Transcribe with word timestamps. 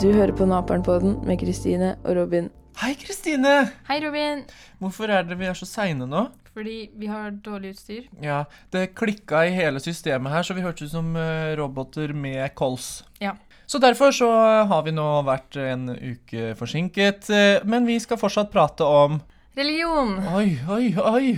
Du 0.00 0.10
hører 0.12 0.32
på 0.36 0.44
Naperen-podden 0.48 1.14
med 1.26 1.38
Kristine 1.40 1.94
og 2.04 2.16
Robin. 2.18 2.48
Hei, 2.82 2.92
Kristine! 3.00 3.52
Hei, 3.88 3.96
Robin. 4.04 4.42
Hvorfor 4.82 5.08
er 5.12 5.24
det 5.24 5.38
vi 5.40 5.46
er 5.48 5.56
så 5.56 5.66
seine 5.68 6.06
nå? 6.08 6.26
Fordi 6.56 6.76
vi 6.96 7.08
har 7.08 7.30
dårlig 7.44 7.72
utstyr. 7.74 8.04
Ja, 8.24 8.42
det 8.72 8.90
klikka 8.96 9.42
i 9.48 9.54
hele 9.56 9.80
systemet 9.80 10.32
her, 10.32 10.44
så 10.44 10.56
vi 10.56 10.64
hørtes 10.64 10.88
ut 10.90 10.94
som 10.98 11.08
eh, 11.20 11.54
roboter 11.58 12.12
med 12.16 12.52
kols. 12.58 13.04
Ja. 13.20 13.34
Så 13.66 13.80
derfor 13.82 14.12
så 14.14 14.28
har 14.70 14.84
vi 14.86 14.92
nå 14.96 15.06
vært 15.26 15.56
en 15.64 15.88
uke 15.94 16.52
forsinket, 16.60 17.30
eh, 17.32 17.64
men 17.68 17.88
vi 17.88 17.96
skal 18.02 18.20
fortsatt 18.20 18.52
prate 18.52 18.84
om 18.86 19.20
Religion. 19.56 20.18
Oi, 20.36 20.58
oi, 20.68 20.90
oi! 21.00 21.30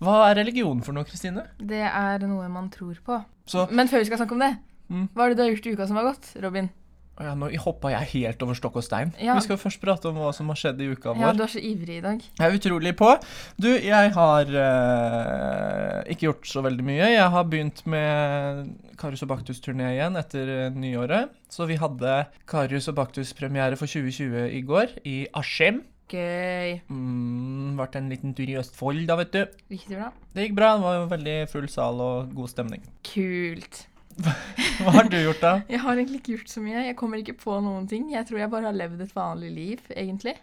Hva 0.00 0.22
er 0.30 0.38
religion 0.40 0.78
for 0.80 0.96
noe, 0.96 1.04
Kristine? 1.04 1.44
Det 1.60 1.82
er 1.84 2.24
noe 2.24 2.46
man 2.48 2.70
tror 2.72 2.96
på. 3.04 3.18
Så 3.44 3.66
Men 3.68 3.90
før 3.92 4.00
vi 4.00 4.08
skal 4.08 4.22
snakke 4.24 4.38
om 4.38 4.46
det, 4.46 4.54
Mm. 4.86 5.08
hva 5.12 5.24
er 5.24 5.32
det 5.32 5.36
du 5.36 5.42
har 5.42 5.48
gjort 5.50 5.66
i 5.66 5.70
uka 5.74 5.86
som 5.90 5.96
har 5.98 6.04
gått, 6.06 6.28
Robin? 6.40 6.68
Ja, 7.16 7.32
Nå 7.38 7.48
hoppa 7.64 7.90
jeg 7.94 8.08
helt 8.12 8.42
over 8.44 8.56
stokk 8.58 8.76
og 8.80 8.84
stein. 8.84 9.12
Ja. 9.22 9.36
Vi 9.38 9.46
skal 9.46 9.56
først 9.60 9.80
prate 9.80 10.10
om 10.10 10.18
hva 10.20 10.32
som 10.36 10.50
har 10.52 10.58
skjedd 10.60 10.82
i 10.84 10.90
uka 10.92 11.14
Ja, 11.14 11.30
vår. 11.30 11.38
du 11.38 11.42
er 11.46 11.52
så 11.54 11.62
ivrig 11.64 11.96
i 11.98 12.04
dag. 12.04 12.20
Jeg 12.20 12.44
er 12.44 12.58
utrolig 12.58 12.92
på. 12.98 13.08
Du, 13.56 13.70
jeg 13.72 14.12
har 14.18 14.52
uh, 14.52 16.00
ikke 16.12 16.28
gjort 16.28 16.50
så 16.50 16.62
veldig 16.66 16.84
mye. 16.84 17.08
Jeg 17.14 17.32
har 17.32 17.48
begynt 17.48 17.82
med 17.88 18.70
Karius 19.00 19.24
og 19.24 19.32
Baktus-turné 19.32 19.94
igjen 19.94 20.16
etter 20.20 20.52
eh, 20.54 20.76
nyåret. 20.76 21.32
Så 21.52 21.66
vi 21.68 21.76
hadde 21.80 22.14
Karius 22.48 22.88
og 22.92 22.96
Baktus-premiere 23.00 23.76
for 23.80 23.88
2020 23.88 24.48
i 24.56 24.62
går, 24.66 24.96
i 25.08 25.16
Askim. 25.36 25.82
Gøy. 26.12 26.76
Mm, 26.92 27.74
Vart 27.80 27.96
en 27.98 28.08
liten 28.12 28.34
tur 28.36 28.46
i 28.46 28.54
Østfold, 28.60 29.02
da, 29.08 29.16
vet 29.18 29.32
du. 29.34 29.42
Riktig 29.72 29.96
bra. 29.98 30.12
Det 30.36 30.46
gikk 30.46 30.56
bra. 30.58 30.74
Det 30.78 30.84
var 30.86 31.08
veldig 31.16 31.36
full 31.50 31.68
sal 31.72 32.00
og 32.04 32.32
god 32.36 32.52
stemning. 32.52 32.84
Kult. 33.08 33.86
Hva 34.16 34.92
har 34.94 35.08
du 35.10 35.16
gjort, 35.20 35.42
da? 35.42 35.52
Jeg 35.72 35.82
har 35.82 35.96
egentlig 35.96 36.20
ikke 36.22 36.36
gjort 36.36 36.52
så 36.52 36.62
mye. 36.64 36.84
Jeg 36.88 36.96
kommer 36.98 37.20
ikke 37.20 37.36
på 37.40 37.56
noen 37.64 37.88
ting. 37.90 38.08
Jeg 38.14 38.28
tror 38.28 38.40
jeg 38.42 38.52
bare 38.52 38.70
har 38.70 38.76
levd 38.76 39.02
et 39.04 39.16
vanlig 39.16 39.50
liv, 39.52 39.82
egentlig. 39.92 40.36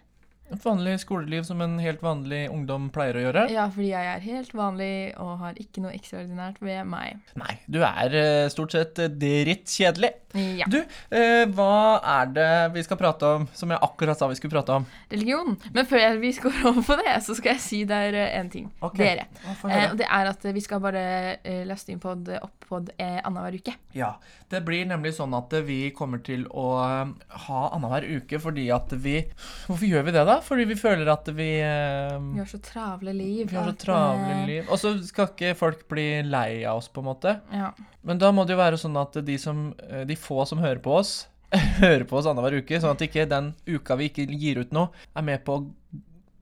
Et 0.52 0.60
vanlig 0.60 0.98
skoleliv 1.00 1.46
som 1.48 1.60
en 1.64 1.78
helt 1.80 2.02
vanlig 2.04 2.42
ungdom 2.52 2.90
pleier 2.92 3.16
å 3.16 3.22
gjøre? 3.22 3.46
Ja, 3.52 3.64
fordi 3.72 3.88
jeg 3.94 4.10
er 4.10 4.24
helt 4.26 4.52
vanlig 4.54 4.92
og 5.22 5.38
har 5.40 5.56
ikke 5.60 5.80
noe 5.84 5.94
ekstraordinært 5.96 6.60
ved 6.60 6.84
meg. 6.90 7.22
Nei, 7.40 7.56
du 7.64 7.80
er 7.86 8.18
eh, 8.18 8.50
stort 8.52 8.76
sett 8.76 9.00
eh, 9.00 9.08
drittkjedelig. 9.08 10.12
Ja. 10.34 10.68
Du, 10.68 10.80
eh, 11.14 11.44
hva 11.54 12.00
er 12.18 12.30
det 12.34 12.50
vi 12.74 12.84
skal 12.84 12.98
prate 13.00 13.32
om, 13.38 13.46
som 13.56 13.72
jeg 13.72 13.80
akkurat 13.86 14.18
sa 14.18 14.28
vi 14.30 14.36
skulle 14.38 14.54
prate 14.54 14.76
om? 14.80 14.86
Religion. 15.12 15.56
Men 15.72 15.88
før 15.88 16.20
vi 16.20 16.34
går 16.44 16.60
over 16.70 16.84
på 16.86 16.98
det, 17.00 17.16
så 17.24 17.38
skal 17.38 17.54
jeg 17.54 17.64
si 17.64 17.82
der 17.88 18.18
en 18.26 18.52
ting. 18.52 18.68
Okay. 18.84 19.14
Dere. 19.14 19.28
Eh, 19.70 19.94
det 19.98 20.08
er 20.08 20.30
at 20.30 20.44
vi 20.54 20.62
skal 20.64 20.82
bare 20.84 21.04
eh, 21.40 21.62
laste 21.68 21.94
inn 21.94 22.02
pod 22.02 22.28
opp 22.36 22.64
pod 22.64 22.90
eh, 22.96 23.20
annenhver 23.20 23.58
uke. 23.60 23.74
Ja, 23.96 24.14
det 24.50 24.62
blir 24.66 24.86
nemlig 24.88 25.14
sånn 25.16 25.34
at 25.36 25.52
vi 25.66 25.90
kommer 25.96 26.22
til 26.24 26.46
å 26.50 26.66
ha 26.80 27.60
annenhver 27.74 28.06
uke 28.18 28.40
fordi 28.42 28.68
at 28.74 28.92
vi 29.04 29.20
Hvorfor 29.68 29.86
gjør 29.86 30.06
vi 30.06 30.14
det, 30.14 30.24
da? 30.26 30.38
Fordi 30.44 30.64
vi 30.68 30.74
føler 30.76 31.08
at 31.12 31.28
vi 31.32 31.48
eh, 31.64 32.16
Vi 32.34 32.38
har 32.42 32.48
så 32.50 32.58
travle 32.62 33.12
liv. 33.16 33.48
vi 33.50 33.56
har 33.56 33.68
så 33.70 33.76
travle 33.80 34.32
eh, 34.42 34.46
liv. 34.46 34.66
Og 34.70 34.78
så 34.78 34.94
skal 35.06 35.30
ikke 35.32 35.54
folk 35.56 35.86
bli 35.88 36.06
lei 36.22 36.64
av 36.68 36.78
oss, 36.82 36.88
på 36.92 37.00
en 37.00 37.08
måte. 37.08 37.36
Ja. 37.52 37.70
Men 38.04 38.18
da 38.20 38.30
må 38.36 38.44
det 38.46 38.52
jo 38.56 38.60
være 38.60 38.80
sånn 38.80 38.96
at 39.00 39.16
de, 39.24 39.38
som, 39.40 39.70
eh, 39.88 40.04
de 40.08 40.16
få 40.20 40.44
som 40.46 40.58
hører 40.60 40.82
på 40.84 40.98
oss, 41.00 41.14
hører 41.80 42.04
på 42.10 42.18
oss 42.20 42.26
annenhver 42.28 42.58
uke, 42.60 42.80
sånn 42.82 42.96
at 42.96 43.04
ikke 43.06 43.24
den 43.30 43.52
uka 43.70 43.96
vi 44.00 44.10
ikke 44.10 44.26
gir 44.36 44.60
ut 44.64 44.72
noe, 44.74 44.90
er 45.16 45.22
med 45.22 45.44
på 45.46 45.58
å 45.60 45.64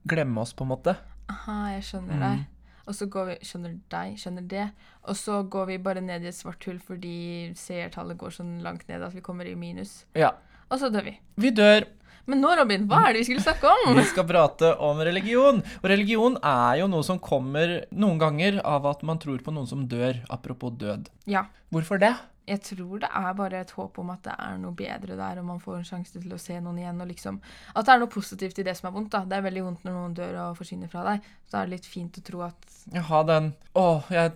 glemme 0.09 0.41
oss, 0.43 0.51
på 0.57 0.65
en 0.67 0.73
måte. 0.75 0.97
Aha, 1.31 1.59
jeg 1.77 1.83
skjønner 1.91 2.13
Mm. 2.19 2.23
deg. 2.27 2.49
Og 2.83 2.95
så 2.97 3.05
går 3.07 3.25
vi 3.29 3.35
Skjønner 3.47 3.75
deg, 3.89 4.15
skjønner 4.19 4.47
det. 4.51 4.65
Og 5.07 5.15
så 5.15 5.37
går 5.47 5.65
vi 5.69 5.77
bare 5.79 6.01
ned 6.03 6.25
i 6.25 6.27
et 6.27 6.35
svart 6.35 6.65
hull 6.67 6.81
fordi 6.83 7.53
seertallet 7.55 8.17
går 8.19 8.33
sånn 8.35 8.57
langt 8.61 8.83
ned 8.89 9.01
at 9.07 9.13
vi 9.15 9.21
kommer 9.23 9.47
i 9.47 9.53
minus. 9.55 10.01
Ja. 10.19 10.33
Og 10.69 10.81
så 10.81 10.89
dør 10.91 11.05
vi. 11.07 11.13
Vi 11.39 11.51
dør. 11.55 11.85
Men 12.25 12.39
nå, 12.43 12.51
Robin, 12.55 12.85
hva 12.87 13.01
er 13.09 13.13
det 13.17 13.23
vi 13.23 13.29
skulle 13.31 13.43
snakke 13.43 13.67
om? 13.67 13.95
Vi 13.97 14.03
skal 14.07 14.23
prate 14.29 14.69
om 14.79 14.99
religion. 15.03 15.57
Og 15.81 15.87
religion 15.91 16.37
er 16.39 16.77
jo 16.79 16.87
noe 16.91 17.03
som 17.03 17.19
kommer 17.19 17.81
noen 17.91 18.19
ganger 18.21 18.61
av 18.63 18.85
at 18.87 19.03
man 19.03 19.19
tror 19.19 19.41
på 19.43 19.51
noen 19.51 19.67
som 19.67 19.87
dør. 19.91 20.21
Apropos 20.31 20.71
død. 20.79 21.09
Ja. 21.27 21.45
Hvorfor 21.73 21.99
det? 21.99 22.13
Jeg 22.47 22.59
tror 22.67 22.99
det 22.99 23.07
er 23.07 23.35
bare 23.39 23.59
et 23.63 23.69
håp 23.71 23.99
om 24.01 24.09
at 24.11 24.23
det 24.25 24.33
er 24.35 24.57
noe 24.59 24.75
bedre 24.75 25.15
der, 25.15 25.37
og 25.39 25.45
man 25.47 25.61
får 25.63 25.77
en 25.77 25.85
sjanse 25.87 26.19
til 26.19 26.33
å 26.35 26.39
se 26.39 26.57
noen 26.59 26.79
igjen. 26.81 26.99
og 26.99 27.07
liksom, 27.07 27.37
At 27.75 27.85
det 27.87 27.93
er 27.93 28.01
noe 28.01 28.11
positivt 28.11 28.59
i 28.59 28.65
det 28.67 28.73
som 28.75 28.89
er 28.89 28.95
vondt. 28.97 29.11
da. 29.15 29.21
Det 29.27 29.37
er 29.37 29.45
veldig 29.47 29.63
vondt 29.67 29.85
når 29.87 29.95
noen 29.95 30.17
dør 30.17 30.39
og 30.49 30.57
forsvinner 30.59 30.91
fra 30.91 31.05
deg. 31.07 31.29
Så 31.47 31.57
er 31.59 31.67
det 31.69 31.75
litt 31.77 31.87
fint 31.87 32.19
å 32.19 32.23
tro 32.27 32.41
at 32.47 32.75
Jeg 32.91 33.03
har 33.07 33.23
den 33.29 33.53
Å, 33.79 33.85
jeg 34.11 34.33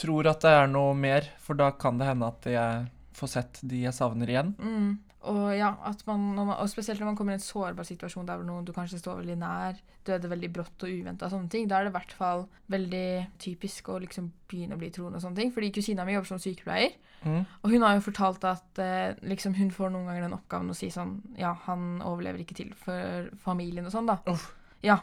tror 0.00 0.28
at 0.32 0.40
det 0.40 0.54
er 0.56 0.66
noe 0.72 0.94
mer, 0.96 1.28
for 1.40 1.54
da 1.60 1.70
kan 1.76 2.00
det 2.00 2.08
hende 2.08 2.28
at 2.32 2.48
jeg 2.48 2.88
får 3.20 3.28
sett 3.28 3.60
de 3.68 3.82
jeg 3.84 3.92
savner 3.92 4.28
igjen. 4.32 4.54
mm, 4.56 4.90
Og 5.28 5.50
ja, 5.52 5.74
man, 6.06 6.20
man, 6.32 6.50
og 6.54 6.68
spesielt 6.72 7.00
når 7.02 7.10
man 7.10 7.16
kommer 7.18 7.34
i 7.34 7.36
en 7.36 7.42
sårbar 7.44 7.84
situasjon 7.84 8.24
der 8.28 8.40
noen 8.46 8.64
du 8.64 8.72
kanskje 8.72 9.02
står 9.02 9.18
veldig 9.20 9.36
nær, 9.42 9.76
døde 10.08 10.30
veldig 10.32 10.48
brått 10.54 10.86
og 10.86 10.88
uventa, 10.88 11.28
da 11.28 11.36
er 11.36 11.84
det 11.84 11.90
i 11.90 11.96
hvert 11.98 12.14
fall 12.16 12.46
veldig 12.72 13.26
typisk 13.38 13.90
å 13.92 13.98
liksom 14.00 14.30
begynne 14.48 14.78
å 14.78 14.80
bli 14.80 14.88
troende 14.90 15.20
og 15.20 15.24
sånne 15.26 15.36
ting. 15.42 15.52
Fordi 15.52 15.68
kusina 15.76 16.06
mi 16.08 16.14
jobber 16.16 16.32
som 16.34 16.40
sykepleier, 16.42 16.96
Mm. 17.20 17.44
og 17.62 17.68
hun 17.68 17.82
har 17.84 17.98
jo 17.98 18.00
fortalt 18.00 18.44
at 18.48 18.78
eh, 18.80 19.12
liksom 19.28 19.52
hun 19.58 19.68
får 19.70 19.90
noen 19.92 20.06
ganger 20.08 20.22
den 20.24 20.32
oppgaven 20.38 20.70
å 20.72 20.74
si 20.74 20.86
sånn 20.88 21.18
Ja, 21.36 21.50
han 21.66 22.00
overlever 22.00 22.40
ikke 22.40 22.56
til 22.56 22.70
for 22.72 23.28
familien 23.44 23.84
og 23.84 23.92
sånn, 23.92 24.06
da. 24.08 24.14
Uff. 24.32 24.46
Ja. 24.80 25.02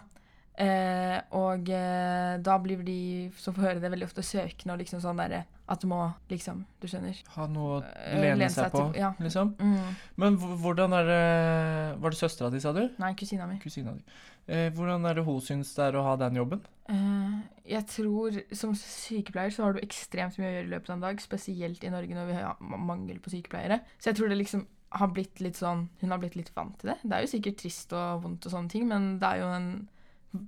Eh, 0.57 1.19
og 1.37 1.69
eh, 1.69 2.39
da 2.41 2.55
blir 2.57 2.81
de 2.81 3.29
som 3.37 3.53
får 3.53 3.67
høre 3.67 3.79
det, 3.83 3.91
veldig 3.93 4.07
ofte 4.09 4.25
søkende 4.25 4.73
og 4.73 4.81
liksom 4.81 5.03
sånn 5.03 5.21
derre 5.21 5.43
At 5.69 5.81
du 5.81 5.87
må 5.87 6.13
liksom 6.29 6.61
Du 6.79 6.87
skjønner? 6.87 7.17
Ha 7.35 7.47
noe 7.47 7.81
å 7.81 7.83
Eh, 7.83 8.15
lene 8.21 8.37
lene 8.37 8.49
seg 8.49 8.63
seg 8.65 8.71
på, 8.71 8.91
til- 8.93 9.01
ja. 9.01 9.13
liksom. 9.19 9.55
Mm. 9.59 9.95
Men 10.17 10.37
hvordan 10.37 10.93
er 10.93 11.03
det 11.11 11.99
Var 12.01 12.09
det 12.09 12.17
søstera 12.19 12.49
di, 12.51 12.59
sa 12.59 12.71
du? 12.73 12.89
Nei, 12.97 13.13
kusina 13.13 13.47
mi. 13.47 13.59
Kusina 13.59 13.93
di. 13.93 14.03
Eh, 14.47 14.69
hvordan 14.71 15.05
er 15.09 15.13
det 15.15 15.25
hun 15.25 15.41
syns 15.41 15.73
det 15.75 15.83
er 15.89 15.97
å 15.99 16.03
ha 16.03 16.15
den 16.15 16.35
jobben? 16.39 16.61
Eh, 16.89 17.41
jeg 17.73 17.85
tror 17.87 18.31
Som 18.55 18.73
sykepleier 18.75 19.51
så 19.51 19.63
har 19.65 19.73
du 19.73 19.79
ekstremt 19.81 20.37
mye 20.39 20.47
å 20.47 20.55
gjøre 20.55 20.67
i 20.67 20.71
løpet 20.71 20.89
av 20.89 20.95
en 20.95 21.01
dag, 21.01 21.19
spesielt 21.19 21.83
i 21.83 21.89
Norge 21.91 22.15
når 22.15 22.27
vi 22.27 22.33
har 22.39 22.55
mangel 22.61 23.19
på 23.19 23.29
sykepleiere. 23.29 23.81
Så 23.99 24.11
jeg 24.11 24.15
tror 24.21 24.29
det 24.29 24.37
liksom 24.39 24.65
har 24.93 25.07
blitt 25.11 25.41
litt 25.43 25.55
sånn 25.59 25.89
Hun 25.99 26.11
har 26.11 26.17
blitt 26.17 26.37
litt 26.39 26.53
vant 26.55 26.77
til 26.79 26.91
det. 26.93 26.97
Det 27.03 27.11
er 27.11 27.25
jo 27.25 27.27
sikkert 27.35 27.57
trist 27.59 27.91
og 27.91 28.23
vondt 28.23 28.45
og 28.47 28.51
sånne 28.53 28.69
ting, 28.71 28.87
men 28.87 29.19
det 29.19 29.27
er 29.27 29.39
jo 29.43 29.51
en 29.51 29.87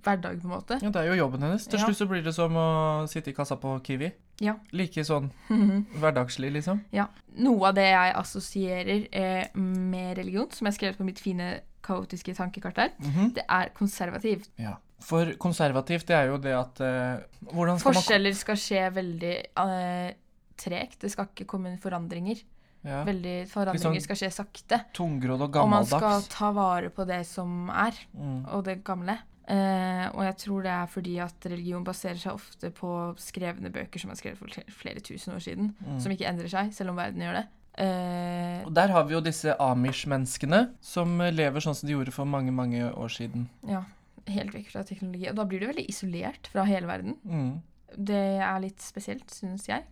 hverdag, 0.03 0.39
på 0.41 0.47
en 0.47 0.53
måte. 0.55 0.79
Ja, 0.83 0.89
Det 0.91 0.95
er 1.01 1.13
jo 1.15 1.25
jobben 1.27 1.41
hennes. 1.41 1.65
Til 1.67 1.79
Ja. 1.79 1.85
slutt 1.87 1.97
så 1.97 2.07
blir 2.07 2.23
det 2.23 2.33
som 2.35 2.51
å 2.53 3.07
sitte 3.09 3.29
i 3.29 3.33
kassa 3.33 3.55
på 3.57 3.81
Kiwi. 3.83 4.11
Ja. 4.41 4.53
Like 4.71 5.03
sånn 5.03 5.31
hverdagslig, 5.99 6.51
liksom. 6.53 6.83
ja. 6.95 7.07
Noe 7.39 7.67
av 7.69 7.75
det 7.75 7.87
jeg 7.89 8.13
assosierer 8.19 9.07
eh, 9.11 9.47
med 9.55 10.17
religion, 10.17 10.49
som 10.51 10.67
jeg 10.67 10.77
skrev 10.79 10.97
på 10.97 11.03
mitt 11.07 11.19
fine, 11.19 11.59
kaotiske 11.83 12.33
tankekart 12.35 12.75
der, 12.75 12.91
Mhm. 12.99 13.33
det 13.35 13.43
er 13.49 13.69
konservativt. 13.75 14.49
Ja. 14.59 14.75
For 14.99 15.31
konservativt, 15.39 16.05
det 16.07 16.15
er 16.15 16.27
jo 16.27 16.37
det 16.37 16.53
at 16.53 16.79
eh, 16.81 17.21
Hvordan 17.53 17.79
skal 17.79 17.93
Forskjeller 17.93 18.33
skal 18.35 18.55
skje 18.59 18.81
veldig 18.93 19.35
eh, 19.55 20.13
tregt. 20.59 20.99
Det 20.99 21.11
skal 21.11 21.25
ikke 21.31 21.45
komme 21.47 21.77
forandringer. 21.79 22.41
ja. 22.83 23.03
Veldig, 23.07 23.47
forandringer 23.47 23.99
sånn 23.99 24.01
skal 24.03 24.15
skje 24.19 24.31
sakte. 24.31 24.81
Tungrodd 24.93 25.41
og 25.41 25.51
gammeldags. 25.55 25.93
Og 25.93 26.01
man 26.01 26.21
skal 26.21 26.27
ta 26.35 26.51
vare 26.51 26.89
på 26.89 27.05
det 27.07 27.25
som 27.27 27.69
er, 27.69 27.93
Mm. 28.15 28.45
og 28.53 28.63
det 28.65 28.83
gamle. 28.83 29.17
Eh, 29.49 30.05
og 30.13 30.21
jeg 30.27 30.35
tror 30.43 30.61
det 30.65 30.71
er 30.71 30.89
fordi 30.91 31.15
at 31.23 31.45
religion 31.49 31.83
baserer 31.87 32.19
seg 32.21 32.35
ofte 32.37 32.69
på 32.75 32.89
skrevne 33.17 33.71
bøker 33.73 33.97
som 34.01 34.11
er 34.13 34.19
skrevet 34.19 34.37
for 34.37 34.73
flere 34.77 35.01
tusen 35.01 35.33
år 35.33 35.41
siden, 35.41 35.71
Mm. 35.81 35.99
som 36.03 36.11
ikke 36.13 36.27
endrer 36.29 36.47
seg, 36.51 36.73
selv 36.73 36.91
om 36.93 36.99
verden 37.01 37.21
gjør 37.25 37.39
det. 37.39 37.47
Eh, 37.79 38.65
Og 38.67 38.73
der 38.75 38.87
har 38.93 39.03
vi 39.05 39.13
jo 39.15 39.21
disse 39.21 39.55
amish-menneskene 39.59 40.69
som 40.81 41.17
lever 41.17 41.59
sånn 41.63 41.75
som 41.75 41.87
de 41.87 41.95
gjorde 41.95 42.11
for 42.13 42.25
mange, 42.25 42.51
mange 42.51 42.83
år 42.93 43.09
siden. 43.09 43.47
ja, 43.67 43.83
helt 44.27 44.53
vekk 44.53 44.69
fra 44.71 44.83
teknologi. 44.83 45.27
Og 45.29 45.35
da 45.35 45.45
blir 45.45 45.59
du 45.61 45.67
veldig 45.67 45.87
isolert 45.89 46.47
fra 46.51 46.63
hele 46.65 46.85
verden. 46.85 47.15
Mm. 47.25 47.61
Det 47.97 48.39
er 48.41 48.59
litt 48.61 48.77
spesielt, 48.81 49.25
synes 49.31 49.65
jeg. 49.65 49.83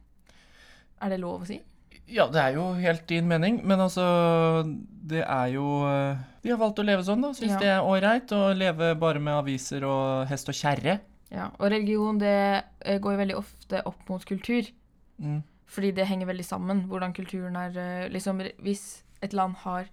Er 1.02 1.10
det 1.10 1.20
lov 1.20 1.42
å 1.42 1.48
si? 1.48 1.62
Ja, 2.08 2.28
det 2.32 2.40
er 2.40 2.56
jo 2.56 2.70
helt 2.80 3.04
din 3.10 3.28
mening, 3.28 3.60
men 3.68 3.82
altså 3.84 4.04
Det 5.08 5.24
er 5.24 5.48
jo 5.52 5.66
eh, 5.88 6.18
De 6.44 6.54
har 6.54 6.60
valgt 6.62 6.80
å 6.80 6.86
leve 6.88 7.04
sånn, 7.04 7.22
da. 7.26 7.34
Syns 7.36 7.56
Ja. 7.56 7.60
det 7.60 7.72
er 7.74 7.84
ålreit 7.84 8.32
å 8.36 8.54
leve 8.56 8.94
bare 9.00 9.20
med 9.20 9.34
aviser 9.36 9.84
og 9.88 10.28
hest 10.30 10.48
og 10.50 10.56
kjerre. 10.56 11.00
Ja, 11.32 11.50
Og 11.60 11.72
religion 11.72 12.20
det 12.22 12.64
eh, 12.86 13.00
går 13.04 13.16
jo 13.18 13.22
veldig 13.24 13.38
ofte 13.38 13.82
opp 13.86 14.08
mot 14.10 14.24
kultur. 14.24 14.70
Mm. 15.20 15.42
Fordi 15.68 15.92
det 15.92 16.08
henger 16.08 16.30
veldig 16.30 16.46
sammen. 16.48 16.86
Hvordan 16.88 17.14
kulturen 17.14 17.56
er 17.60 17.76
eh, 17.76 18.10
liksom, 18.14 18.40
Hvis 18.64 19.04
et 19.22 19.34
land 19.34 19.56
har, 19.66 19.90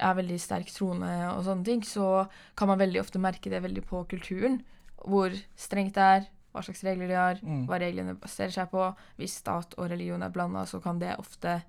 er 0.00 0.14
veldig 0.18 0.40
sterk 0.40 0.70
troende 0.74 1.12
og 1.36 1.44
sånne 1.46 1.64
ting, 1.64 1.82
så 1.86 2.26
kan 2.56 2.68
man 2.72 2.80
veldig 2.80 3.00
ofte 3.04 3.20
merke 3.22 3.50
det 3.52 3.62
veldig 3.62 3.84
på 3.86 4.02
kulturen. 4.10 4.62
Hvor 5.06 5.30
strengt 5.54 5.94
det 5.94 6.02
er, 6.02 6.26
hva 6.52 6.62
slags 6.62 6.82
regler 6.84 7.08
de 7.08 7.14
har, 7.16 7.38
Mm. 7.42 7.66
hva 7.66 7.78
reglene 7.80 8.14
baserer 8.20 8.50
seg 8.52 8.70
på. 8.70 8.94
Hvis 9.18 9.38
stat 9.40 9.74
og 9.78 9.90
religion 9.90 10.22
er 10.22 10.28
blanda, 10.30 10.64
så 10.66 10.80
kan 10.82 10.98
det 10.98 11.14
ofte 11.18 11.62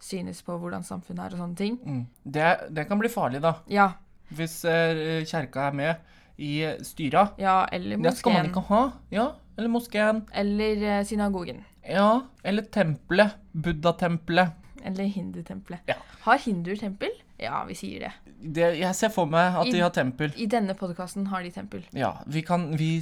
synes 0.00 0.42
på 0.42 0.56
hvordan 0.58 0.82
samfunnet 0.84 1.26
er 1.26 1.34
og 1.36 1.38
sånne 1.42 1.56
ting. 1.56 1.76
Mm. 1.84 2.06
Det, 2.24 2.48
det 2.74 2.88
kan 2.88 2.98
bli 2.98 3.08
farlig, 3.08 3.40
da. 3.42 3.54
Ja, 3.68 3.92
Hvis 4.32 4.64
eh, 4.64 5.24
kjerka 5.28 5.68
er 5.68 5.72
med 5.72 5.96
i 6.38 6.62
styra. 6.82 7.26
ja 7.38 7.66
eller 7.70 7.98
Det 7.98 8.16
skal 8.16 8.32
man 8.32 8.46
ikke 8.48 8.62
ha. 8.70 8.92
Ja, 9.10 9.32
eller 9.58 9.68
moskeen. 9.68 10.22
Eller 10.32 10.82
eh, 10.82 11.04
synagogen. 11.04 11.64
Ja, 11.86 12.22
eller 12.42 12.62
tempelet. 12.62 13.34
Buddha-tempelet. 13.54 14.52
Eller 14.84 15.04
hindutempelet. 15.04 15.80
Ja. 15.86 15.94
Har 16.24 16.38
hinduer 16.38 16.76
tempel? 16.80 17.10
Ja, 17.38 17.64
vi 17.68 17.74
sier 17.74 18.00
det. 18.06 18.12
Det, 18.54 18.78
jeg 18.78 18.94
ser 18.94 19.08
for 19.10 19.26
meg 19.26 19.54
at 19.60 19.66
I- 19.66 19.72
de 19.72 19.80
har 19.80 19.90
tempel. 19.90 20.32
I 20.36 20.46
denne 20.46 20.74
podkasten 20.74 21.26
har 21.28 21.42
de 21.42 21.50
tempel. 21.50 21.84
Ja, 21.92 22.14
vi 22.26 22.42
kan 22.42 22.70
Vi 22.76 23.00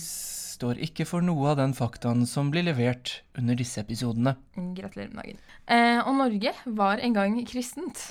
står 0.60 0.80
ikke 0.84 1.06
for 1.08 1.24
noe 1.24 1.54
av 1.54 1.60
den 1.60 1.72
faktaen 1.76 2.26
som 2.28 2.50
blir 2.52 2.66
levert 2.66 3.22
under 3.40 3.56
disse 3.56 3.80
episodene. 3.80 4.36
Gratulerer 4.76 5.14
med 5.14 5.22
dagen. 5.24 5.40
Eh, 5.64 6.00
og 6.04 6.18
Norge 6.18 6.52
var 6.76 7.00
en 7.00 7.16
gang 7.16 7.38
kristent. 7.48 8.10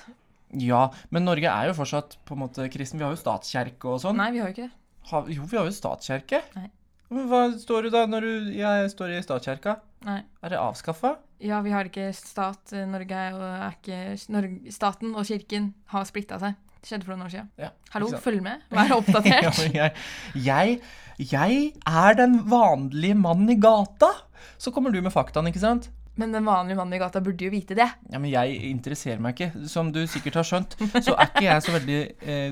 Ja, 0.58 0.88
men 1.14 1.28
Norge 1.30 1.52
er 1.52 1.70
jo 1.70 1.78
fortsatt 1.78 2.18
på 2.26 2.34
en 2.34 2.42
måte 2.48 2.66
kristen. 2.74 2.98
Vi 2.98 3.06
har 3.06 3.14
jo 3.14 3.22
statskjerke 3.22 3.92
og 3.92 4.02
sånn. 4.02 4.18
Nei, 4.18 4.32
vi 4.34 4.42
har 4.42 4.50
jo 4.50 4.56
ikke 4.56 4.66
det. 4.66 4.76
Ha, 5.12 5.22
jo, 5.30 5.46
vi 5.50 5.60
har 5.60 5.70
jo 5.70 5.76
statskjerke. 5.76 6.42
Nei. 6.58 6.68
Hva 7.10 7.42
står 7.58 7.88
du 7.88 7.90
da 7.94 8.04
når 8.06 8.26
du 8.26 8.50
Jeg 8.54 8.90
står 8.94 9.16
i 9.16 9.22
statskjerka? 9.26 9.80
Nei. 10.06 10.20
Er 10.46 10.54
det 10.54 10.60
avskaffa? 10.62 11.16
Ja, 11.42 11.62
vi 11.66 11.74
har 11.74 11.90
ikke 11.90 12.10
stat. 12.18 12.74
Norge 12.90 13.22
er, 13.30 13.38
er 13.38 13.78
ikke 13.78 14.34
Norge, 14.34 14.74
Staten 14.74 15.14
og 15.14 15.26
kirken 15.30 15.72
har 15.94 16.06
splitta 16.10 16.38
seg. 16.42 16.58
Det 16.80 16.88
skjedde 16.88 17.06
for 17.06 17.16
noen 17.16 17.28
år 17.28 17.34
siden. 17.34 17.52
Ja. 17.60 17.70
Hallo, 17.94 18.10
følg 18.24 18.42
med. 18.46 18.64
Vær 18.72 18.96
oppdatert. 18.96 19.62
jeg, 19.80 19.94
jeg, 20.40 20.76
jeg 21.20 21.62
er 21.84 22.20
den 22.20 22.38
vanlige 22.50 23.18
mannen 23.20 23.52
i 23.52 23.58
gata. 23.60 24.14
Så 24.60 24.72
kommer 24.76 24.94
du 24.94 25.02
med 25.04 25.12
faktaen, 25.12 25.50
ikke 25.52 25.62
sant? 25.64 25.90
Men 26.20 26.34
den 26.36 26.48
vanlige 26.48 26.80
mannen 26.80 26.96
i 26.96 27.00
gata 27.00 27.22
burde 27.24 27.48
jo 27.48 27.52
vite 27.52 27.76
det. 27.80 27.88
Ja, 28.12 28.20
men 28.20 28.32
jeg 28.32 28.58
interesserer 28.72 29.20
meg 29.24 29.36
ikke. 29.36 29.68
Som 29.72 29.92
du 29.96 30.02
sikkert 30.08 30.40
har 30.42 30.48
skjønt, 30.48 30.76
så 31.06 31.16
er 31.16 31.30
ikke 31.30 31.46
jeg 31.46 31.64
så 31.64 31.76
veldig 31.76 32.00
eh, 32.20 32.50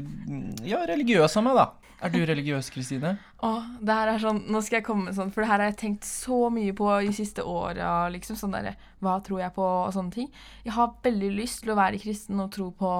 ja, 0.67 0.83
religiøs 0.87 1.39
av 1.39 1.47
meg, 1.47 1.59
da. 1.59 1.86
Er 1.97 2.13
du 2.13 2.19
religiøs, 2.21 2.69
Kristine? 2.73 3.15
Åh, 3.45 3.69
det 3.81 3.95
her 3.99 4.11
er 4.11 4.21
sånn, 4.21 4.43
Nå 4.53 4.61
skal 4.65 4.79
jeg 4.79 4.85
komme 4.85 5.07
med 5.07 5.15
sånn, 5.17 5.31
for 5.33 5.41
det 5.41 5.49
her 5.49 5.63
har 5.63 5.71
jeg 5.71 5.79
tenkt 5.81 6.05
så 6.05 6.51
mye 6.53 6.75
på 6.77 6.89
de 7.07 7.13
siste 7.15 7.45
åra. 7.47 8.09
Liksom, 8.13 8.37
sånn 8.37 8.53
der, 8.53 8.75
hva 9.03 9.17
tror 9.25 9.41
jeg 9.41 9.55
på, 9.55 9.65
og 9.65 9.95
sånne 9.95 10.13
ting. 10.13 10.27
Jeg 10.67 10.75
har 10.77 10.93
veldig 11.05 11.31
lyst 11.39 11.63
til 11.63 11.73
å 11.73 11.79
være 11.79 12.01
kristen 12.01 12.43
og 12.43 12.51
tro 12.53 12.69
på 12.77 12.91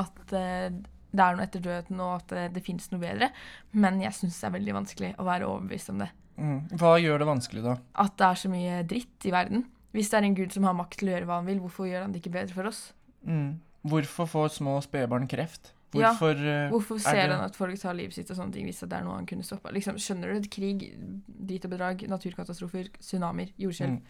at 0.00 0.34
eh, 0.36 0.70
det 1.10 1.24
er 1.24 1.36
noe 1.36 1.44
etter 1.44 1.64
døden, 1.64 2.00
og 2.00 2.14
at 2.20 2.32
eh, 2.36 2.48
det 2.54 2.64
fins 2.64 2.88
noe 2.92 3.02
bedre. 3.02 3.30
Men 3.76 4.00
jeg 4.02 4.16
syns 4.16 4.38
det 4.40 4.48
er 4.48 4.56
veldig 4.56 4.76
vanskelig 4.78 5.12
å 5.18 5.26
være 5.28 5.50
overbevist 5.50 5.92
om 5.92 6.00
det. 6.04 6.08
Mm. 6.40 6.60
Hva 6.80 6.94
gjør 7.02 7.20
det 7.20 7.28
vanskelig, 7.28 7.64
da? 7.66 7.76
At 8.00 8.16
det 8.16 8.28
er 8.30 8.40
så 8.40 8.52
mye 8.52 8.80
dritt 8.88 9.28
i 9.28 9.34
verden. 9.34 9.66
Hvis 9.92 10.12
det 10.12 10.20
er 10.20 10.28
en 10.28 10.38
gud 10.38 10.54
som 10.54 10.64
har 10.68 10.78
makt 10.78 11.00
til 11.00 11.10
å 11.10 11.16
gjøre 11.16 11.28
hva 11.28 11.40
han 11.42 11.50
vil, 11.50 11.60
hvorfor 11.60 11.90
gjør 11.90 12.06
han 12.06 12.14
det 12.14 12.22
ikke 12.22 12.36
bedre 12.38 12.56
for 12.56 12.70
oss? 12.70 12.80
Mm. 13.26 13.58
Hvorfor 13.90 14.28
får 14.30 14.54
små 14.60 14.78
spedbarn 14.84 15.28
kreft? 15.28 15.74
Hvorfor, 15.90 16.36
ja, 16.38 16.68
Hvorfor 16.70 16.94
er 16.96 17.00
ser 17.00 17.26
det- 17.26 17.36
han 17.36 17.44
at 17.44 17.56
folk 17.56 17.78
tar 17.80 17.94
livet 17.94 18.14
sitt 18.14 18.30
og 18.30 18.36
sånne 18.36 18.52
ting 18.52 18.66
hvis 18.66 18.80
det 18.80 18.92
er 18.92 19.02
noe 19.02 19.16
han 19.16 19.26
kunne 19.26 19.42
stoppa? 19.42 19.72
Liksom, 19.72 19.96
skjønner 19.98 20.34
du? 20.40 20.48
Krig, 20.48 20.84
drit 21.26 21.64
og 21.64 21.70
bedrag, 21.72 22.04
naturkatastrofer, 22.08 22.88
tsunamier, 23.00 23.50
jordskjelv. 23.58 23.96
Mm. 23.98 24.02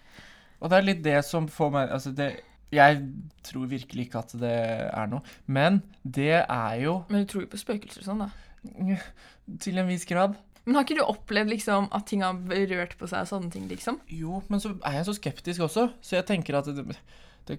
Og 0.60 0.70
det 0.70 0.76
er 0.78 0.82
litt 0.82 1.02
det 1.02 1.24
som 1.24 1.46
får 1.48 1.70
meg 1.72 1.90
Altså, 1.90 2.14
det 2.14 2.42
Jeg 2.72 3.00
tror 3.42 3.66
virkelig 3.66 4.06
ikke 4.06 4.18
at 4.20 4.32
det 4.38 4.92
er 4.94 5.06
noe. 5.08 5.22
Men 5.48 5.82
det 6.04 6.44
er 6.48 6.80
jo 6.82 7.04
Men 7.08 7.24
du 7.24 7.32
tror 7.32 7.40
jo 7.42 7.48
på 7.48 7.58
spøkelser 7.58 7.98
og 7.98 8.04
sånn, 8.04 8.18
da. 8.18 8.30
Til 9.58 9.78
en 9.78 9.88
viss 9.88 10.04
grad. 10.04 10.36
Men 10.66 10.74
har 10.76 10.84
ikke 10.84 11.00
du 11.00 11.02
opplevd 11.02 11.48
liksom 11.48 11.88
at 11.90 12.06
ting 12.06 12.22
har 12.22 12.34
rørt 12.34 12.96
på 13.00 13.08
seg 13.08 13.24
og 13.24 13.26
sånne 13.26 13.50
ting, 13.50 13.66
liksom? 13.68 13.98
Jo, 14.06 14.42
men 14.48 14.60
så 14.60 14.74
er 14.84 14.92
jeg 15.00 15.06
så 15.08 15.14
skeptisk 15.16 15.60
også, 15.66 15.92
så 16.00 16.16
jeg 16.20 16.26
tenker 16.26 16.58
at 16.58 16.66
det, 16.66 16.84
det 17.48 17.58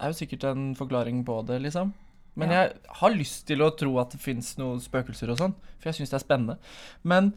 er 0.00 0.10
jo 0.10 0.18
sikkert 0.18 0.44
en 0.50 0.74
forklaring 0.74 1.24
på 1.24 1.38
det, 1.46 1.62
liksom. 1.62 1.94
Men 2.36 2.50
Ja. 2.50 2.62
jeg 2.64 2.76
har 2.88 3.10
lyst 3.10 3.46
til 3.46 3.58
å 3.62 3.70
tro 3.76 3.98
at 4.00 4.10
det 4.10 4.20
fins 4.20 4.56
noen 4.58 4.80
spøkelser 4.80 5.30
og 5.30 5.38
sånn, 5.38 5.54
for 5.78 5.88
jeg 5.90 5.94
syns 5.94 6.10
det 6.10 6.20
er 6.22 6.26
spennende. 6.26 6.58
Men 7.04 7.32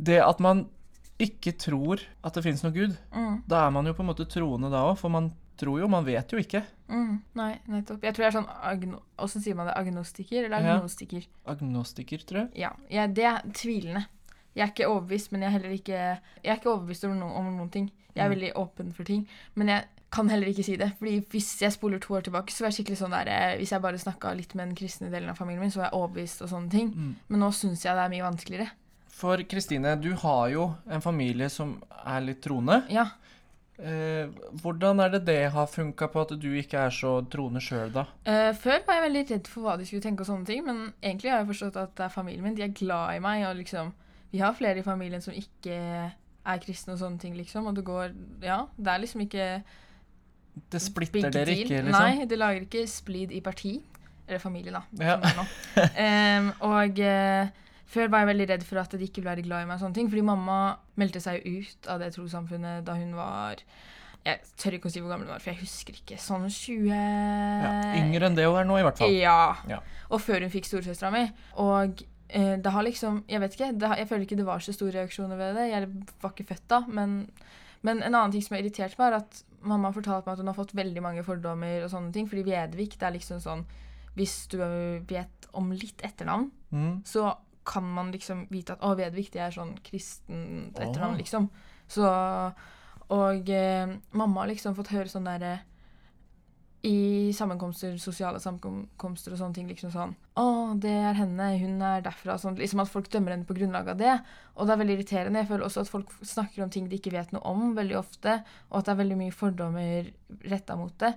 det 0.00 0.20
at 0.22 0.38
man 0.40 0.68
ikke 1.18 1.52
tror 1.58 2.00
at 2.24 2.32
det 2.34 2.42
fins 2.44 2.62
noe 2.62 2.72
Gud, 2.72 2.96
Mm. 3.12 3.42
da 3.46 3.66
er 3.66 3.70
man 3.70 3.84
jo 3.86 3.92
på 3.92 4.00
en 4.00 4.06
måte 4.14 4.24
troende 4.26 4.70
da 4.70 4.84
òg, 4.92 4.98
for 4.98 5.08
man 5.10 5.32
tror 5.58 5.78
jo, 5.80 5.88
man 5.88 6.04
vet 6.04 6.28
jo 6.32 6.38
ikke. 6.38 6.62
Mm. 6.88 7.22
Nei, 7.34 7.58
nettopp. 7.68 8.00
Jeg 8.02 8.14
tror 8.14 8.24
jeg 8.24 8.34
er 8.34 8.40
sånn 8.40 8.48
agno... 8.62 9.02
Åssen 9.18 9.42
sier 9.42 9.54
man 9.54 9.66
det? 9.66 9.74
Agnostiker 9.76 10.44
eller 10.46 10.60
Ja. 10.62 10.78
agnostiker? 10.78 11.26
Agnostiker, 11.46 12.18
tror 12.24 12.38
jeg. 12.48 12.50
Ja. 12.56 12.72
jeg, 12.90 13.14
det 13.14 13.24
er 13.24 13.42
tvilende. 13.52 14.06
Jeg 14.56 14.62
er 14.68 14.72
ikke 14.72 14.88
overbevist, 14.88 15.30
men 15.32 15.42
jeg 15.42 15.48
er 15.48 15.58
heller 15.58 15.76
ikke 15.76 16.20
Jeg 16.42 16.50
er 16.52 16.56
ikke 16.56 16.70
overbevist 16.72 17.04
om, 17.04 17.18
noen- 17.20 17.36
om 17.36 17.56
noen 17.58 17.70
ting. 17.70 17.90
Jeg 18.16 18.24
er 18.24 18.28
Mm. 18.28 18.34
veldig 18.40 18.52
åpen 18.56 18.92
for 18.94 19.04
ting. 19.04 19.28
Men 19.54 19.66
jeg 19.68 19.84
kan 20.10 20.30
heller 20.30 20.50
ikke 20.50 20.66
si 20.66 20.74
det. 20.80 20.90
Fordi 20.98 21.20
hvis 21.30 21.50
jeg 21.62 21.72
spoler 21.72 22.02
to 22.02 22.14
år 22.18 22.26
tilbake, 22.26 22.52
så 22.52 22.64
var 22.64 22.72
jeg 22.72 22.80
skikkelig 22.80 22.98
sånn 22.98 23.14
der 23.14 23.30
eh, 23.30 23.56
Hvis 23.60 23.72
jeg 23.74 23.82
bare 23.84 24.00
snakka 24.00 24.34
litt 24.34 24.54
med 24.56 24.68
den 24.68 24.76
kristne 24.78 25.10
delen 25.12 25.30
av 25.30 25.38
familien 25.38 25.62
min, 25.62 25.72
så 25.72 25.84
var 25.84 25.90
jeg 25.90 26.00
overbevist 26.00 26.44
og 26.44 26.52
sånne 26.52 26.72
ting. 26.72 26.92
Mm. 26.94 27.16
Men 27.30 27.44
nå 27.44 27.50
syns 27.54 27.86
jeg 27.86 27.96
det 27.96 28.04
er 28.04 28.14
mye 28.14 28.26
vanskeligere. 28.26 28.68
For 29.20 29.42
Kristine, 29.44 29.96
du 30.00 30.12
har 30.22 30.44
jo 30.48 30.70
en 30.88 31.02
familie 31.04 31.50
som 31.52 31.76
er 32.00 32.22
litt 32.24 32.40
troende. 32.42 32.80
Ja. 32.92 33.06
Eh, 33.80 34.28
hvordan 34.60 35.00
er 35.00 35.12
det 35.14 35.22
det 35.28 35.40
har 35.54 35.68
funka 35.68 36.08
på 36.12 36.24
at 36.24 36.32
du 36.40 36.48
ikke 36.58 36.82
er 36.86 36.94
så 36.94 37.14
troende 37.32 37.62
sjøl, 37.64 37.92
da? 37.94 38.06
Eh, 38.28 38.50
før 38.56 38.82
var 38.86 38.98
jeg 38.98 39.06
veldig 39.06 39.24
redd 39.30 39.50
for 39.52 39.64
hva 39.64 39.76
de 39.80 39.86
skulle 39.88 40.04
tenke 40.04 40.24
og 40.24 40.28
sånne 40.28 40.48
ting, 40.48 40.64
men 40.66 40.88
egentlig 41.00 41.32
har 41.32 41.42
jeg 41.42 41.52
forstått 41.52 41.78
at 41.80 41.94
det 41.96 42.06
er 42.06 42.16
familien 42.16 42.44
min. 42.44 42.56
De 42.58 42.64
er 42.66 42.74
glad 42.76 43.16
i 43.16 43.22
meg, 43.24 43.46
og 43.48 43.60
liksom 43.62 43.94
Vi 44.30 44.38
har 44.38 44.54
flere 44.54 44.78
i 44.78 44.86
familien 44.86 45.18
som 45.20 45.34
ikke 45.34 45.74
er 45.74 46.60
kristne 46.62 46.94
og 46.94 47.00
sånne 47.00 47.18
ting, 47.18 47.34
liksom, 47.34 47.66
og 47.66 47.74
det 47.74 47.82
går 47.84 48.12
Ja, 48.44 48.66
det 48.76 48.92
er 48.92 49.00
liksom 49.02 49.24
ikke 49.24 49.46
Det 50.54 50.78
big 50.78 50.82
splitter 50.86 51.30
dere 51.30 51.46
deal. 51.46 51.64
ikke, 51.64 51.82
liksom? 51.86 52.04
Nei, 52.04 52.26
det 52.30 52.38
lager 52.38 52.66
ikke 52.66 52.84
splid 52.90 53.32
i 53.32 53.40
parti. 53.44 53.78
Eller 54.30 54.38
familie, 54.38 54.70
da. 54.70 54.82
Ja. 55.02 55.16
Em, 55.98 56.52
og 56.72 57.00
uh, 57.02 57.48
før 57.90 58.10
var 58.12 58.22
jeg 58.22 58.30
veldig 58.30 58.48
redd 58.52 58.66
for 58.66 58.78
at 58.82 58.92
de 58.94 59.06
ikke 59.06 59.24
ble 59.24 59.40
glad 59.42 59.64
i 59.64 59.66
meg, 59.66 59.74
og 59.74 59.82
sånne 59.82 59.96
ting, 59.98 60.10
fordi 60.12 60.22
mamma 60.26 60.58
meldte 61.00 61.22
seg 61.22 61.40
jo 61.40 61.62
ut 61.64 61.88
av 61.90 62.02
det 62.02 62.12
trossamfunnet 62.14 62.84
da 62.86 62.94
hun 62.98 63.16
var 63.18 63.64
Jeg 64.26 64.38
tør 64.60 64.76
ikke 64.76 64.90
å 64.90 64.92
si 64.92 65.02
hvor 65.02 65.10
gammel 65.10 65.26
hun 65.26 65.34
var, 65.34 65.42
for 65.42 65.50
jeg 65.54 65.62
husker 65.64 65.96
ikke. 65.98 66.20
Sånn 66.20 66.46
20 66.46 66.92
Ja, 66.92 67.74
yngre 67.98 68.28
enn 68.28 68.38
det 68.38 68.46
hun 68.46 68.60
er 68.60 68.68
nå, 68.68 68.78
i 68.78 68.86
hvert 68.86 69.00
fall. 69.00 69.16
Ja. 69.16 69.56
Ja. 69.70 69.80
Og 70.12 70.22
før 70.22 70.44
hun 70.44 70.52
fikk 70.52 70.68
storesøstera 70.68 71.10
mi. 71.14 71.24
Og 71.64 72.04
eh, 72.28 72.54
det 72.60 72.74
har 72.74 72.86
liksom 72.86 73.24
Jeg 73.30 73.40
vet 73.42 73.56
ikke, 73.56 73.72
har, 73.82 73.96
jeg 73.98 74.10
føler 74.12 74.26
ikke 74.28 74.38
det 74.38 74.46
var 74.46 74.62
så 74.62 74.76
store 74.76 75.00
reaksjoner 75.00 75.40
ved 75.40 75.58
det. 75.58 75.66
Jeg 75.72 75.90
var 76.22 76.36
ikke 76.36 76.50
født 76.52 76.68
da. 76.70 76.82
Men, 76.86 77.16
men 77.82 78.02
en 78.02 78.14
annen 78.14 78.32
ting 78.32 78.42
som 78.44 78.54
har 78.56 78.62
irritert 78.62 78.98
meg, 78.98 79.12
er 79.12 79.16
at 79.22 79.44
mamma 79.62 79.88
har 79.88 79.94
fortalt 79.96 80.26
meg 80.26 80.32
at 80.34 80.38
hun 80.42 80.50
har 80.52 80.56
fått 80.56 80.74
veldig 80.76 81.02
mange 81.02 81.22
fordommer 81.24 81.84
og 81.84 81.90
sånne 81.92 82.12
ting. 82.12 82.28
Fordi 82.28 82.42
Vedvik, 82.44 82.98
det 83.00 83.06
er 83.08 83.16
liksom 83.16 83.40
sånn 83.40 83.64
Hvis 84.16 84.48
du 84.50 84.58
vet 85.06 85.46
om 85.54 85.70
litt 85.72 86.02
etternavn, 86.02 86.50
Mm. 86.72 87.02
så 87.04 87.36
kan 87.66 87.82
man 87.84 88.12
liksom 88.12 88.46
vite 88.50 88.72
at 88.72 88.80
å, 88.82 88.94
Vedvik, 88.96 89.30
det 89.32 89.40
er 89.40 89.50
sånn 89.50 89.76
kristent 89.82 90.78
etternavn, 90.78 91.14
oh. 91.14 91.18
liksom. 91.18 91.50
Så 91.88 92.06
Og 93.10 93.48
eh, 93.50 93.86
mamma 94.12 94.40
har 94.40 94.48
liksom 94.48 94.74
fått 94.76 94.92
høre 94.94 95.08
sånn 95.10 95.24
derre 95.26 95.60
i 96.82 97.32
sammenkomster, 97.36 97.98
sosiale 98.00 98.40
sammenkomster 98.40 99.34
og 99.34 99.40
sånne 99.40 99.54
ting. 99.54 99.68
liksom 99.68 99.90
sånn, 99.92 100.14
'Å, 100.36 100.80
det 100.80 100.90
er 100.90 101.12
henne. 101.14 101.58
Hun 101.58 101.82
er 101.82 102.00
derfra.' 102.00 102.38
Sånn, 102.38 102.56
liksom 102.56 102.80
At 102.80 102.88
folk 102.88 103.10
dømmer 103.10 103.32
henne 103.32 103.44
på 103.44 103.54
grunnlag 103.54 103.88
av 103.88 103.98
det. 103.98 104.20
Og 104.56 104.66
det 104.66 104.72
er 104.72 104.84
veldig 104.84 104.96
irriterende. 104.98 105.40
Jeg 105.40 105.48
føler 105.48 105.64
også 105.64 105.80
at 105.80 105.88
folk 105.88 106.10
snakker 106.22 106.62
om 106.62 106.70
ting 106.70 106.88
de 106.88 106.96
ikke 106.96 107.12
vet 107.12 107.32
noe 107.32 107.42
om, 107.44 107.74
veldig 107.74 107.96
ofte. 107.98 108.42
Og 108.70 108.78
at 108.78 108.84
det 108.86 108.92
er 108.92 109.02
veldig 109.04 109.18
mye 109.18 109.32
fordommer 109.32 110.10
retta 110.48 110.76
mot 110.76 110.96
det. 110.98 111.14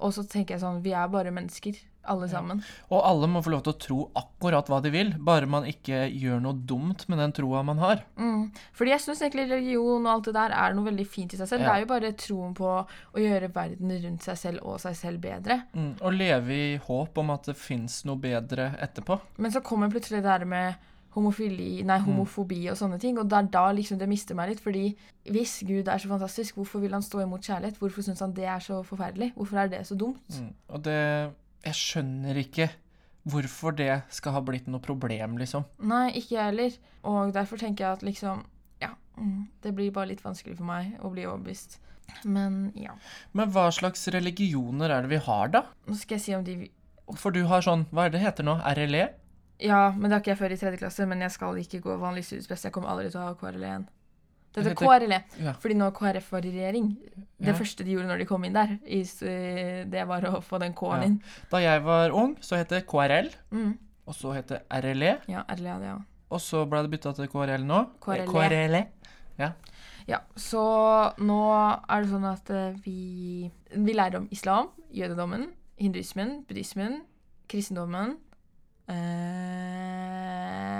Og 0.00 0.12
så 0.12 0.26
tenker 0.26 0.54
jeg 0.54 0.60
sånn 0.60 0.82
Vi 0.82 0.92
er 0.92 1.08
bare 1.08 1.30
mennesker, 1.30 1.78
alle 2.06 2.26
Ja. 2.28 2.38
sammen. 2.38 2.62
Og 2.90 3.02
alle 3.04 3.26
må 3.26 3.42
få 3.42 3.50
lov 3.50 3.62
til 3.64 3.72
å 3.72 3.78
tro 3.78 4.10
akkurat 4.16 4.66
hva 4.68 4.80
de 4.82 4.90
vil, 4.90 5.14
bare 5.18 5.46
man 5.46 5.64
ikke 5.64 6.10
gjør 6.12 6.40
noe 6.42 6.52
dumt 6.54 7.08
med 7.08 7.18
den 7.18 7.32
troa 7.32 7.62
man 7.64 7.78
har. 7.78 8.04
Mm. 8.16 8.50
Fordi 8.72 8.90
jeg 8.90 9.00
syns 9.00 9.20
egentlig 9.22 9.50
religion 9.50 10.06
og 10.06 10.12
alt 10.12 10.24
det 10.24 10.34
der 10.34 10.50
er 10.52 10.74
noe 10.74 10.84
veldig 10.84 11.06
fint 11.06 11.34
i 11.34 11.36
seg 11.36 11.48
selv. 11.48 11.60
Ja. 11.62 11.72
Det 11.72 11.74
er 11.76 11.80
jo 11.86 11.92
bare 11.94 12.12
troen 12.12 12.54
på 12.54 12.86
å 12.86 13.18
gjøre 13.18 13.52
verden 13.52 13.90
rundt 14.04 14.22
seg 14.22 14.36
selv 14.36 14.58
og 14.66 14.80
seg 14.80 14.94
selv 14.96 15.20
bedre. 15.20 15.62
Mm. 15.74 15.96
Og 16.02 16.12
leve 16.12 16.50
i 16.50 16.76
håp 16.78 17.18
om 17.18 17.30
at 17.30 17.44
det 17.44 17.56
fins 17.56 18.04
noe 18.04 18.16
bedre 18.16 18.76
etterpå. 18.80 19.20
Men 19.38 19.50
så 19.50 19.62
kommer 19.62 19.88
plutselig 19.90 20.22
det 20.22 20.24
der 20.24 20.44
med 20.44 20.74
homofili, 21.14 21.84
nei, 21.84 21.98
Mm. 22.00 22.04
homofobi 22.06 22.68
og 22.70 22.76
sånne 22.76 22.98
ting, 22.98 23.16
og 23.18 23.28
det 23.28 23.38
er 23.38 23.42
da 23.52 23.72
liksom 23.72 23.98
det 23.98 24.08
mister 24.08 24.34
meg 24.34 24.48
litt. 24.48 24.60
Fordi 24.60 24.96
hvis 25.30 25.62
Gud 25.64 25.86
er 25.86 25.98
så 25.98 26.08
fantastisk, 26.08 26.56
hvorfor 26.56 26.80
vil 26.80 26.90
han 26.90 27.02
stå 27.02 27.22
imot 27.22 27.40
kjærlighet? 27.40 27.78
Hvorfor 27.78 28.02
syns 28.02 28.18
han 28.18 28.32
det 28.32 28.44
er 28.44 28.58
så 28.58 28.82
forferdelig? 28.84 29.32
Hvorfor 29.36 29.56
er 29.62 29.68
det 29.68 29.86
så 29.86 29.94
dumt? 29.96 30.18
Mm. 30.40 30.52
Og 30.70 30.82
det 30.82 31.30
Jeg 31.64 31.78
skjønner 31.78 32.40
ikke 32.42 32.68
hvorfor 33.24 33.72
det 33.76 34.02
skal 34.12 34.36
ha 34.36 34.42
blitt 34.44 34.66
noe 34.68 34.84
problem, 34.84 35.38
liksom. 35.40 35.64
Nei, 35.80 36.10
ikke 36.20 36.36
jeg 36.36 36.50
heller. 36.50 36.76
Og 37.08 37.32
derfor 37.36 37.60
tenker 37.60 37.86
jeg 37.86 37.98
at 37.98 38.04
liksom 38.04 38.44
Ja, 38.82 38.92
mm, 39.16 39.48
det 39.64 39.72
blir 39.76 39.92
bare 39.94 40.12
litt 40.12 40.24
vanskelig 40.24 40.58
for 40.58 40.68
meg 40.68 40.98
å 41.00 41.10
bli 41.12 41.24
overbevist. 41.28 41.78
Men 42.28 42.72
ja. 42.76 42.92
Men 43.32 43.52
hva 43.52 43.70
slags 43.72 44.04
religioner 44.12 44.92
er 44.92 45.04
det 45.04 45.12
vi 45.14 45.20
har, 45.24 45.52
da? 45.52 45.64
Nå 45.88 45.96
skal 45.96 46.18
jeg 46.18 46.24
si 46.24 46.34
om 46.36 46.44
de 46.44 46.56
For 47.20 47.32
du 47.32 47.44
har 47.48 47.64
sånn 47.64 47.86
Hva 47.92 48.06
er 48.06 48.12
det 48.12 48.20
heter 48.20 48.44
nå? 48.44 48.58
RLE? 48.76 49.08
Ja, 49.64 49.90
men 49.96 50.08
det 50.08 50.16
har 50.16 50.22
ikke 50.22 50.32
jeg 50.34 50.40
før 50.40 50.52
i 50.52 50.58
tredje 50.60 50.80
klasse, 50.82 51.06
men 51.08 51.22
jeg 51.22 51.32
skal 51.32 51.58
ikke 51.60 51.80
gå 51.84 51.96
vanlig 52.00 52.24
studiespes. 52.26 52.66
Jeg 52.66 52.74
kommer 52.74 52.90
aldri 52.90 53.12
til 53.12 53.20
å 53.22 53.28
ha 53.28 53.36
KRLE 53.38 53.68
igjen. 53.68 53.84
Det 54.54 54.62
Det 54.62 54.70
heter 54.70 54.86
KRLE, 54.86 55.22
Ja. 55.42 55.52
fordi 55.58 55.74
nå 55.74 55.90
KrF 55.92 56.30
var 56.32 56.44
i 56.46 56.50
regjering. 56.52 56.96
Det 57.40 57.46
Ja. 57.48 57.52
første 57.52 57.84
de 57.84 57.90
gjorde 57.90 58.06
når 58.06 58.18
de 58.18 58.24
kom 58.24 58.44
inn 58.44 58.52
der, 58.54 58.78
det 59.90 60.06
var 60.06 60.20
å 60.22 60.40
få 60.42 60.58
den 60.60 60.72
K-en 60.74 61.00
Ja. 61.00 61.06
inn. 61.08 61.22
Da 61.50 61.56
jeg 61.58 61.82
var 61.82 62.10
ung, 62.12 62.36
så 62.40 62.56
het 62.56 62.68
det 62.68 62.86
KRL, 62.86 63.30
Mm. 63.50 63.78
og 64.06 64.14
så 64.14 64.32
het 64.34 64.46
det 64.48 64.62
RLE, 64.70 65.18
Ja, 65.28 65.42
RLE 65.48 65.80
jeg 65.80 65.94
òg. 65.96 66.04
og 66.30 66.40
så 66.40 66.64
ble 66.68 66.82
det 66.82 66.90
bytta 66.92 67.12
til 67.16 67.26
KRL 67.26 67.64
nå. 67.64 67.88
KRLE. 68.00 68.26
KRLE. 68.26 68.86
Ja, 70.06 70.18
så 70.36 71.14
nå 71.18 71.80
er 71.88 72.00
det 72.02 72.10
sånn 72.10 72.30
at 72.32 72.50
eh, 72.50 72.72
vi, 72.84 73.50
vi 73.74 73.92
lærer 73.94 74.16
om 74.18 74.28
islam, 74.30 74.68
jødedommen, 74.94 75.48
hinduismen, 75.78 76.44
buddhismen, 76.46 77.00
kristendommen 77.48 78.16
eh, 78.88 78.94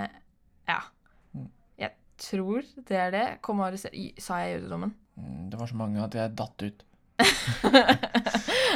Ja. 0.02 0.08
Tror 2.18 2.62
det 2.88 2.96
er 2.96 3.10
det. 3.10 3.24
Kom 3.42 3.60
og 3.60 3.66
arrester 3.68 3.90
Sa 4.18 4.36
jeg 4.44 4.60
jødedommen? 4.60 4.94
Mm, 5.16 5.50
Det 5.50 5.58
var 5.60 5.66
så 5.66 5.76
mange 5.76 6.02
at 6.04 6.14
jeg 6.14 6.36
datt 6.36 6.62
ut. 6.62 6.84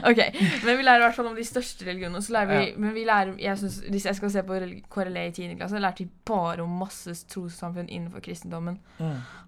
ok, 0.08 0.18
men 0.64 0.76
vi 0.78 0.84
lærer 0.84 1.00
i 1.00 1.04
hvert 1.06 1.16
fall 1.16 1.26
om 1.30 1.34
de 1.36 1.44
største 1.46 1.86
religionene. 1.88 2.20
Så 2.22 2.32
lærer 2.36 2.52
vi, 2.52 2.66
Ja. 2.70 2.76
men 2.78 2.94
vi 2.94 3.04
lærer, 3.04 3.34
jeg 3.42 3.58
synes, 3.58 3.78
Hvis 3.90 4.04
jeg 4.06 4.16
skal 4.16 4.30
se 4.30 4.42
på 4.42 4.58
KRLE 4.90 5.26
i 5.26 5.30
10. 5.32 5.54
klasse, 5.58 5.78
lærte 5.78 6.04
vi 6.04 6.10
bare 6.24 6.62
om 6.62 6.68
masse 6.78 7.14
trossamfunn 7.28 7.88
innenfor 7.88 8.20
kristendommen. 8.20 8.78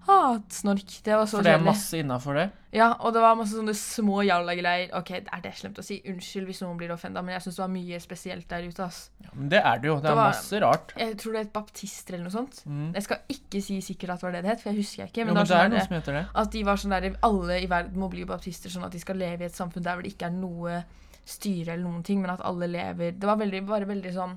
Ah, 0.09 0.39
snork. 0.49 1.03
Det 1.05 1.15
var 1.15 1.25
så 1.27 1.37
For 1.39 1.43
det 1.43 1.53
er 1.53 1.59
kjedelig. 1.59 1.65
masse 1.71 1.99
innafor 1.99 2.35
det. 2.35 2.51
Ja, 2.73 2.93
og 3.03 3.13
det 3.13 3.21
var 3.21 3.35
masse 3.35 3.57
sånne 3.59 3.75
små 3.75 4.21
jalla-greier. 4.23 4.93
Ok, 4.95 5.11
er 5.19 5.41
det 5.43 5.51
slemt 5.59 5.79
å 5.79 5.83
si? 5.83 5.97
Unnskyld 6.07 6.47
hvis 6.47 6.61
noen 6.63 6.77
blir 6.79 6.93
offenda, 6.95 7.19
men 7.23 7.35
jeg 7.35 7.43
syns 7.43 7.57
det 7.59 7.63
var 7.65 7.73
mye 7.75 7.99
spesielt 8.01 8.47
der 8.49 8.63
ute. 8.69 8.85
ass. 8.85 9.11
Ja, 9.25 9.31
men 9.35 9.49
det 9.51 9.59
er 9.65 9.79
det 9.83 9.89
jo. 9.91 9.95
Det 9.97 10.03
Det 10.05 10.11
er 10.13 10.15
var- 10.15 10.31
masse 10.31 10.61
rart. 10.63 10.93
Jeg 10.97 11.17
tror 11.19 11.33
det 11.33 11.41
er 11.41 11.45
et 11.49 11.53
baptister 11.53 12.15
eller 12.15 12.25
noe 12.31 12.37
sånt. 12.37 12.63
Mm. 12.67 12.93
Jeg 12.95 13.03
skal 13.03 13.19
ikke 13.29 13.63
si 13.63 13.81
sikkert 13.81 14.11
at 14.11 14.21
det 14.21 14.23
var 14.23 14.33
det 14.33 14.43
det 14.43 14.51
het, 14.51 14.61
for 14.61 14.71
jeg 14.71 14.79
husker 14.79 15.03
jeg 15.03 15.09
ikke. 15.13 15.21
Jo, 15.21 15.25
Men, 15.27 15.35
men 15.35 15.45
det 15.45 15.49
det 15.51 15.59
er 15.65 15.69
noe 15.69 15.81
som 15.89 15.97
heter 15.97 16.13
det. 16.21 16.27
at 16.35 16.51
de 16.53 16.63
var 16.63 16.77
sånn 16.77 16.91
der 16.91 17.17
Alle 17.23 17.61
i 17.63 17.67
verden 17.67 17.97
må 17.99 18.09
bli 18.11 18.25
baptister, 18.25 18.71
sånn 18.71 18.85
at 18.87 18.93
de 18.93 18.99
skal 19.01 19.17
leve 19.17 19.41
i 19.43 19.47
et 19.47 19.53
samfunn 19.53 19.83
der 19.83 19.95
hvor 19.97 20.03
det 20.03 20.15
ikke 20.17 20.27
er 20.27 20.31
noe 20.31 20.85
styre 21.27 21.69
eller 21.75 21.85
noen 21.91 22.03
ting, 22.05 22.21
men 22.23 22.31
at 22.31 22.41
alle 22.41 22.67
lever 22.69 23.13
Det 23.13 23.27
var 23.27 23.37
veldig, 23.37 23.67
bare 23.67 23.85
veldig 23.87 24.15
sånn 24.15 24.37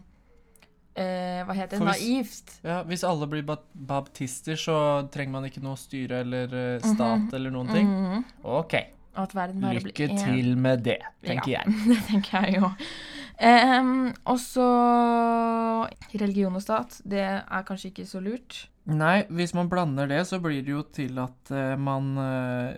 eh, 0.95 1.43
Hva 1.47 1.55
heter 1.57 1.79
det? 1.79 1.85
Naivt. 1.85 2.57
Ja, 2.63 2.81
Hvis 2.87 3.03
alle 3.07 3.27
blir 3.27 3.45
baptister, 3.73 4.55
så 4.59 4.77
trenger 5.13 5.31
man 5.37 5.45
ikke 5.49 5.63
noe 5.63 5.79
styre 5.79 6.23
eller 6.25 6.79
stat 6.79 6.95
stat 6.95 7.19
-hmm. 7.19 7.35
eller 7.35 7.51
noen 7.51 7.67
ting. 7.73 7.87
Mhm. 7.87 8.25
OK. 8.43 8.73
At 9.15 9.33
bare 9.33 9.53
Lykke 9.53 9.93
blir 9.93 10.17
til 10.17 10.57
med 10.57 10.83
det, 10.83 10.97
tenker 11.23 11.51
Ja. 11.51 11.61
jeg. 11.61 11.73
Det 11.89 11.99
tenker 12.07 12.45
jeg 12.45 12.55
jo. 12.61 12.71
Um, 13.43 14.13
og 14.25 14.39
så 14.39 14.67
religion 16.13 16.55
og 16.55 16.61
stat. 16.61 17.01
Det 17.05 17.21
er 17.21 17.65
kanskje 17.67 17.91
ikke 17.91 18.05
så 18.05 18.21
lurt. 18.23 18.69
Nei, 18.85 19.23
hvis 19.29 19.53
man 19.53 19.69
blander 19.71 20.07
det, 20.07 20.25
så 20.27 20.39
blir 20.43 20.61
det 20.61 20.73
jo 20.73 20.83
til 20.93 21.19
at 21.23 21.51
uh, 21.51 21.73
man 21.79 22.17
uh, 22.17 22.73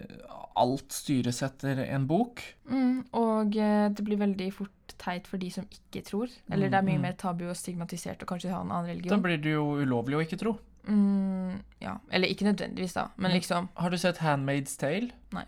Alt 0.56 0.94
styres 0.94 1.42
etter 1.44 1.82
en 1.84 2.06
bok. 2.08 2.40
Mm, 2.70 3.06
og 3.12 3.56
uh, 3.60 3.88
det 3.92 4.06
blir 4.06 4.22
veldig 4.22 4.54
fort 4.56 4.85
teit 4.98 5.28
for 5.28 5.38
de 5.42 5.50
som 5.52 5.66
ikke 5.72 6.04
tror. 6.06 6.30
Eller 6.52 6.70
det 6.70 6.78
er 6.80 6.86
mye 6.86 6.96
Mm, 6.98 7.02
mm. 7.02 7.02
mer 7.10 7.14
tabu 7.14 7.44
og 7.50 7.56
stigmatisert 7.56 8.24
å 8.24 8.26
kanskje 8.30 8.52
ha 8.54 8.62
en 8.62 8.72
annen 8.72 8.90
religion. 8.92 9.10
Da 9.16 9.18
blir 9.28 9.38
det 9.42 9.52
jo 9.56 9.66
ulovlig 9.82 10.16
å 10.18 10.24
ikke 10.26 10.40
tro. 10.40 10.58
Mm, 10.88 11.62
ja. 11.82 11.98
Eller 12.12 12.28
ikke 12.30 12.46
nødvendigvis, 12.46 12.94
da, 12.94 13.08
men 13.18 13.32
Mm. 13.32 13.36
liksom 13.40 13.70
Har 13.76 13.90
du 13.90 13.98
sett 13.98 14.18
Handmaid's 14.20 14.78
Tale? 14.78 15.12
Nei. 15.34 15.46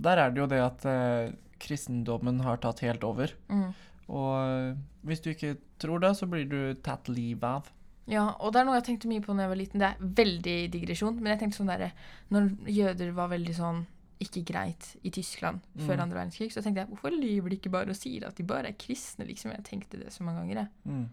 Der 0.00 0.16
er 0.18 0.30
det 0.30 0.38
jo 0.38 0.46
det 0.46 0.60
at 0.60 0.84
eh, 0.84 1.32
kristendommen 1.58 2.40
har 2.44 2.56
tatt 2.58 2.80
helt 2.80 3.04
over. 3.04 3.32
mm. 3.48 3.72
Og 4.08 4.34
eh, 4.48 4.74
hvis 5.06 5.20
du 5.24 5.30
ikke 5.32 5.56
tror 5.80 5.98
det, 6.00 6.10
så 6.16 6.26
blir 6.28 6.44
du 6.48 6.74
tatt 6.74 7.08
livet 7.08 7.42
av. 7.44 7.70
Ja, 8.06 8.34
og 8.38 8.52
det 8.52 8.60
er 8.60 8.64
noe 8.68 8.74
jeg 8.76 8.84
tenkte 8.84 9.08
mye 9.08 9.22
på 9.24 9.32
da 9.34 9.46
jeg 9.46 9.48
var 9.48 9.56
liten. 9.56 9.80
Det 9.80 9.88
er 9.88 9.96
veldig 10.24 10.56
digresjon, 10.74 11.14
men 11.22 11.32
jeg 11.32 11.38
tenkte 11.40 11.56
sånn 11.62 11.70
derre 11.72 11.92
Når 12.30 12.50
jøder 12.68 13.12
var 13.16 13.28
veldig 13.32 13.54
sånn 13.56 13.86
ikke 14.20 14.44
greit 14.44 14.96
i 15.04 15.10
Tyskland 15.10 15.60
før 15.78 15.96
Mm. 15.96 16.02
andre 16.02 16.16
verdenskrig, 16.20 16.52
så 16.52 16.62
tenkte 16.62 16.80
jeg 16.84 16.88
hvorfor 16.88 17.10
lyver 17.10 17.48
de 17.50 17.56
ikke 17.56 17.70
bare 17.70 17.88
og 17.90 17.96
sier 17.96 18.26
at 18.26 18.36
de 18.36 18.42
bare 18.44 18.68
er 18.68 18.72
kristne, 18.78 19.26
liksom? 19.26 19.50
Jeg 19.52 19.64
tenkte 19.64 19.98
det 19.98 20.12
så 20.12 20.22
mange 20.22 20.40
ganger. 20.46 20.68
Mm. 20.86 21.08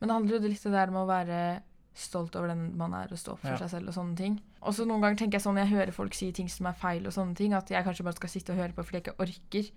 Men 0.00 0.08
det 0.08 0.10
handler 0.14 0.40
jo 0.40 0.48
litt 0.48 0.66
om 0.66 0.72
det 0.72 0.78
der 0.86 0.90
med 0.92 1.00
å 1.02 1.06
være 1.08 1.62
stolt 1.94 2.36
over 2.36 2.48
den 2.48 2.76
man 2.76 2.92
er, 2.94 3.08
og 3.10 3.16
stå 3.18 3.32
opp 3.32 3.40
for 3.40 3.48
Ja. 3.48 3.56
seg 3.56 3.70
selv 3.70 3.88
og 3.88 3.94
sånne 3.94 4.16
ting. 4.16 4.40
Og 4.62 4.74
så 4.74 4.86
noen 4.86 5.00
ganger 5.00 5.16
tenker 5.16 5.38
jeg 5.38 5.42
sånn 5.42 5.56
jeg 5.56 5.68
hører 5.68 5.92
folk 5.92 6.12
si 6.14 6.30
ting 6.32 6.48
som 6.48 6.66
er 6.66 6.72
feil 6.74 7.06
og 7.06 7.12
sånne 7.12 7.34
ting, 7.34 7.52
at 7.54 7.68
jeg 7.68 7.84
kanskje 7.84 8.04
bare 8.04 8.14
skal 8.14 8.28
sitte 8.28 8.50
og 8.52 8.58
høre 8.58 8.72
på 8.74 8.84
fordi 8.84 8.92
jeg 8.92 9.02
ikke 9.04 9.18
orker 9.18 9.70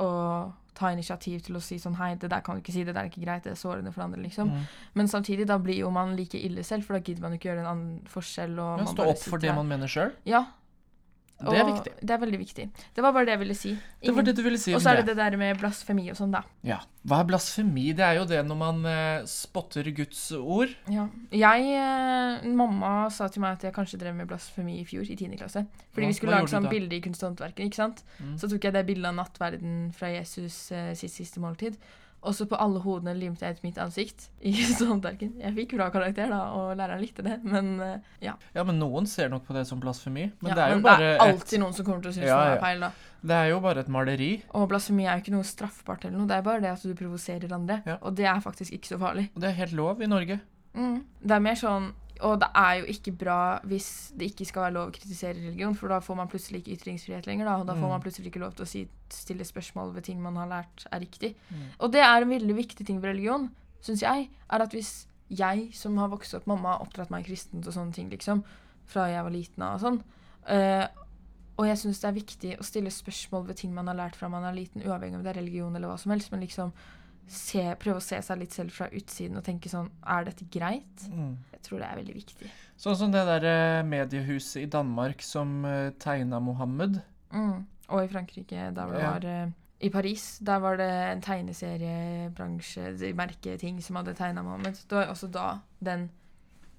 å 0.00 0.52
ta 0.74 0.88
initiativ 0.88 1.42
til 1.42 1.54
å 1.56 1.60
si 1.60 1.76
sånn 1.76 1.94
hei, 1.96 2.14
det 2.16 2.30
der 2.30 2.40
kan 2.40 2.56
du 2.56 2.62
ikke 2.62 2.72
si, 2.72 2.82
det 2.82 2.94
der 2.94 3.04
er 3.04 3.10
ikke 3.10 3.22
greit, 3.24 3.42
det 3.44 3.52
er 3.52 3.60
sårende 3.60 3.92
for 3.92 4.02
andre, 4.02 4.22
liksom. 4.22 4.48
Mm. 4.50 4.62
Men 4.94 5.06
samtidig, 5.06 5.46
da 5.46 5.58
blir 5.58 5.76
jo 5.76 5.90
man 5.90 6.16
like 6.16 6.34
ille 6.42 6.64
selv, 6.64 6.84
for 6.84 6.94
da 6.94 7.00
gidder 7.04 7.20
man 7.20 7.32
ikke 7.36 7.50
gjøre 7.52 7.60
en 7.60 7.66
annen 7.66 8.00
forskjell. 8.08 8.52
Og 8.58 8.78
Ja, 8.78 8.84
man 8.84 8.94
stå 8.94 9.06
opp 9.10 9.18
for 9.18 9.38
det 9.38 9.54
man 9.54 9.68
mener 9.68 9.86
sjøl. 9.86 10.12
Ja. 10.24 10.46
Det 11.50 11.58
er 11.58 11.66
viktig. 11.68 11.92
Det 12.00 12.14
er 12.14 12.20
veldig 12.22 12.38
viktig. 12.40 12.64
Det 12.94 13.02
var 13.04 13.12
bare 13.12 13.26
det 13.28 13.34
jeg 13.34 13.40
ville 13.42 13.56
si. 13.58 13.72
Det 14.02 14.14
var 14.14 14.22
det 14.26 14.34
du 14.38 14.42
ville 14.42 14.58
si 14.58 14.74
Og 14.74 14.80
så 14.82 14.92
er 14.92 15.00
det 15.02 15.06
det. 15.12 15.16
der 15.18 15.36
med 15.40 15.58
blasfemi 15.60 16.04
og 16.12 16.16
sånn, 16.18 16.32
da. 16.34 16.42
Ja. 16.66 16.78
Hva 17.04 17.20
er 17.22 17.28
blasfemi? 17.32 17.88
Det 17.98 18.04
er 18.06 18.20
jo 18.20 18.24
det 18.30 18.42
når 18.46 18.58
man 18.60 18.84
eh, 18.86 19.24
spotter 19.26 19.88
Guds 19.96 20.20
ord. 20.38 20.70
Ja. 20.92 21.08
Jeg, 21.34 21.72
eh, 21.78 22.46
mamma 22.54 23.08
sa 23.10 23.26
til 23.28 23.42
meg 23.42 23.58
at 23.58 23.66
jeg 23.68 23.74
kanskje 23.74 23.98
drev 23.98 24.14
med 24.14 24.28
blasfemi 24.30 24.78
i 24.80 24.84
fjor, 24.86 25.02
i 25.02 25.16
10. 25.16 25.36
klasse. 25.40 25.64
Fordi 25.92 26.06
Ja, 26.06 26.12
vi 26.12 26.18
skulle 26.20 26.36
lage 26.38 26.52
sånn 26.52 26.68
bilde 26.70 26.94
i 26.96 27.02
kunsthåndverket, 27.02 27.66
ikke 27.66 27.80
sant. 27.82 28.04
Mm. 28.20 28.36
Så 28.38 28.48
tok 28.52 28.62
jeg 28.68 28.72
det 28.78 28.86
bildet 28.86 29.10
av 29.10 29.18
nattverden 29.18 29.92
fra 29.96 30.12
Jesus 30.14 30.70
eh, 30.72 30.94
sitt 30.94 31.10
siste 31.12 31.42
måltid. 31.42 31.76
Og 32.22 32.34
så 32.38 32.46
på 32.46 32.58
alle 32.62 32.78
hodene 32.84 33.14
limte 33.18 33.44
jeg 33.44 33.58
ut 33.58 33.64
mitt 33.64 33.78
ansikt 33.82 34.28
i 34.40 34.52
kunsthåndverket. 34.58 35.38
Jeg 35.42 35.54
fikk 35.56 35.74
bra 35.78 35.88
karakter, 35.94 36.30
da, 36.30 36.42
og 36.54 36.76
læreren 36.78 37.02
likte 37.02 37.24
det, 37.26 37.40
men 37.42 37.72
eh, 37.82 38.12
ja. 38.22 38.36
Ja, 38.54 38.64
men 38.68 38.78
noen 38.78 39.08
ser 39.10 39.32
nok 39.32 39.48
på 39.48 39.56
det 39.56 39.64
som 39.68 39.80
blasfemi. 39.82 40.28
Men 40.40 40.52
ja, 40.52 40.58
det 40.58 40.64
er 40.66 40.74
jo 40.74 40.78
men 40.78 40.86
bare 40.86 41.02
det 41.02 41.08
er 41.10 41.16
et, 41.16 41.24
alltid 41.26 41.64
noen 41.64 41.74
som 41.78 41.88
kommer 41.88 42.04
til 42.04 42.12
å 42.12 42.16
synes 42.18 42.30
Ja, 42.30 42.38
det 42.46 42.54
er 42.54 42.62
feil, 42.62 42.86
da. 42.86 42.92
det 43.32 43.40
er 43.40 43.50
jo 43.50 43.58
bare 43.66 43.82
et 43.82 43.90
maleri. 43.98 44.30
Og 44.54 44.68
blasfemi 44.70 45.08
er 45.08 45.18
jo 45.18 45.24
ikke 45.26 45.34
noe 45.34 45.50
straffbart 45.50 46.06
eller 46.06 46.20
noe, 46.20 46.30
det 46.30 46.38
er 46.38 46.46
bare 46.46 46.62
det 46.62 46.72
at 46.76 46.86
du 46.86 46.94
provoserer 46.98 47.58
andre. 47.58 47.80
Ja. 47.90 47.98
Og 48.00 48.14
det 48.18 48.30
er 48.30 48.44
faktisk 48.44 48.78
ikke 48.78 48.94
så 48.94 49.00
farlig. 49.02 49.26
Og 49.34 49.42
det 49.42 49.50
er 49.50 49.58
helt 49.58 49.76
lov 49.82 50.02
i 50.02 50.10
Norge. 50.10 50.38
Mm. 50.78 51.02
Det 51.20 51.36
er 51.36 51.42
mer 51.44 51.58
sånn 51.58 51.90
Og 52.22 52.38
det 52.40 52.48
er 52.54 52.72
jo 52.80 52.84
ikke 52.92 53.12
bra 53.18 53.58
hvis 53.66 54.12
det 54.16 54.28
ikke 54.30 54.46
skal 54.46 54.62
være 54.66 54.74
lov 54.76 54.88
å 54.90 54.94
kritisere 54.94 55.34
religion, 55.34 55.74
for 55.74 55.88
da 55.88 55.98
får 56.00 56.16
man 56.16 56.28
plutselig 56.30 56.60
ikke 56.62 56.76
ytringsfrihet 56.78 57.26
lenger, 57.26 57.44
da, 57.48 57.56
og 57.58 57.66
da 57.66 57.74
får 57.74 57.82
Mm. 57.82 57.88
man 57.90 58.02
plutselig 58.04 58.26
ikke 58.30 58.40
lov 58.44 58.52
til 58.54 58.64
å 58.64 58.68
si, 58.68 58.88
stille 59.10 59.44
spørsmål 59.44 59.94
ved 59.94 60.04
ting 60.04 60.20
man 60.22 60.36
har 60.36 60.46
lært 60.48 60.86
er 60.92 61.00
riktig. 61.00 61.34
Mm. 61.50 61.64
Og 61.80 61.92
det 61.92 62.00
er 62.00 62.22
en 62.22 62.30
veldig 62.30 62.56
viktig 62.56 62.86
ting 62.86 63.00
ved 63.02 63.10
religion, 63.14 63.50
syns 63.82 64.02
jeg, 64.02 64.28
er 64.50 64.62
at 64.62 64.70
hvis 64.72 65.06
jeg 65.30 65.70
som 65.74 65.96
har 65.98 66.08
vokst 66.08 66.34
opp 66.34 66.46
Mamma 66.46 66.76
har 66.76 66.80
oppdratt 66.86 67.10
meg 67.10 67.24
kristent 67.26 67.66
og 67.66 67.72
sånne 67.74 67.92
ting, 67.92 68.10
liksom, 68.10 68.44
fra 68.86 69.06
jeg 69.08 69.22
var 69.24 69.30
liten 69.30 69.62
av 69.62 69.74
og 69.74 69.80
sånn. 69.80 70.02
eh, 70.48 70.86
og 71.58 71.66
jeg 71.66 71.76
syns 71.78 72.00
det 72.00 72.08
er 72.08 72.12
viktig 72.16 72.58
å 72.58 72.64
stille 72.64 72.90
spørsmål 72.90 73.46
ved 73.46 73.56
ting 73.56 73.74
man 73.74 73.86
har 73.86 73.94
lært 73.94 74.16
fra 74.16 74.28
man 74.28 74.44
er 74.44 74.54
liten, 74.56 74.82
uavhengig 74.82 75.16
om 75.16 75.22
det 75.22 75.36
er 75.36 75.40
religion 75.40 75.74
eller 75.76 75.88
hva 75.88 75.98
som 75.98 76.10
helst, 76.10 76.30
men 76.32 76.40
liksom 76.40 76.72
se, 77.28 77.62
prøve 77.80 77.96
å 78.00 78.04
se 78.04 78.18
seg 78.22 78.38
litt 78.38 78.52
selv 78.52 78.70
fra 78.74 78.88
utsiden 78.92 79.36
og 79.38 79.44
tenke 79.44 79.68
sånn 79.68 79.88
Er 80.06 80.24
dette 80.24 80.44
greit? 80.52 81.06
Mm. 81.08 81.36
Jeg 81.52 81.62
tror 81.62 81.78
det 81.78 81.86
er 81.88 81.96
veldig 81.96 82.14
viktig. 82.14 82.50
Sånn 82.76 82.96
som 82.98 83.12
det 83.14 83.22
der 83.28 83.44
eh, 83.46 83.82
mediehuset 83.86 84.62
i 84.64 84.66
Danmark 84.70 85.22
som 85.22 85.64
uh, 85.64 85.90
tegna 86.02 86.40
Mohammed. 86.40 87.00
Mm. 87.32 87.66
Og 87.88 88.04
i 88.04 88.08
Frankrike, 88.08 88.70
hvor 88.74 88.92
det 88.96 89.02
Ja. 89.02 89.10
var 89.12 89.24
eh, 89.24 89.50
I 89.80 89.90
Paris, 89.90 90.38
der 90.38 90.58
var 90.58 90.76
det 90.76 90.90
en 90.90 91.20
tegneseriebransje, 91.20 93.14
merketing, 93.14 93.80
som 93.82 93.96
hadde 93.96 94.14
tegna 94.14 94.42
Mohammed. 94.42 94.78
Det 94.88 94.96
var 94.96 95.10
også 95.10 95.30
da 95.30 95.46
den 95.80 96.08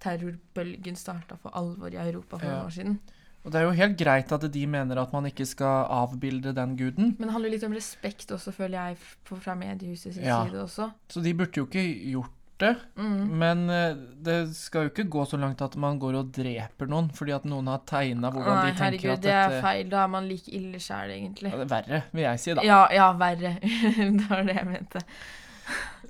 terrorbølgen 0.04 0.96
starta 1.00 1.36
for 1.40 1.52
alvor 1.56 1.94
i 1.94 2.00
Europa 2.00 2.38
for 2.38 2.46
Ja. 2.46 2.56
noen 2.58 2.66
år 2.66 2.76
siden. 2.76 3.00
Og 3.44 3.52
det 3.52 3.60
er 3.60 3.66
jo 3.68 3.74
helt 3.76 3.98
greit 4.00 4.32
at 4.32 4.46
de 4.54 4.62
mener 4.72 5.02
at 5.02 5.12
man 5.12 5.26
ikke 5.28 5.46
skal 5.46 5.88
avbilde 5.92 6.54
den 6.56 6.78
guden. 6.80 7.10
Men 7.20 7.28
det 7.28 7.34
handler 7.36 7.52
litt 7.52 7.66
om 7.68 7.74
respekt 7.76 8.32
også, 8.32 8.54
føler 8.56 8.78
jeg, 8.94 9.02
fra 9.28 9.56
mediehuset 9.60 10.14
sin 10.16 10.24
Ja. 10.24 10.46
side 10.48 10.62
også. 10.64 10.92
Så 11.12 11.22
de 11.22 11.34
burde 11.36 11.60
jo 11.60 11.66
ikke 11.68 11.84
gjort 12.14 12.32
det. 12.64 12.78
Mm. 12.96 13.28
Men 13.42 13.64
eh, 13.70 13.96
det 14.24 14.38
skal 14.56 14.86
jo 14.86 14.92
ikke 14.94 15.10
gå 15.12 15.26
så 15.28 15.38
langt 15.42 15.60
at 15.66 15.76
man 15.76 15.98
går 16.00 16.16
og 16.22 16.32
dreper 16.32 16.88
noen 16.88 17.10
fordi 17.12 17.34
at 17.36 17.44
noen 17.50 17.68
har 17.68 17.82
tegna 17.90 18.30
hvordan 18.32 18.56
Nei, 18.62 18.72
de 18.72 18.78
tenker 18.78 19.10
herregud, 19.10 19.18
at 19.18 19.26
det 19.26 19.34
er 19.36 19.56
feil. 19.66 19.90
Da 19.92 20.04
er 20.06 20.12
man 20.14 20.30
like 20.30 20.52
ille 20.54 20.80
sjæl, 20.80 21.12
egentlig. 21.18 21.52
Ja, 21.52 21.60
det 21.60 21.66
er 21.68 21.74
verre, 21.74 22.02
vil 22.14 22.24
jeg 22.24 22.40
si, 22.46 22.54
da. 22.54 22.64
Ja, 22.64 22.82
ja, 22.96 23.10
verre. 23.20 23.56
det 24.20 24.30
var 24.30 24.44
det 24.48 24.56
jeg 24.56 24.70
mente. 24.70 25.04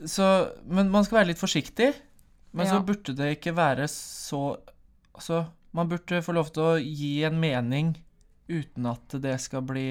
Så, 0.06 0.30
men 0.68 0.92
man 0.94 1.06
skal 1.08 1.22
være 1.22 1.32
litt 1.32 1.42
forsiktig. 1.42 1.94
Men 2.54 2.70
så 2.70 2.84
burde 2.86 3.16
det 3.18 3.32
ikke 3.40 3.56
være 3.58 3.88
så 3.90 4.44
Altså, 5.14 5.44
man 5.74 5.90
burde 5.90 6.22
få 6.24 6.34
lov 6.38 6.52
til 6.54 6.64
å 6.64 6.78
gi 6.80 7.24
en 7.28 7.40
mening 7.42 7.96
uten 8.50 8.86
at 8.92 9.16
det 9.24 9.40
skal 9.42 9.62
bli 9.66 9.88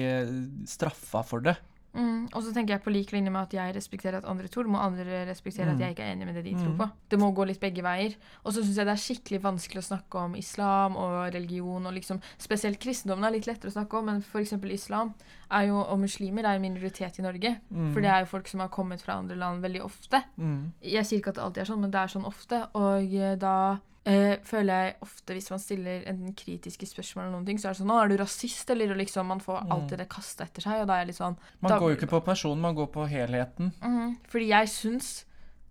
straffa 0.69 1.23
for 1.25 1.41
det. 1.43 1.55
Mm. 1.93 2.23
Og 2.33 2.41
så 2.41 2.49
tenker 2.55 2.73
jeg 2.73 2.81
på 2.81 2.89
lik 2.89 3.11
linje 3.13 3.29
med 3.29 3.43
at 3.43 3.51
jeg 3.53 3.73
respekterer 3.75 4.15
at 4.17 4.25
andre 4.25 4.47
tror, 4.49 4.65
må 4.65 4.79
andre 4.81 5.19
respektere 5.29 5.67
Mm. 5.69 5.73
at 5.75 5.79
jeg 5.83 5.93
ikke 5.93 6.03
er 6.07 6.13
enig 6.15 6.25
med 6.25 6.35
det 6.35 6.43
de 6.45 6.53
tror 6.55 6.71
Mm. 6.73 6.77
på. 6.79 6.91
Det 7.09 7.19
må 7.19 7.27
gå 7.35 7.45
litt 7.45 7.59
begge 7.59 7.83
veier. 7.83 8.15
Og 8.43 8.51
så 8.53 8.63
syns 8.63 8.77
jeg 8.77 8.85
det 8.87 8.93
er 8.95 9.03
skikkelig 9.03 9.41
vanskelig 9.43 9.77
å 9.77 9.85
snakke 9.93 10.15
om 10.23 10.33
islam 10.35 10.95
og 10.97 11.31
religion, 11.35 11.85
og 11.85 11.93
liksom 11.93 12.19
Spesielt 12.39 12.79
kristendommen 12.79 13.25
er 13.25 13.31
litt 13.37 13.45
lettere 13.45 13.69
å 13.69 13.73
snakke 13.77 13.93
om, 13.99 14.05
men 14.05 14.21
f.eks. 14.23 14.53
islam 14.73 15.13
er 15.51 15.67
jo, 15.67 15.77
og 15.83 15.99
muslimer 15.99 16.45
er 16.45 16.55
en 16.55 16.61
minoritet 16.63 17.19
i 17.19 17.21
Norge. 17.21 17.59
Mm. 17.71 17.93
For 17.93 18.01
det 18.01 18.09
er 18.09 18.19
jo 18.21 18.25
folk 18.25 18.47
som 18.47 18.59
har 18.61 18.69
kommet 18.69 18.99
fra 19.01 19.13
andre 19.19 19.35
land 19.35 19.61
veldig 19.61 19.83
ofte. 19.83 20.23
Mm. 20.39 20.71
Jeg 20.81 21.05
sier 21.05 21.19
ikke 21.19 21.29
at 21.29 21.35
det 21.35 21.43
alltid 21.43 21.61
er 21.61 21.65
sånn, 21.73 21.81
men 21.81 21.91
det 21.91 21.99
er 21.99 22.07
sånn 22.07 22.25
ofte. 22.25 22.69
Og 22.73 23.13
eh, 23.13 23.35
da 23.35 23.77
eh, 24.05 24.37
føler 24.43 24.73
jeg 24.83 24.95
ofte, 25.01 25.33
hvis 25.33 25.49
man 25.49 25.59
stiller 25.59 26.03
enten 26.11 26.33
kritiske 26.35 26.85
spørsmål 26.89 27.23
eller 27.25 27.35
noen 27.37 27.45
ting, 27.45 27.57
så 27.57 27.69
er 27.69 27.73
det 27.73 27.81
sånn 27.81 27.91
'Å, 27.91 28.03
er 28.03 28.07
du 28.09 28.17
rasist?' 28.23 28.69
Eller 28.69 28.91
og 28.91 28.97
liksom 28.97 29.25
Man 29.27 29.39
får 29.39 29.63
Mm. 29.63 29.71
alltid 29.71 29.97
det 29.97 30.09
kasta 30.09 30.43
etter 30.43 30.61
seg, 30.61 30.81
og 30.81 30.87
da 30.87 30.93
er 30.93 30.99
jeg 31.05 31.07
litt 31.07 31.17
sånn 31.17 31.37
Man 31.61 31.69
Da- 31.71 31.79
går 31.79 31.89
jo 31.95 31.95
ikke 31.97 32.09
på 32.09 32.25
personen, 32.25 32.59
man 32.61 32.75
går 32.75 32.87
på 32.91 33.07
helheten. 33.09 33.71
Mhm, 33.81 34.17
Fordi 34.27 34.47
jeg 34.47 34.67
syns 34.67 35.25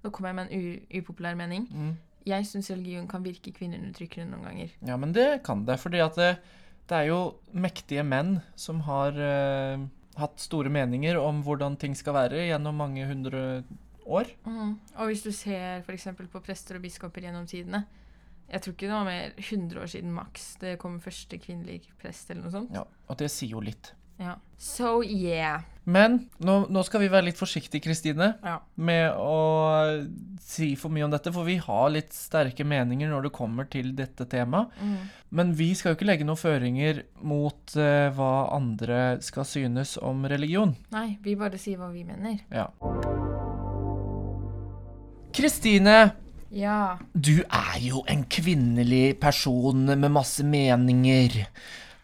Nå 0.05 0.11
kommer 0.11 0.29
jeg 0.31 0.35
med 0.35 0.51
en 0.51 1.03
upopulær 1.03 1.37
mening. 1.37 1.69
Mm. 1.73 1.97
Jeg 2.27 2.45
syns 2.45 2.71
religion 2.71 3.07
kan 3.07 3.23
virke 3.23 3.53
kvinneundertrykkende 3.55 4.31
noen 4.31 4.43
ganger. 4.45 4.71
Ja, 4.85 4.97
men 4.97 5.13
det 5.13 5.45
kan 5.45 5.65
det. 5.65 5.79
Fordi 5.79 5.99
at 6.05 6.15
det, 6.17 6.39
det 6.89 6.97
er 6.97 7.07
jo 7.07 7.35
mektige 7.55 8.05
menn 8.05 8.43
som 8.57 8.81
har 8.81 9.13
eh, 9.13 9.79
hatt 10.17 10.37
store 10.41 10.69
meninger 10.69 11.17
om 11.23 11.41
hvordan 11.45 11.79
ting 11.79 11.95
skal 11.95 12.15
være 12.15 12.49
gjennom 12.51 12.75
mange 12.77 13.07
hundre 13.07 13.63
år. 14.09 14.27
Mm. 14.45 14.77
Og 14.99 15.07
hvis 15.07 15.23
du 15.23 15.31
ser 15.31 15.83
f.eks. 15.87 16.05
på 16.33 16.43
prester 16.43 16.75
og 16.75 16.83
biskoper 16.83 17.23
gjennom 17.23 17.47
tidene 17.47 17.85
Jeg 18.51 18.61
tror 18.63 18.75
ikke 18.75 18.89
det 18.89 18.95
var 18.97 19.09
mer 19.09 19.33
100 19.39 19.81
år 19.81 19.91
siden 19.95 20.13
maks 20.13 20.57
det 20.61 20.79
kom 20.83 21.01
første 21.01 21.39
kvinnelig 21.41 21.83
prest 22.03 22.31
eller 22.31 22.43
noe 22.47 22.53
sånt. 22.53 22.73
Ja, 22.75 22.85
Og 23.09 23.19
det 23.21 23.31
sier 23.33 23.55
jo 23.57 23.61
litt. 23.65 23.95
Ja. 24.21 24.37
So 24.61 25.03
yeah. 25.03 25.63
Men 25.85 26.29
nå, 26.39 26.69
nå 26.71 26.83
skal 26.87 27.01
vi 27.03 27.09
være 27.11 27.27
litt 27.27 27.39
forsiktige, 27.41 27.83
Kristine, 27.83 28.35
Ja. 28.45 28.61
med 28.77 29.17
å 29.19 30.05
si 30.39 30.77
for 30.79 30.95
mye 30.95 31.09
om 31.09 31.11
dette, 31.11 31.33
for 31.35 31.49
vi 31.49 31.57
har 31.57 31.89
litt 31.91 32.13
sterke 32.15 32.63
meninger 32.63 33.11
når 33.11 33.27
det 33.27 33.33
kommer 33.35 33.67
til 33.73 33.91
dette 33.99 34.29
temaet. 34.31 34.71
Mm. 34.79 35.09
Men 35.31 35.53
vi 35.59 35.73
skal 35.75 35.93
jo 35.93 35.99
ikke 35.99 36.07
legge 36.07 36.29
noen 36.29 36.39
føringer 36.39 37.03
mot 37.23 37.75
uh, 37.75 38.13
hva 38.15 38.33
andre 38.55 39.01
skal 39.25 39.49
synes 39.49 39.97
om 39.99 40.23
religion. 40.31 40.77
Nei, 40.95 41.17
vi 41.25 41.35
bare 41.41 41.59
sier 41.59 41.81
hva 41.83 41.91
vi 41.91 42.05
mener. 42.07 42.39
Ja. 42.53 42.69
Kristine, 45.33 46.13
Ja. 46.53 46.99
du 47.15 47.41
er 47.49 47.79
jo 47.81 48.03
en 48.13 48.27
kvinnelig 48.29 49.19
person 49.21 49.87
med 49.89 50.11
masse 50.13 50.45
meninger. 50.45 51.47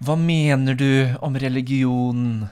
Hva 0.00 0.14
mener 0.16 0.78
du 0.78 1.16
om 1.20 1.36
religion? 1.36 2.48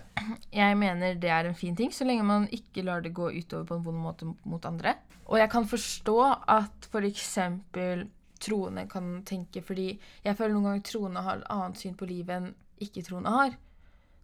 Jeg 0.53 0.76
mener 0.76 1.17
det 1.17 1.31
er 1.31 1.49
en 1.49 1.57
fin 1.57 1.76
ting, 1.76 1.93
så 1.95 2.05
lenge 2.05 2.26
man 2.26 2.49
ikke 2.53 2.85
lar 2.85 3.00
det 3.00 3.15
gå 3.17 3.31
utover 3.33 3.65
på 3.65 3.79
en 3.79 3.85
vond 3.87 4.03
måte 4.03 4.29
mot 4.45 4.65
andre. 4.69 4.97
Og 5.26 5.38
jeg 5.41 5.50
kan 5.50 5.67
forstå 5.67 6.19
at 6.53 6.88
f.eks. 6.91 7.38
troende 8.45 8.87
kan 8.91 9.23
tenke, 9.25 9.62
fordi 9.65 9.95
jeg 10.25 10.37
føler 10.37 10.53
noen 10.53 10.69
ganger 10.71 10.87
troende 10.91 11.25
har 11.25 11.41
et 11.41 11.50
annet 11.55 11.81
syn 11.81 11.97
på 11.97 12.09
livet 12.11 12.37
enn 12.37 12.50
ikke-troende 12.83 13.33
har. 13.33 13.57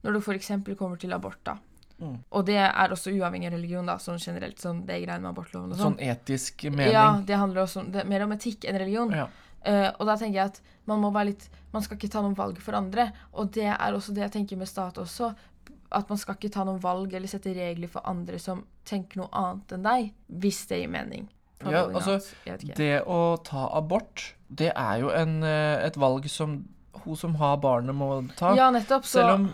Når 0.03 0.19
det 0.19 0.25
f.eks. 0.27 0.53
kommer 0.77 1.01
til 1.01 1.17
abort, 1.17 1.41
da. 1.47 1.57
Mm. 2.03 2.19
Og 2.35 2.45
det 2.49 2.59
er 2.59 2.95
også 2.95 3.13
uavhengig 3.15 3.49
av 3.49 3.55
religion, 3.57 3.87
da, 3.87 3.97
sånn 4.03 4.19
generelt. 4.19 4.59
Sånn 4.63 4.83
det 4.89 4.99
greiene 5.05 5.23
med 5.23 5.31
abortloven 5.31 5.71
og 5.71 5.79
sånn. 5.79 5.95
Sånn 5.95 6.13
etisk 6.13 6.67
mening? 6.71 6.93
Ja, 6.97 7.07
det 7.27 7.39
handler 7.39 7.65
også 7.65 7.85
om, 7.85 7.93
det 7.95 8.03
er 8.03 8.11
mer 8.11 8.27
om 8.27 8.35
etikk 8.35 8.67
enn 8.69 8.81
religion. 8.83 9.15
Ja. 9.15 9.29
Uh, 9.63 9.89
og 10.01 10.09
da 10.09 10.17
tenker 10.19 10.41
jeg 10.41 10.51
at 10.51 10.57
man 10.91 10.99
må 10.99 11.13
være 11.15 11.29
litt 11.29 11.45
Man 11.71 11.85
skal 11.85 11.95
ikke 11.95 12.09
ta 12.11 12.19
noen 12.25 12.35
valg 12.35 12.59
for 12.61 12.77
andre. 12.77 13.07
Og 13.39 13.53
det 13.55 13.69
er 13.71 13.95
også 13.95 14.13
det 14.13 14.27
jeg 14.27 14.35
tenker 14.35 14.59
med 14.61 14.69
stat 14.69 14.99
også. 15.01 15.31
At 15.95 16.11
man 16.11 16.19
skal 16.21 16.37
ikke 16.37 16.51
ta 16.53 16.67
noen 16.69 16.83
valg 16.83 17.15
eller 17.15 17.31
sette 17.31 17.55
regler 17.57 17.89
for 17.89 18.05
andre 18.09 18.41
som 18.43 18.67
tenker 18.89 19.23
noe 19.23 19.31
annet 19.33 19.73
enn 19.79 19.87
deg. 19.87 20.11
Hvis 20.43 20.67
det 20.69 20.83
gir 20.83 20.93
mening. 20.93 21.31
Ja, 21.63 21.87
altså. 21.87 22.19
Det 22.75 22.93
å 23.07 23.39
ta 23.47 23.69
abort, 23.79 24.33
det 24.51 24.73
er 24.75 25.01
jo 25.01 25.13
en, 25.15 25.39
eh, 25.47 25.87
et 25.87 25.97
valg 25.97 26.27
som 26.29 26.59
hun 27.05 27.17
som 27.17 27.35
har 27.41 27.57
barnet, 27.63 27.95
må 27.95 28.09
ta. 28.37 28.55
Ja, 28.59 28.71
nettopp. 28.75 29.07
Så, 29.07 29.21
Selv 29.21 29.35
om 29.35 29.47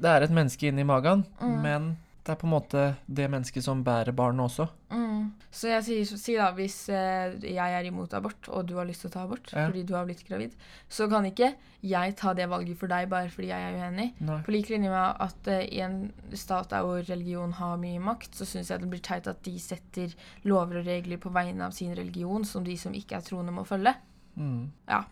det 0.00 0.10
er 0.10 0.22
et 0.26 0.30
menneske 0.34 0.68
inni 0.70 0.84
magen, 0.84 1.24
Mm. 1.40 1.60
men 1.62 1.96
det 2.24 2.32
er 2.32 2.36
på 2.40 2.46
en 2.46 2.54
måte 2.54 2.96
det 3.06 3.26
mennesket 3.30 3.62
som 3.62 3.82
bærer 3.84 4.12
barnet 4.16 4.46
også. 4.46 4.68
mm. 4.90 5.32
så 5.52 5.68
jeg 5.68 5.84
sier 5.84 6.18
si 6.18 6.34
da, 6.36 6.46
hvis 6.52 6.88
eh, 6.88 7.34
jeg 7.42 7.72
er 7.76 7.84
imot 7.84 8.12
abort, 8.14 8.48
og 8.48 8.66
du 8.66 8.76
har 8.76 8.84
lyst 8.88 9.00
til 9.04 9.10
å 9.10 9.12
ta 9.12 9.22
abort 9.24 9.52
Ja. 9.52 9.66
fordi 9.68 9.82
du 9.84 9.92
har 9.94 10.04
blitt 10.06 10.24
gravid, 10.26 10.52
så 10.88 11.08
kan 11.08 11.24
ikke 11.26 11.54
jeg 11.82 12.16
ta 12.16 12.32
det 12.34 12.48
valget 12.48 12.78
for 12.78 12.86
deg 12.88 13.08
bare 13.10 13.28
fordi 13.28 13.48
jeg 13.48 13.60
er 13.60 13.76
uenig. 13.76 14.14
Nei. 14.20 14.38
På 14.42 14.52
lik 14.52 14.70
linje 14.70 14.88
med 14.88 15.16
at 15.20 15.48
eh, 15.48 15.66
i 15.68 15.80
en 15.84 16.12
stat 16.32 16.70
der 16.70 16.80
hvor 16.82 17.02
religion 17.08 17.52
har 17.52 17.76
mye 17.76 18.00
makt, 18.00 18.34
så 18.34 18.44
syns 18.48 18.70
jeg 18.70 18.80
det 18.80 18.88
blir 18.90 19.02
teit 19.04 19.26
at 19.28 19.42
de 19.44 19.58
setter 19.58 20.14
lover 20.44 20.80
og 20.80 20.86
regler 20.86 21.18
på 21.20 21.30
vegne 21.32 21.60
av 21.66 21.72
sin 21.76 21.94
religion 21.94 22.44
som 22.44 22.64
de 22.64 22.76
som 22.76 22.92
ikke 22.94 23.16
er 23.16 23.20
troende, 23.20 23.52
må 23.52 23.64
følge. 23.68 23.94
Mm. 24.36 24.70
Ja, 24.88 25.04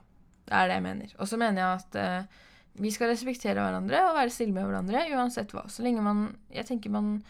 det 0.48 0.52
er 0.54 0.66
det 0.68 0.74
jeg 0.80 0.82
mener. 0.82 1.12
Og 1.20 1.28
så 1.28 1.36
mener 1.38 1.60
jeg 1.62 1.82
at 1.84 1.94
eh, 1.96 2.24
vi 2.80 2.90
skal 2.90 3.08
respektere 3.12 3.54
hverandre 3.60 3.98
og 4.08 4.16
være 4.16 4.30
stille 4.32 4.52
med 4.54 4.64
hverandre 4.64 5.02
uansett 5.16 5.50
hva. 5.52 5.66
Så 5.68 5.82
lenge 5.84 6.00
man 6.02 6.36
Jeg 6.50 6.64
tenker 6.66 6.90
man 6.90 7.22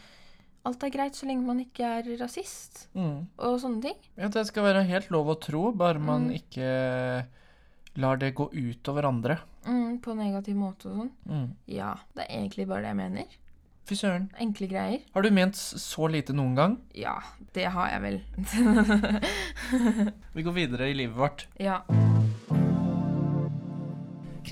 Alt 0.65 0.85
er 0.87 0.91
greit 0.95 1.17
så 1.19 1.27
lenge 1.27 1.43
man 1.43 1.59
ikke 1.59 1.83
er 1.83 2.03
rasist 2.21 2.87
Mm. 2.95 3.27
og 3.39 3.59
sånne 3.61 3.83
ting. 3.83 3.97
Ja, 4.17 4.29
det 4.29 4.47
skal 4.47 4.63
være 4.63 4.85
helt 4.87 5.11
lov 5.11 5.27
å 5.27 5.41
tro, 5.41 5.73
bare 5.73 5.99
man 5.99 6.29
Mm. 6.29 6.37
ikke 6.39 7.27
lar 7.97 8.17
det 8.17 8.35
gå 8.37 8.47
ut 8.53 8.89
over 8.89 9.03
andre. 9.09 9.39
Mm, 9.67 9.99
på 10.01 10.15
negativ 10.15 10.55
måte 10.55 10.87
og 10.87 10.97
sånn. 11.01 11.11
Mm. 11.29 11.51
Ja, 11.67 11.97
det 12.15 12.27
er 12.29 12.39
egentlig 12.39 12.69
bare 12.69 12.83
det 12.83 12.89
jeg 12.95 12.97
mener. 12.97 13.25
Fy 13.85 13.95
søren. 13.97 14.31
Enkle 14.39 14.69
greier. 14.71 15.01
Har 15.13 15.23
du 15.23 15.31
ment 15.31 15.55
så 15.57 16.09
lite 16.09 16.33
noen 16.33 16.55
gang? 16.55 16.79
Ja, 16.95 17.19
det 17.53 17.67
har 17.67 17.89
jeg 17.91 18.01
vel. 18.01 18.21
Vi 20.35 20.43
går 20.47 20.53
videre 20.55 20.89
i 20.89 20.95
livet 20.95 21.17
vårt. 21.17 21.47
ja. 21.59 21.83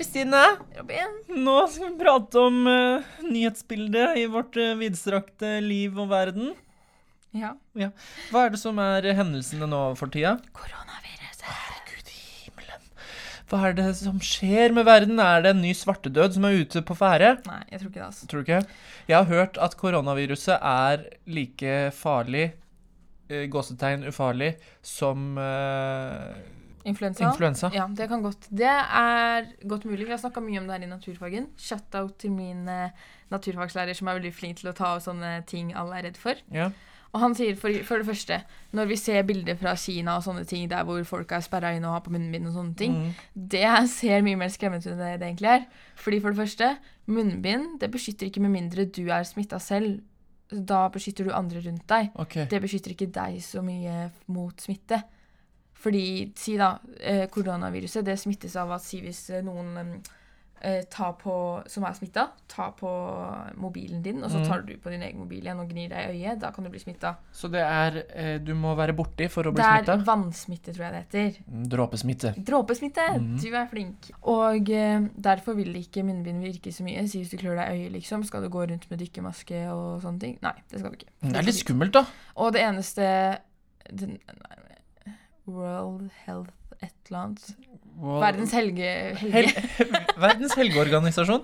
Kristine, 0.01 0.57
Robin? 0.73 1.11
nå 1.45 1.55
skal 1.69 1.91
vi 1.91 1.99
prate 1.99 2.41
om 2.41 2.55
uh, 2.65 3.09
nyhetsbildet 3.21 4.15
i 4.17 4.23
vårt 4.33 4.55
uh, 4.57 4.71
vidstrakte 4.79 5.59
liv 5.61 5.93
og 6.01 6.07
verden. 6.09 6.55
Ja. 7.37 7.51
Hva 8.31 8.47
er 8.47 8.55
det 8.55 8.57
som 8.63 8.79
er 8.81 9.05
hendelsene 9.13 9.67
nå 9.69 9.81
for 9.99 10.09
tida? 10.09 10.31
Koronaviruset. 10.57 11.51
Gud 11.91 12.09
i 12.09 12.17
himmelen. 12.47 12.87
Hva 13.51 13.59
er 13.67 13.77
det 13.77 13.85
som 13.99 14.17
skjer 14.25 14.73
med 14.73 14.87
verden? 14.89 15.21
Er 15.21 15.45
det 15.45 15.51
en 15.53 15.61
ny 15.61 15.75
svartedød 15.77 16.33
som 16.33 16.47
er 16.49 16.57
ute 16.63 16.81
på 16.87 16.97
ferde? 16.97 17.35
Nei, 17.45 17.59
jeg 17.69 17.83
tror 17.83 17.91
ikke 17.91 17.99
det, 17.99 18.07
altså. 18.07 18.31
Tror 18.31 18.41
du 18.41 18.49
ikke? 18.49 18.79
Jeg 19.11 19.17
har 19.19 19.29
hørt 19.29 19.61
at 19.61 19.77
koronaviruset 19.83 20.57
er 20.57 21.05
like 21.29 21.77
farlig, 21.99 22.47
uh, 23.29 23.45
gåsetegn 23.53 24.09
ufarlig, 24.09 24.55
som 24.81 25.37
eh, 25.37 26.41
Influensa? 26.85 27.27
influensa. 27.31 27.69
Ja, 27.73 27.87
det 27.87 28.07
kan 28.09 28.21
godt. 28.23 28.47
Det 28.49 28.65
er 28.67 29.45
godt 29.67 29.85
mulig. 29.85 30.05
Vi 30.07 30.11
har 30.15 30.17
snakka 30.21 30.41
mye 30.41 30.59
om 30.59 30.67
det 30.67 30.77
her 30.79 30.87
i 30.87 30.89
naturfagen. 30.89 31.49
Shout-out 31.57 32.17
til 32.19 32.31
min 32.31 32.67
eh, 32.67 32.89
naturfagslærer 33.31 33.93
som 33.97 34.07
er 34.07 34.17
veldig 34.19 34.33
flink 34.33 34.57
til 34.61 34.71
å 34.71 34.73
ta 34.77 34.95
av 34.95 35.03
sånne 35.05 35.45
ting 35.45 35.73
alle 35.77 35.99
er 35.99 36.03
redd 36.09 36.17
for. 36.17 36.35
Ja. 36.51 36.71
Og 37.11 37.19
han 37.19 37.33
sier 37.35 37.57
for, 37.59 37.73
for 37.83 37.99
det 37.99 38.07
første, 38.07 38.37
når 38.71 38.85
vi 38.87 38.95
ser 38.95 39.23
bilder 39.27 39.57
fra 39.59 39.73
Kina 39.75 40.13
og 40.15 40.23
sånne 40.23 40.45
ting 40.47 40.69
der 40.71 40.85
hvor 40.87 41.01
folk 41.03 41.31
er 41.35 41.41
sperra 41.43 41.73
inne 41.75 41.89
og 41.89 41.97
har 41.97 42.03
på 42.05 42.13
munnbind 42.15 42.47
og 42.47 42.53
sånne 42.55 42.75
ting, 42.79 42.93
Mm. 42.95 43.09
det 43.51 43.89
ser 43.91 44.21
mye 44.23 44.37
mer 44.39 44.47
skremmende 44.53 44.85
ut 44.87 44.93
enn 44.93 45.01
det 45.03 45.19
det 45.19 45.27
egentlig 45.27 45.49
er. 45.51 45.65
Fordi 45.99 46.21
for 46.23 46.31
det 46.31 46.39
første, 46.39 46.69
munnbind 47.11 47.79
det 47.81 47.91
beskytter 47.91 48.29
ikke 48.29 48.41
med 48.45 48.53
mindre 48.55 48.85
du 48.87 49.03
er 49.11 49.23
smitta 49.27 49.59
selv. 49.59 49.99
Da 50.51 50.87
beskytter 50.91 51.27
du 51.27 51.31
andre 51.35 51.61
rundt 51.63 51.83
deg. 51.87 52.09
Okay. 52.19 52.45
Det 52.51 52.61
beskytter 52.63 52.91
ikke 52.95 53.11
deg 53.11 53.37
så 53.43 53.61
mye 53.63 54.09
mot 54.27 54.55
smitte. 54.59 55.01
Fordi, 55.81 56.31
si 56.37 56.57
da, 56.61 56.75
eh, 56.99 57.25
koronaviruset 57.33 58.05
det 58.05 58.19
smittes 58.21 58.55
av 58.61 58.71
at 58.77 58.83
si 58.85 58.99
hvis 59.01 59.29
eh, 59.33 59.41
noen 59.41 60.01
eh, 60.61 60.83
tar 60.93 61.15
på, 61.17 61.33
som 61.65 61.83
er 61.89 61.95
smitta, 61.97 62.27
tar 62.47 62.75
på 62.77 62.89
mobilen 63.57 64.03
din, 64.05 64.19
og 64.21 64.29
så 64.29 64.37
Mm. 64.37 64.47
tar 64.47 64.61
du 64.61 64.75
på 64.77 64.91
din 64.93 65.01
egen 65.01 65.17
mobil 65.17 65.41
igjen 65.41 65.57
og 65.59 65.71
gnir 65.71 65.89
deg 65.89 66.11
i 66.11 66.19
øyet, 66.21 66.37
da 66.43 66.51
kan 66.53 66.63
du 66.63 66.69
bli 66.69 66.77
smitta. 66.83 67.15
Så 67.33 67.49
det 67.49 67.63
er 67.65 68.37
Du 68.45 68.53
må 68.53 68.75
være 68.77 68.93
borti 68.93 69.25
for 69.27 69.41
å 69.49 69.51
bli 69.55 69.63
Det 69.63 69.89
er 69.89 70.03
vannsmitte, 70.05 70.69
tror 70.75 70.85
jeg 70.85 70.93
det 70.93 71.01
heter. 71.01 71.41
Dråpesmitte. 71.73 72.35
Dråpesmitte! 72.45 73.07
Mm. 73.17 73.41
Du 73.41 73.47
er 73.55 73.65
flink. 73.73 74.11
Og 74.21 74.65
derfor 75.17 75.55
vil 75.57 75.73
ikke 75.81 76.03
munnbind 76.05 76.43
virke 76.45 76.69
så 76.71 76.83
mye. 76.85 77.07
Si 77.09 77.23
hvis 77.23 77.31
du 77.33 77.37
klør 77.41 77.57
deg 77.57 77.65
i 77.73 77.81
øyet, 77.87 77.91
liksom, 77.97 78.23
skal 78.23 78.43
du 78.45 78.49
gå 78.53 78.69
rundt 78.69 78.85
med 78.91 78.99
dykkermaske 79.01 79.65
og 79.73 80.03
sånne 80.05 80.19
ting? 80.19 80.37
Nei, 80.45 80.53
det 80.69 80.79
skal 80.79 80.91
du 80.93 80.97
ikke. 81.01 81.09
Det 81.25 81.37
er 81.41 81.49
litt 81.49 81.55
skummelt, 81.65 81.91
da. 81.97 82.05
Og 82.37 82.53
det 82.53 82.61
eneste 82.61 83.39
den, 83.91 84.19
nei, 84.29 84.57
World 85.55 86.09
Health 86.25 86.57
et 86.81 86.93
eller 87.11 87.19
annet. 87.27 87.51
World- 88.01 88.23
Verdens 88.23 88.53
helge... 88.57 88.91
helge. 89.21 89.51
Hel 89.77 89.89
Verdens 90.23 90.55
helgeorganisasjon. 90.57 91.43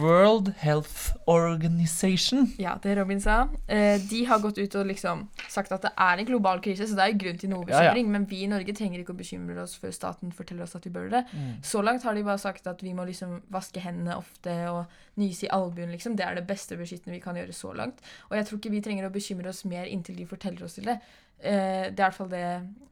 World 0.00 0.50
Health 0.60 1.14
Organization. 1.24 2.42
Ja, 2.60 2.74
det 2.82 2.98
Robin 2.98 3.20
sa. 3.24 3.48
Eh, 3.66 3.96
de 4.10 4.18
har 4.28 4.42
gått 4.42 4.58
ut 4.60 4.74
og 4.76 4.84
liksom 4.90 5.22
sagt 5.48 5.72
at 5.72 5.86
det 5.86 5.92
er 5.96 6.20
en 6.20 6.28
global 6.28 6.60
krise, 6.60 6.84
så 6.90 6.98
det 6.98 7.06
er 7.06 7.14
jo 7.14 7.20
grunn 7.22 7.38
til 7.40 7.52
noe 7.54 7.64
Ja, 7.70 7.80
ja. 7.88 7.94
Men 8.04 8.26
vi 8.28 8.42
i 8.44 8.50
Norge 8.50 8.74
trenger 8.76 9.00
ikke 9.00 9.14
å 9.14 9.20
bekymre 9.22 9.62
oss 9.64 9.78
før 9.80 9.94
staten 9.96 10.34
forteller 10.36 10.66
oss 10.66 10.76
at 10.76 10.84
vi 10.84 10.92
bør 10.92 11.08
det. 11.14 11.22
Så 11.64 11.80
langt 11.86 12.04
har 12.04 12.18
de 12.18 12.26
bare 12.26 12.42
sagt 12.42 12.68
at 12.68 12.84
vi 12.84 12.92
må 12.96 13.08
liksom 13.08 13.38
vaske 13.48 13.80
hendene 13.80 14.18
ofte 14.20 14.52
og 14.68 14.84
nyse 15.20 15.48
i 15.48 15.52
albuen, 15.56 15.90
liksom. 15.96 16.12
Det 16.18 16.28
er 16.28 16.36
det 16.42 16.44
beste 16.50 16.76
beskyttende 16.76 17.16
vi 17.16 17.24
kan 17.24 17.40
gjøre 17.40 17.56
så 17.56 17.72
langt. 17.76 18.04
Og 18.28 18.36
jeg 18.36 18.50
tror 18.50 18.60
ikke 18.60 18.76
vi 18.76 18.84
trenger 18.84 19.08
å 19.08 19.14
bekymre 19.16 19.48
oss 19.54 19.64
mer 19.64 19.88
inntil 19.88 20.20
de 20.20 20.28
forteller 20.28 20.68
oss 20.68 20.76
til 20.76 20.92
det. 20.92 21.00
Eh, 21.42 21.90
det 21.90 21.98
er 22.00 22.04
i 22.04 22.08
hvert 22.08 22.14
fall 22.18 22.28
det 22.32 22.44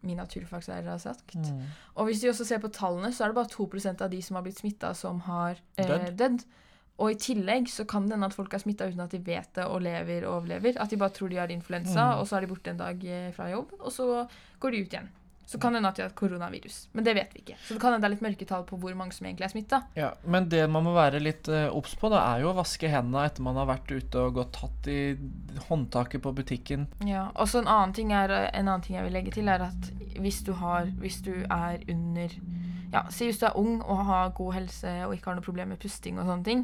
min 0.02 0.16
naturfagslærer 0.16 0.86
har 0.88 0.98
sagt. 1.02 1.34
Mm. 1.36 1.62
Og 1.96 2.06
hvis 2.08 2.22
vi 2.22 2.28
også 2.30 2.44
ser 2.46 2.58
på 2.62 2.70
tallene, 2.72 3.10
så 3.12 3.24
er 3.24 3.28
det 3.32 3.34
bare 3.40 3.50
2% 3.52 4.00
av 4.06 4.10
de 4.10 4.20
som 4.22 4.36
har 4.38 4.42
blitt 4.46 4.58
smitta, 4.62 4.94
som 4.94 5.20
har 5.26 5.58
eh, 5.76 6.08
Dødd. 6.16 6.44
Og 6.98 7.12
i 7.12 7.18
tillegg 7.22 7.68
så 7.70 7.84
kan 7.86 8.06
det 8.08 8.16
hende 8.16 8.26
at 8.26 8.34
folk 8.34 8.54
er 8.54 8.58
smitta 8.58 8.86
uten 8.88 9.00
at 9.04 9.12
de 9.14 9.18
vet 9.22 9.52
det 9.54 9.64
og 9.70 9.82
lever 9.84 10.24
og 10.26 10.40
overlever. 10.40 10.78
At 10.82 10.90
de 10.90 10.96
bare 10.98 11.14
tror 11.14 11.28
de 11.30 11.36
har 11.38 11.50
influensa, 11.54 12.08
Mm. 12.14 12.18
og 12.20 12.26
så 12.26 12.36
er 12.36 12.40
de 12.40 12.46
borte 12.54 12.70
en 12.70 12.80
dag 12.80 13.04
eh, 13.04 13.30
fra 13.32 13.50
jobb, 13.50 13.74
og 13.78 13.92
så 13.92 14.26
går 14.60 14.70
de 14.74 14.80
ut 14.82 14.92
igjen. 14.96 15.08
Så 15.48 15.56
kan 15.58 15.72
det 15.72 15.78
hende 15.80 15.88
at 15.88 15.96
de 15.96 16.02
har 16.04 16.10
koronavirus. 16.12 16.74
Men 16.92 17.04
det 17.06 17.14
vet 17.16 17.30
vi 17.32 17.40
ikke. 17.40 17.54
Så 17.64 17.72
det 17.72 17.80
kan 17.80 17.94
hende 17.94 18.04
det 18.04 18.08
er 18.10 18.14
litt 18.18 18.24
mørketall 18.26 18.66
på 18.68 18.76
hvor 18.82 18.94
mange 18.98 19.14
som 19.16 19.24
egentlig 19.26 19.46
er 19.46 19.52
smitta. 19.54 19.78
Ja, 19.96 20.10
Men 20.28 20.48
det 20.52 20.66
man 20.68 20.84
må 20.84 20.92
være 20.92 21.22
litt 21.24 21.48
eh, 21.48 21.70
obs 21.72 21.94
på, 21.96 22.10
da, 22.12 22.20
er 22.34 22.42
jo 22.44 22.50
å 22.52 22.56
vaske 22.58 22.90
hendene 22.92 23.22
etter 23.24 23.40
man 23.46 23.56
har 23.56 23.64
vært 23.70 23.88
ute 23.96 24.26
og 24.26 24.34
gått 24.36 24.52
tatt 24.58 24.90
i 24.92 24.98
håndtaket 25.70 26.20
på 26.22 26.32
butikken. 26.36 26.86
Ja, 27.08 27.30
og 27.34 27.48
så 27.48 27.62
en 27.62 27.68
annen 27.72 27.94
ting 27.96 28.12
er 28.12 28.28
En 28.52 28.68
annen 28.68 28.82
ting 28.84 28.96
jeg 28.98 29.04
vil 29.08 29.16
legge 29.16 29.32
til, 29.32 29.48
er 29.48 29.64
at 29.70 29.88
hvis 30.20 30.42
du 30.44 30.52
har 30.58 30.90
Hvis 31.00 31.20
du 31.24 31.32
er 31.48 31.80
under 31.88 32.28
Ja, 32.92 33.02
si 33.12 33.24
hvis 33.28 33.40
du 33.40 33.46
er 33.46 33.56
ung 33.56 33.80
og 33.84 34.04
har 34.08 34.30
god 34.36 34.54
helse 34.54 34.92
og 35.06 35.14
ikke 35.16 35.30
har 35.32 35.36
noe 35.40 35.44
problem 35.44 35.68
med 35.74 35.80
pusting 35.80 36.18
og 36.18 36.24
sånne 36.28 36.44
ting, 36.44 36.62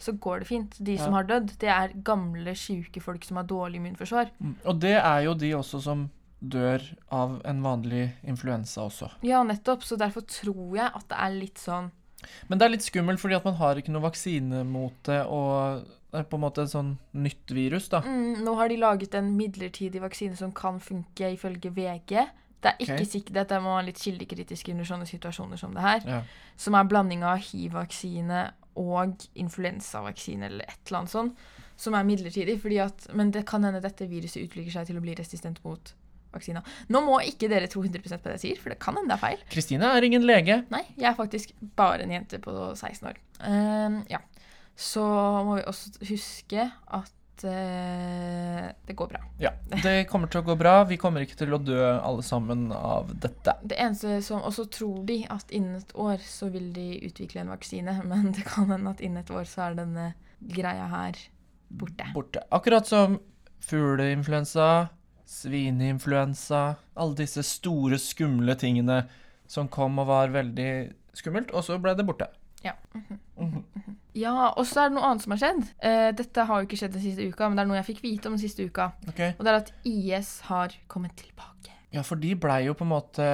så 0.00 0.12
går 0.12 0.40
det 0.40 0.46
fint. 0.48 0.76
De 0.80 0.96
som 0.98 1.12
Ja. 1.12 1.18
har 1.22 1.24
dødd, 1.28 1.50
det 1.60 1.68
er 1.68 1.92
gamle, 2.04 2.52
sjuke 2.56 3.00
folk 3.00 3.24
som 3.24 3.36
har 3.36 3.44
dårlig 3.44 3.76
immunforsvar. 3.80 4.30
Mm. 4.40 4.54
Og 4.64 4.80
det 4.80 4.94
er 4.96 5.20
jo 5.24 5.34
de 5.34 5.50
også 5.56 5.80
som 5.82 6.10
dør 6.40 6.82
av 7.14 7.38
en 7.48 7.62
vanlig 7.64 8.10
influensa 8.28 8.86
også. 8.86 9.10
Ja, 9.26 9.42
nettopp. 9.46 9.84
Så 9.86 9.98
derfor 10.00 10.26
tror 10.28 10.76
jeg 10.76 10.88
at 10.88 11.06
det 11.10 11.20
er 11.20 11.36
litt 11.36 11.62
sånn 11.62 11.92
Men 12.48 12.58
det 12.58 12.66
er 12.66 12.74
litt 12.74 12.86
skummelt 12.86 13.20
fordi 13.22 13.36
at 13.38 13.46
man 13.46 13.58
har 13.60 13.78
ikke 13.78 13.92
noe 13.94 14.06
vaksine 14.08 14.64
mot 14.66 14.96
det, 15.06 15.20
og 15.30 15.84
det 16.10 16.22
er 16.22 16.28
på 16.30 16.38
en 16.38 16.44
måte 16.46 16.64
et 16.64 16.72
sånn 16.72 16.94
nytt 17.18 17.52
virus, 17.54 17.90
da. 17.92 18.00
mm, 18.02 18.42
Nå 18.46 18.56
har 18.58 18.72
de 18.72 18.80
laget 18.80 19.14
en 19.18 19.28
midlertidig 19.36 20.00
vaksine 20.02 20.38
som 20.38 20.54
kan 20.56 20.80
funke 20.82 21.32
ifølge 21.36 21.70
VG. 21.76 22.14
Det 22.64 22.72
er 22.72 22.80
ikke 22.80 22.94
okay. 22.96 23.10
sikkert, 23.10 23.42
det 23.50 23.58
må 23.62 23.74
være 23.76 23.90
litt 23.90 24.00
kildekritiske 24.00 24.72
under 24.72 24.88
sånne 24.88 25.06
situasjoner 25.06 25.60
som 25.60 25.76
det 25.76 25.84
her. 25.84 26.06
Ja. 26.08 26.22
Som 26.58 26.78
er 26.78 26.88
blanding 26.88 27.22
av 27.26 27.44
hiv-vaksine 27.44 28.46
og 28.80 29.28
influensavaksine 29.38 30.48
eller 30.48 30.72
et 30.72 30.80
eller 30.88 31.02
annet 31.02 31.12
sånt. 31.12 31.44
Som 31.76 31.94
er 31.94 32.08
midlertidig, 32.08 32.56
fordi 32.62 32.80
at, 32.80 33.06
men 33.12 33.30
det 33.34 33.44
kan 33.48 33.64
hende 33.66 33.84
dette 33.84 34.08
viruset 34.08 34.40
utvikler 34.40 34.72
seg 34.72 34.88
til 34.88 34.98
å 34.98 35.04
bli 35.04 35.14
resistent 35.18 35.60
mot 35.66 35.92
vaksina. 36.36 36.62
Nå 36.92 37.02
må 37.06 37.18
ikke 37.26 37.50
dere 37.52 37.68
tro 37.72 37.82
100 37.84 38.04
på 38.04 38.12
det 38.12 38.36
jeg 38.36 38.44
sier, 38.44 38.62
for 38.62 38.72
det 38.72 38.80
kan 38.82 38.98
hende 38.98 39.12
det 39.12 39.18
er 39.18 39.24
feil. 39.24 39.44
Kristine 39.52 39.92
er 39.96 40.06
ingen 40.06 40.26
lege. 40.26 40.62
Nei, 40.72 40.84
jeg 40.96 41.10
er 41.10 41.18
faktisk 41.18 41.54
bare 41.78 42.06
en 42.06 42.14
jente 42.16 42.40
på 42.42 42.54
16 42.74 43.12
år. 43.12 43.20
Uh, 43.42 44.00
ja. 44.12 44.22
Så 44.76 45.02
må 45.46 45.56
vi 45.56 45.64
også 45.64 45.94
huske 46.04 46.66
at 46.68 47.44
eh, 47.48 48.66
det 48.86 48.96
går 48.96 49.08
bra. 49.08 49.22
Ja, 49.40 49.54
det 49.82 50.04
kommer 50.10 50.28
til 50.28 50.42
å 50.42 50.46
gå 50.46 50.56
bra. 50.60 50.74
Vi 50.88 50.98
kommer 51.00 51.24
ikke 51.24 51.38
til 51.40 51.56
å 51.56 51.60
dø 51.60 51.78
alle 51.80 52.24
sammen 52.26 52.68
av 52.76 53.08
dette. 53.22 53.56
Det 53.64 53.78
eneste 53.80 54.18
som 54.24 54.44
Og 54.44 54.52
så 54.52 54.66
tror 54.68 55.00
de 55.08 55.22
at 55.32 55.48
innen 55.48 55.80
et 55.80 55.94
år 55.96 56.20
så 56.20 56.50
vil 56.52 56.74
de 56.76 57.00
utvikle 57.08 57.40
en 57.40 57.54
vaksine, 57.54 57.96
men 58.10 58.34
det 58.36 58.44
kan 58.48 58.68
hende 58.72 58.92
at 58.92 59.00
innen 59.00 59.24
et 59.24 59.32
år 59.32 59.48
så 59.48 59.70
er 59.70 59.80
denne 59.80 60.10
greia 60.40 60.90
her 60.92 61.16
borte. 61.68 62.10
Borte. 62.14 62.44
Akkurat 62.52 62.86
som 62.86 63.18
fugleinfluensa, 63.66 64.88
svineinfluensa, 65.26 66.62
alle 66.96 67.18
disse 67.18 67.42
store, 67.46 67.98
skumle 68.00 68.56
tingene 68.58 69.02
som 69.50 69.68
kom 69.70 69.98
og 70.02 70.08
var 70.10 70.34
veldig 70.34 70.70
skummelt, 71.16 71.52
og 71.54 71.64
så 71.66 71.78
ble 71.82 71.94
det 71.98 72.06
borte. 72.06 72.30
Ja. 72.64 72.76
Mhm. 72.94 73.94
Ja, 74.16 74.48
og 74.56 74.64
så 74.64 74.80
er 74.80 74.88
det 74.88 74.96
noe 74.96 75.10
annet 75.10 75.26
som 75.26 75.34
har 75.34 75.40
skjedd. 75.42 75.58
Eh, 75.84 76.10
dette 76.16 76.44
har 76.48 76.62
jo 76.62 76.64
ikke 76.64 76.78
skjedd 76.80 76.94
den 76.96 77.04
siste 77.04 77.26
uka, 77.28 77.50
men 77.50 77.58
det 77.58 77.66
er 77.66 77.68
noe 77.68 77.76
jeg 77.82 77.88
fikk 77.90 77.98
vite 78.00 78.30
om 78.30 78.38
den 78.38 78.40
siste 78.40 78.64
uka. 78.64 78.86
Ok. 79.10 79.20
Og 79.36 79.42
det 79.44 79.50
er 79.52 79.58
at 79.58 79.72
IS 79.84 80.30
har 80.48 80.72
kommet 80.88 81.12
tilbake. 81.20 81.74
Ja, 81.94 82.02
for 82.04 82.18
de 82.20 82.32
blei 82.36 82.62
jo 82.66 82.74
på 82.76 82.84
en 82.84 82.90
måte 82.90 83.26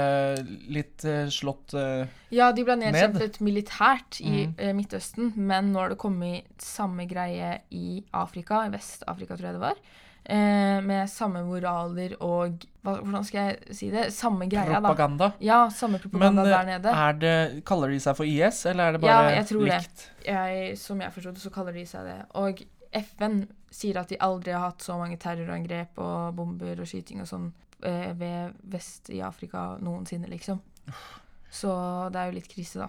litt 0.71 1.07
eh, 1.09 1.31
slått 1.33 1.73
eh, 1.79 2.11
Ja, 2.35 2.51
de 2.55 2.65
ble 2.67 2.77
Ned. 2.79 2.93
nedkjempet 2.93 3.39
militært 3.43 4.19
i 4.21 4.49
mm. 4.51 4.57
eh, 4.59 4.73
Midtøsten, 4.77 5.33
men 5.39 5.73
nå 5.73 5.81
har 5.81 5.95
det 5.95 6.01
kommet 6.03 6.51
samme 6.63 7.07
greie 7.11 7.57
i 7.75 8.03
Afrika, 8.19 8.65
i 8.67 8.75
Vest-Afrika 8.75 9.39
tror 9.39 9.51
jeg 9.51 9.57
det 9.57 9.65
var, 9.65 9.81
med 10.27 11.11
samme 11.11 11.41
moraler 11.45 12.13
og 12.23 12.63
hva, 12.83 12.93
Hvordan 13.03 13.25
skal 13.27 13.49
jeg 13.49 13.77
si 13.79 13.89
det? 13.91 14.05
Samme 14.15 14.47
greia, 14.51 14.77
da. 14.77 14.81
propaganda. 14.81 15.33
Ja, 15.43 15.65
samme 15.71 15.99
propaganda 16.03 16.43
Men, 16.43 16.51
der 16.51 16.69
nede. 16.69 16.93
er 16.95 17.13
det, 17.19 17.65
kaller 17.67 17.91
de 17.91 17.99
seg 18.03 18.17
for 18.19 18.27
IS, 18.27 18.65
eller 18.71 18.85
er 18.85 18.93
det 18.97 19.01
bare 19.03 19.17
likt? 19.19 19.33
Ja, 19.33 19.37
jeg 19.37 19.49
tror 19.51 19.67
det. 19.67 20.07
jeg, 20.27 20.79
som 20.79 21.01
jeg 21.03 21.13
forstod 21.13 21.35
det, 21.35 21.43
så 21.43 21.51
kaller 21.55 21.73
de 21.79 21.85
seg 21.87 22.07
det. 22.07 22.17
Og 22.39 22.63
FN 22.93 23.43
sier 23.73 23.99
at 24.03 24.11
de 24.13 24.19
aldri 24.21 24.53
har 24.55 24.67
hatt 24.69 24.83
så 24.85 24.99
mange 25.01 25.17
terrorangrep 25.23 25.99
og 26.03 26.35
bomber 26.39 26.83
og 26.83 26.89
skyting 26.91 27.23
og 27.25 27.31
sånn 27.31 27.53
eh, 27.83 28.11
ved 28.19 28.59
vest 28.75 29.11
i 29.15 29.23
Afrika 29.25 29.73
noensinne, 29.83 30.29
liksom. 30.31 30.61
Så 31.53 31.71
det 32.13 32.21
er 32.21 32.31
jo 32.31 32.37
litt 32.39 32.51
krise, 32.51 32.83
da. 32.87 32.89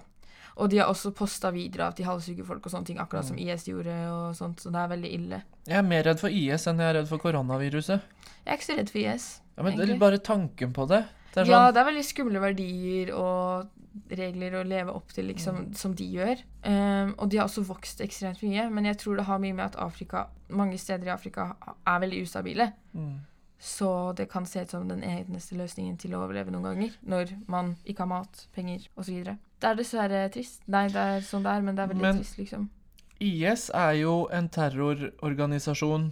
Og 0.58 0.70
de 0.70 0.78
har 0.78 0.88
også 0.88 1.12
posta 1.16 1.50
videoer 1.52 1.82
av 1.88 1.94
at 1.94 1.98
de 1.98 2.04
halshugger 2.04 2.46
folk 2.46 2.66
og 2.66 2.72
sånne 2.72 2.86
ting, 2.86 2.98
akkurat 3.00 3.26
som 3.26 3.36
Mm. 3.36 3.48
IS 3.50 3.66
gjorde, 3.66 3.96
og 4.12 4.36
sånt, 4.36 4.58
så 4.62 4.72
det 4.72 4.76
er 4.84 4.88
veldig 4.96 5.14
ille. 5.14 5.44
Jeg 5.68 5.78
er 5.78 5.82
mer 5.82 6.04
redd 6.04 6.20
for 6.20 6.30
IS 6.30 6.68
enn 6.68 6.78
jeg 6.78 6.90
er 6.90 7.00
redd 7.02 7.08
for 7.08 7.18
koronaviruset. 7.18 8.02
Jeg 8.46 8.54
er 8.54 8.58
ikke 8.58 8.66
så 8.74 8.78
redd 8.78 8.90
for 8.90 9.00
IS. 9.00 9.42
Ja, 9.58 9.64
men 9.64 9.78
det 9.78 9.90
er 9.90 9.98
bare 10.00 10.18
tanken 10.20 10.74
på 10.74 10.88
det. 10.88 11.06
Det 11.34 11.42
er 11.42 11.46
Ja, 11.50 11.66
sånn 11.66 11.74
det 11.74 11.82
er 11.82 11.92
veldig 11.92 12.06
skumle 12.06 12.40
verdier 12.40 13.14
og 13.16 13.68
regler 14.10 14.52
å 14.60 14.68
leve 14.68 14.94
opp 14.94 15.12
til, 15.14 15.26
liksom, 15.28 15.56
Mm. 15.68 15.76
som 15.76 15.94
de 15.94 16.04
gjør. 16.12 16.38
Um, 16.64 17.16
og 17.18 17.30
de 17.30 17.38
har 17.38 17.46
også 17.48 17.64
vokst 17.66 18.00
ekstremt 18.02 18.42
mye, 18.44 18.70
men 18.72 18.86
jeg 18.86 18.98
tror 18.98 19.16
det 19.18 19.26
har 19.26 19.40
mye 19.40 19.54
med 19.54 19.66
at 19.66 19.76
Afrika, 19.76 20.28
mange 20.50 20.78
steder 20.80 21.06
i 21.08 21.14
Afrika 21.14 21.56
er 21.86 22.00
veldig 22.00 22.22
ustabile. 22.24 22.74
mm. 22.96 23.20
Så 23.60 24.14
det 24.14 24.30
kan 24.30 24.46
se 24.46 24.60
ut 24.62 24.70
som 24.72 24.88
den 24.90 25.02
eneste 25.04 25.56
løsningen 25.56 25.98
til 25.98 26.12
å 26.12 26.28
overleve 26.28 26.52
noen 26.52 26.64
ganger, 26.64 26.92
når 27.08 27.30
man 27.48 27.78
ikke 27.86 28.00
har 28.00 28.08
mat, 28.08 28.48
penger 28.54 28.88
osv. 28.98 29.38
Det 29.64 29.70
er 29.70 29.78
dessverre 29.80 30.26
trist. 30.34 30.60
Nei, 30.68 30.88
det 30.92 31.00
er 31.00 31.22
sånn 31.24 31.46
det 31.46 31.54
er, 31.56 31.62
men 31.64 31.78
det 31.78 31.84
er 31.86 31.92
veldig 31.94 32.04
Men- 32.04 32.18
trist, 32.20 32.36
liksom. 32.42 32.66
IS 33.24 33.70
er 33.72 33.94
jo 34.02 34.28
en 34.36 34.50
terrororganisasjon 34.52 36.10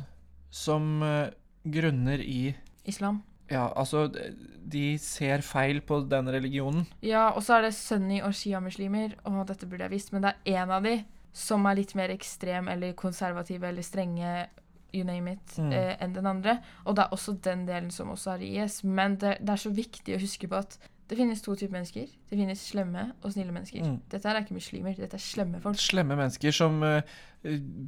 som 0.52 1.02
uh, 1.04 1.28
grunner 1.66 2.22
i 2.24 2.56
Islam. 2.88 3.22
Ja, 3.52 3.66
altså 3.76 4.06
De 4.72 4.98
ser 5.02 5.42
feil 5.44 5.82
på 5.84 5.98
den 6.08 6.30
religionen. 6.32 6.86
Ja, 7.04 7.32
og 7.36 7.44
så 7.44 7.58
er 7.58 7.68
det 7.68 7.74
sunni- 7.76 8.22
og 8.24 8.32
sjiamuslimer, 8.38 9.18
og 9.28 9.42
dette 9.50 9.68
burde 9.68 9.84
jeg 9.90 9.92
visst, 9.98 10.14
men 10.14 10.22
det 10.24 10.34
er 10.46 10.62
én 10.64 10.72
av 10.72 10.84
de 10.88 11.02
som 11.34 11.66
er 11.68 11.76
litt 11.76 11.94
mer 11.96 12.10
ekstrem 12.14 12.70
eller 12.72 12.94
konservative 12.94 13.68
eller 13.68 13.84
strenge, 13.84 14.48
you 14.94 15.04
name 15.08 15.32
it, 15.34 15.58
Mm. 15.58 15.72
eh, 15.74 15.98
enn 16.04 16.14
den 16.14 16.26
andre. 16.28 16.60
Og 16.86 16.96
det 16.96 17.04
er 17.06 17.10
også 17.16 17.36
den 17.42 17.66
delen 17.66 17.92
som 17.92 18.10
også 18.10 18.34
er 18.38 18.42
IS. 18.44 18.84
Men 18.84 19.16
det, 19.18 19.38
det 19.40 19.50
er 19.50 19.56
så 19.58 19.72
viktig 19.74 20.16
å 20.16 20.20
huske 20.22 20.48
på 20.50 20.58
at 20.60 20.78
det 21.12 21.18
finnes 21.20 21.42
to 21.44 21.58
typer 21.60 21.76
mennesker. 21.76 22.08
Det 22.08 22.38
finnes 22.40 22.62
slemme 22.72 23.02
og 23.20 23.34
snille 23.34 23.52
mennesker. 23.52 23.84
Mm. 23.84 23.98
Dette 24.14 24.30
er 24.32 24.38
ikke 24.40 24.56
muslimer, 24.56 24.96
dette 24.96 25.18
er 25.18 25.24
slemme 25.24 25.60
folk. 25.60 25.80
Slemme 25.84 26.16
mennesker 26.16 26.56
som 26.56 26.78
uh, 26.88 27.02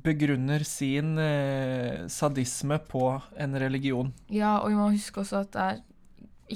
begrunner 0.04 0.66
sin 0.68 1.14
uh, 1.16 2.04
sadisme 2.12 2.82
på 2.92 3.06
en 3.40 3.56
religion. 3.64 4.12
Ja, 4.28 4.58
og 4.58 4.74
vi 4.74 4.80
må 4.82 4.90
huske 4.92 5.24
også 5.24 5.40
at 5.46 5.54
det 5.56 5.70
er 5.70 5.80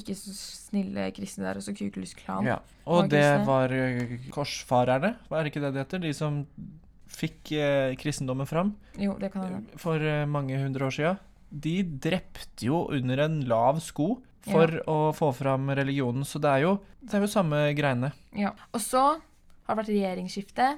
ikke 0.01 0.17
så 0.19 0.35
snille 0.35 1.07
kristne 1.15 1.47
der, 1.47 1.61
også 1.63 1.71
Kukulus 1.77 2.11
Klan. 2.19 2.51
Ja. 2.51 2.59
Og 2.83 3.07
det 3.07 3.23
kristne. 3.23 3.47
var 3.47 3.77
eh, 3.77 4.29
korsfarerne, 4.35 5.15
var 5.31 5.39
det 5.39 5.53
ikke 5.53 5.63
det 5.63 5.71
det 5.71 5.85
heter? 5.85 6.03
De 6.03 6.13
som 6.13 6.43
fikk 7.07 7.55
kristendommen 7.97 8.45
fram 8.45 8.75
Jo, 8.99 9.15
det 9.17 9.31
kan 9.31 9.47
hende. 9.47 9.79
for 9.79 10.03
mange 10.27 10.59
hundre 10.59 10.91
år 10.91 10.93
sia. 10.99 11.15
De 11.49 11.79
drepte 12.03 12.67
jo 12.67 12.83
under 12.91 13.23
en 13.23 13.39
lav 13.47 13.79
sko 13.81 14.17
for 14.51 14.77
å 14.89 14.97
få 15.15 15.31
fram 15.35 15.69
religionen, 15.75 16.25
så 16.27 16.39
det 16.43 16.51
er 16.51 16.65
jo, 16.65 16.73
det 17.01 17.17
er 17.17 17.23
jo 17.25 17.29
samme 17.31 17.61
greiene. 17.77 18.11
Ja. 18.37 18.53
Og 18.71 18.81
så 18.83 19.03
har 19.17 19.75
det 19.75 19.79
vært 19.81 19.93
regjeringsskifte. 19.93 20.69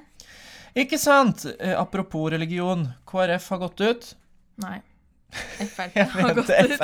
Ikke 0.80 0.98
sant? 1.02 1.46
Eh, 1.58 1.74
apropos 1.78 2.30
religion. 2.30 2.88
KrF 3.10 3.48
har 3.54 3.62
gått 3.64 3.80
ut. 3.80 4.08
Nei. 4.62 4.78
Frp 5.30 5.98
har 6.14 6.34
gått 6.34 6.50
ut. 6.50 6.80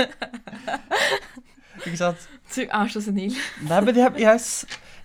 Ikke 1.80 1.96
sant? 1.96 2.28
Du 2.52 2.62
er 2.64 2.92
så 2.92 3.00
senil. 3.04 3.36
Nei, 3.68 3.80
men 3.86 3.96
jeg, 3.96 4.12
jeg, 4.20 4.40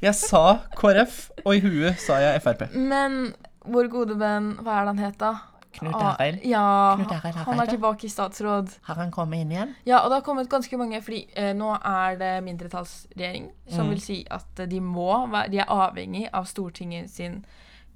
jeg 0.03 0.15
sa 0.19 0.43
KrF, 0.75 1.19
og 1.45 1.51
i 1.55 1.63
huet 1.63 1.99
sa 2.03 2.19
jeg 2.23 2.41
Frp. 2.43 2.67
Men 2.75 3.33
vår 3.65 3.89
gode 3.91 4.17
venn, 4.19 4.53
hva 4.61 4.79
er 4.79 4.87
det 4.87 4.93
han 4.93 5.03
het 5.05 5.19
da? 5.21 5.33
Knut 5.75 5.95
Ah, 5.97 6.15
Arild. 6.19 6.45
Ja, 6.47 6.63
Knut 6.99 7.11
Arild 7.17 7.35
han 7.45 7.59
er 7.59 7.65
tilbake 7.71 8.07
i 8.07 8.11
statsråd. 8.13 8.77
Har 8.87 8.95
han 9.01 9.11
kommet 9.11 9.41
inn 9.43 9.51
igjen? 9.51 9.75
Ja, 9.85 9.99
og 10.03 10.09
det 10.11 10.21
har 10.21 10.25
kommet 10.27 10.49
ganske 10.49 10.77
mange, 10.79 11.01
fordi 11.03 11.25
eh, 11.35 11.53
nå 11.57 11.73
er 11.83 12.15
det 12.21 12.33
mindretallsregjering, 12.47 13.49
som 13.69 13.85
Mm. 13.87 13.93
vil 13.95 14.01
si 14.01 14.25
at 14.31 14.63
de 14.69 14.79
må 14.79 15.11
de 15.51 15.59
er 15.59 15.65
avhengig 15.69 16.29
av 16.33 16.45
Stortinget 16.45 17.09
sin 17.09 17.43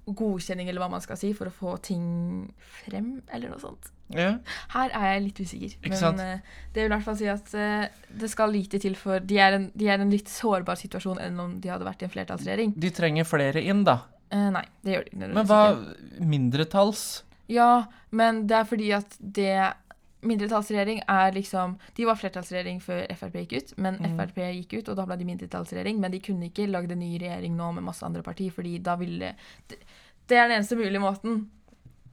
godkjenning, 0.09 0.67
eller 0.69 0.81
hva 0.81 0.89
man 0.89 1.01
skal 1.01 1.17
si, 1.21 1.33
for 1.37 1.45
å 1.45 1.53
få 1.53 1.75
ting 1.85 2.51
frem, 2.59 3.21
eller 3.31 3.49
noe 3.51 3.59
sånt. 3.61 3.91
Ja. 4.09 4.39
Her 4.73 4.89
er 4.89 5.03
jeg 5.13 5.23
litt 5.27 5.39
usikker, 5.43 5.75
Ikke 5.85 5.99
men 6.15 6.19
eh, 6.19 6.39
det 6.73 6.81
vil 6.81 6.89
i 6.91 6.95
hvert 6.95 7.05
fall 7.05 7.17
si 7.19 7.27
at 7.29 7.51
eh, 7.53 7.87
det 8.17 8.29
skal 8.31 8.49
lite 8.49 8.79
til 8.81 8.95
for 8.97 9.19
de 9.21 9.37
er, 9.37 9.53
en, 9.59 9.67
de 9.77 9.85
er 9.87 10.01
en 10.01 10.09
litt 10.09 10.27
sårbar 10.27 10.79
situasjon 10.81 11.19
enn 11.21 11.37
om 11.39 11.59
de 11.61 11.69
hadde 11.69 11.85
vært 11.85 12.01
i 12.01 12.05
en 12.07 12.13
flertallsregjering. 12.15 12.73
De 12.75 12.89
trenger 12.89 13.23
flere 13.29 13.61
inn, 13.61 13.83
da. 13.85 13.99
Eh, 14.33 14.49
nei, 14.49 14.65
det 14.81 14.95
gjør 14.97 15.05
de 15.11 15.27
Men 15.29 15.45
hva 15.45 15.61
ikke. 15.75 16.25
Mindretalls? 16.25 17.05
Ja, 17.49 17.85
men 18.11 18.43
det 18.47 18.55
er 18.59 18.67
fordi 18.69 18.91
at 18.95 19.15
det 19.19 19.73
Mindretallsregjering 20.21 20.99
er 21.07 21.31
liksom 21.31 21.77
De 21.95 22.03
var 22.05 22.17
flertallsregjering 22.19 22.81
før 22.83 23.05
Frp 23.15 23.37
gikk 23.39 23.53
ut, 23.57 23.69
men 23.79 23.95
Mm. 24.03 24.17
Frp 24.19 24.35
gikk 24.41 24.73
ut, 24.81 24.89
og 24.91 24.97
da 24.99 25.05
ble 25.07 25.15
de 25.17 25.25
mindretallsregjering. 25.29 25.99
Men 25.99 26.11
de 26.11 26.19
kunne 26.19 26.49
ikke 26.49 26.65
lagd 26.67 26.91
en 26.91 26.99
ny 26.99 27.13
regjering 27.21 27.55
nå 27.55 27.69
med 27.73 27.83
masse 27.83 28.03
andre 28.05 28.21
partier, 28.23 28.51
fordi 28.51 28.77
da 28.83 28.95
ville 28.99 29.33
Det, 29.69 29.77
det 30.27 30.37
er 30.37 30.47
den 30.49 30.57
eneste 30.59 30.75
mulige 30.75 30.99
måten 30.99 31.49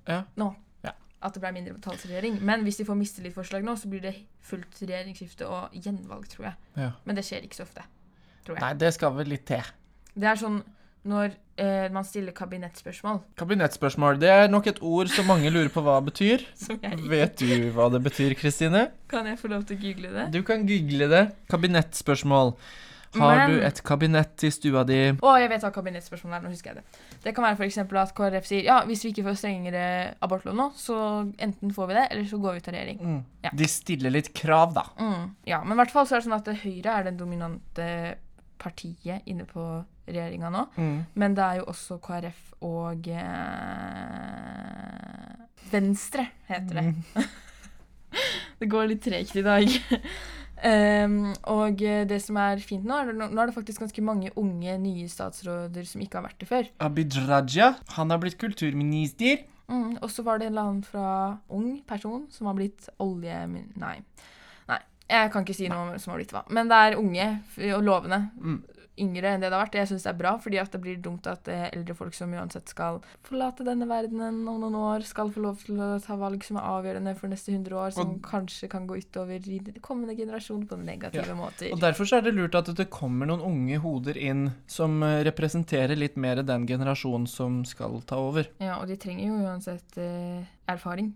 Ja. 0.07 0.23
nå. 0.37 0.55
Ja. 0.85 0.93
At 1.23 1.35
det 1.35 1.43
ble 1.43 1.53
mindretallsregjering. 1.53 2.39
Men 2.43 2.63
hvis 2.63 2.77
de 2.79 2.85
får 2.85 2.95
mistillitsforslag 2.97 3.65
nå, 3.65 3.75
så 3.77 3.89
blir 3.91 4.01
det 4.03 4.15
fullt 4.41 4.79
regjeringsskifte 4.83 5.47
og 5.49 5.71
gjenvalg, 5.75 6.29
tror 6.29 6.45
jeg. 6.45 6.55
ja. 6.77 6.91
Men 7.05 7.17
det 7.17 7.25
skjer 7.25 7.43
ikke 7.43 7.57
så 7.57 7.63
ofte. 7.67 7.83
Tror 8.45 8.55
jeg. 8.57 8.61
Nei, 8.63 8.75
det 8.75 8.95
skal 8.95 9.13
vel 9.17 9.27
litt 9.27 9.45
til. 9.47 9.63
Det 10.15 10.25
er 10.31 10.37
sånn 10.37 10.63
når 11.07 11.35
eh, 11.63 11.87
man 11.95 12.05
stiller 12.07 12.35
kabinettspørsmål, 12.37 13.21
Kabinettspørsmål. 13.39 14.19
Det 14.23 14.31
er 14.33 14.49
nok 14.53 14.67
et 14.73 14.81
ord 14.83 15.11
som 15.13 15.29
mange 15.31 15.51
lurer 15.55 15.71
på 15.73 15.83
hva 15.87 15.99
det 16.01 16.11
betyr. 16.13 16.47
Vet 17.15 17.39
du 17.43 17.71
hva 17.77 17.87
det 17.95 18.03
betyr, 18.05 18.35
Kristine? 18.39 18.89
Kan 19.11 19.29
jeg 19.31 19.39
få 19.41 19.53
lov 19.53 19.65
til 19.69 19.79
å 19.79 19.85
google 19.87 20.11
det? 20.19 20.27
Du 20.35 20.43
kan 20.47 20.67
google 20.69 21.09
det. 21.13 21.25
Kabinettspørsmål. 21.53 22.55
Har 23.17 23.37
Men- 23.39 23.51
du 23.55 23.63
et 23.65 23.79
kabinett 23.87 24.43
i 24.45 24.51
stua 24.53 24.83
di? 24.85 24.97
Å, 25.15 25.31
jeg 25.41 25.49
vet 25.49 25.63
hva 25.65 25.71
kabinettspørsmålet 25.73 26.37
er. 26.37 26.43
Nå 26.45 26.51
husker 26.53 26.75
jeg 26.75 26.83
det. 26.83 27.01
Det 27.25 27.33
kan 27.37 27.47
være 27.47 27.57
f.eks. 27.57 27.79
at 27.79 28.13
KrF 28.19 28.45
sier 28.51 28.67
ja, 28.67 28.81
hvis 28.85 29.05
vi 29.07 29.13
ikke 29.15 29.25
får 29.31 29.39
strengere 29.41 29.85
abortlov 30.21 30.59
nå, 30.59 30.67
så 30.77 30.99
enten 31.41 31.73
får 31.73 31.89
vi 31.89 31.97
det, 31.97 32.05
eller 32.11 32.29
så 32.29 32.41
går 32.43 32.53
vi 32.59 32.61
ut 32.61 32.69
av 32.69 32.77
regjering. 32.77 32.99
Mm. 33.01 33.19
Ja. 33.47 33.55
De 33.63 33.69
stiller 33.71 34.13
litt 34.13 34.33
krav, 34.37 34.75
da. 34.77 34.85
Mm. 35.01 35.31
Ja, 35.49 35.63
men 35.65 35.79
i 35.79 35.81
hvert 35.81 35.95
fall 35.95 36.07
så 36.11 36.19
er 36.19 36.21
det 36.21 36.29
sånn 36.29 36.37
at 36.37 36.53
Høyre 36.67 36.99
er 36.99 37.09
den 37.09 37.17
dominante 37.23 37.89
partiet 38.61 39.25
inne 39.31 39.47
på 39.49 39.65
regjeringa 40.07 40.51
nå. 40.53 40.63
Mm. 40.77 40.99
Men 41.15 41.37
det 41.37 41.45
er 41.45 41.55
jo 41.61 41.67
også 41.73 41.99
KrF 42.03 42.41
og 42.67 43.09
eh, 43.13 43.27
Venstre, 45.73 46.29
heter 46.49 46.81
det. 46.81 46.87
Mm. 46.87 47.03
Det 48.57 48.71
går 48.73 48.87
litt 48.89 49.03
tregt 49.05 49.35
i 49.37 49.43
dag. 49.45 49.73
um, 50.65 51.35
og 51.59 51.83
eh, 51.85 52.07
det 52.09 52.17
som 52.25 52.39
er 52.41 52.63
fint 52.65 52.87
nå, 52.89 52.97
er 52.97 53.11
det, 53.11 53.17
nå 53.29 53.43
er 53.43 53.51
det 53.51 53.57
faktisk 53.57 53.83
ganske 53.85 54.05
mange 54.05 54.31
unge 54.41 54.79
nye 54.81 55.09
statsråder 55.13 55.85
som 55.89 56.01
ikke 56.01 56.17
har 56.21 56.25
vært 56.31 56.41
det 56.41 56.49
før. 56.49 56.71
Abid 56.87 57.19
Raja, 57.27 57.75
han 57.99 58.15
har 58.15 58.23
blitt 58.23 58.39
kulturminister. 58.41 59.45
Mm, 59.69 59.99
og 59.99 60.09
så 60.15 60.23
var 60.23 60.39
det 60.39 60.47
en 60.47 60.55
eller 60.55 60.71
annen 60.71 60.87
fra 60.87 61.09
ung 61.53 61.81
person 61.87 62.25
som 62.33 62.49
har 62.49 62.57
blitt 62.57 62.89
olje... 63.03 63.35
Nei. 63.83 63.97
Nei. 64.71 64.81
Jeg 65.11 65.33
kan 65.35 65.45
ikke 65.45 65.59
si 65.59 65.69
noe 65.71 65.91
om 65.91 65.99
som 66.01 66.15
har 66.15 66.23
blitt 66.23 66.35
hva. 66.35 66.45
Men 66.55 66.71
det 66.71 66.79
er 66.79 67.01
unge 67.01 67.27
og 67.75 67.83
lovende. 67.85 68.21
Mm. 68.39 68.61
Yngre 68.99 69.29
enn 69.35 69.43
det 69.45 69.51
det 69.51 69.57
har 69.59 69.67
vært. 69.67 69.75
Jeg 69.77 69.89
syns 69.91 70.05
det 70.07 70.11
er 70.15 70.19
bra, 70.19 70.31
fordi 70.41 70.59
at 70.61 70.73
det 70.73 70.81
blir 70.81 70.97
dumt 71.05 71.27
at 71.29 71.49
eh, 71.53 71.67
eldre 71.73 71.95
folk 71.99 72.15
som 72.17 72.33
uansett 72.33 72.69
skal 72.73 73.01
forlate 73.27 73.65
denne 73.67 73.85
verdenen 73.91 74.47
om 74.49 74.61
noen 74.63 74.75
år, 74.81 75.05
skal 75.05 75.29
få 75.35 75.43
lov 75.45 75.59
til 75.65 75.77
å 75.85 75.89
ta 76.01 76.17
valg 76.17 76.45
som 76.47 76.57
er 76.57 76.69
avgjørende 76.71 77.17
for 77.19 77.29
neste 77.29 77.53
100 77.53 77.77
år, 77.77 77.91
som 77.93 78.15
Og- 78.15 78.23
kanskje 78.23 78.71
kan 78.73 78.87
gå 78.89 78.97
utover 78.97 79.37
i 79.49 79.59
de 79.59 79.73
kommende 79.81 80.17
generasjon 80.17 80.67
på 80.67 80.79
negative 80.83 81.35
måter. 81.37 81.73
Og 81.73 81.81
Derfor 81.81 82.05
så 82.09 82.17
er 82.19 82.23
det 82.23 82.35
lurt 82.35 82.55
at 82.55 82.73
det 82.75 82.89
kommer 82.91 83.27
noen 83.27 83.43
unge 83.45 83.79
hoder 83.85 84.17
inn 84.17 84.53
som 84.67 85.03
eh, 85.03 85.23
representerer 85.25 85.97
litt 85.97 86.17
mer 86.17 86.43
den 86.43 86.67
generasjonen 86.67 87.27
som 87.29 87.65
skal 87.65 88.01
ta 88.07 88.17
over. 88.17 88.47
Ja, 88.61 88.79
og 88.81 88.89
de 88.89 88.97
trenger 88.97 89.27
jo 89.29 89.43
uansett 89.45 89.99
eh, 89.99 90.45
erfaring. 90.69 91.13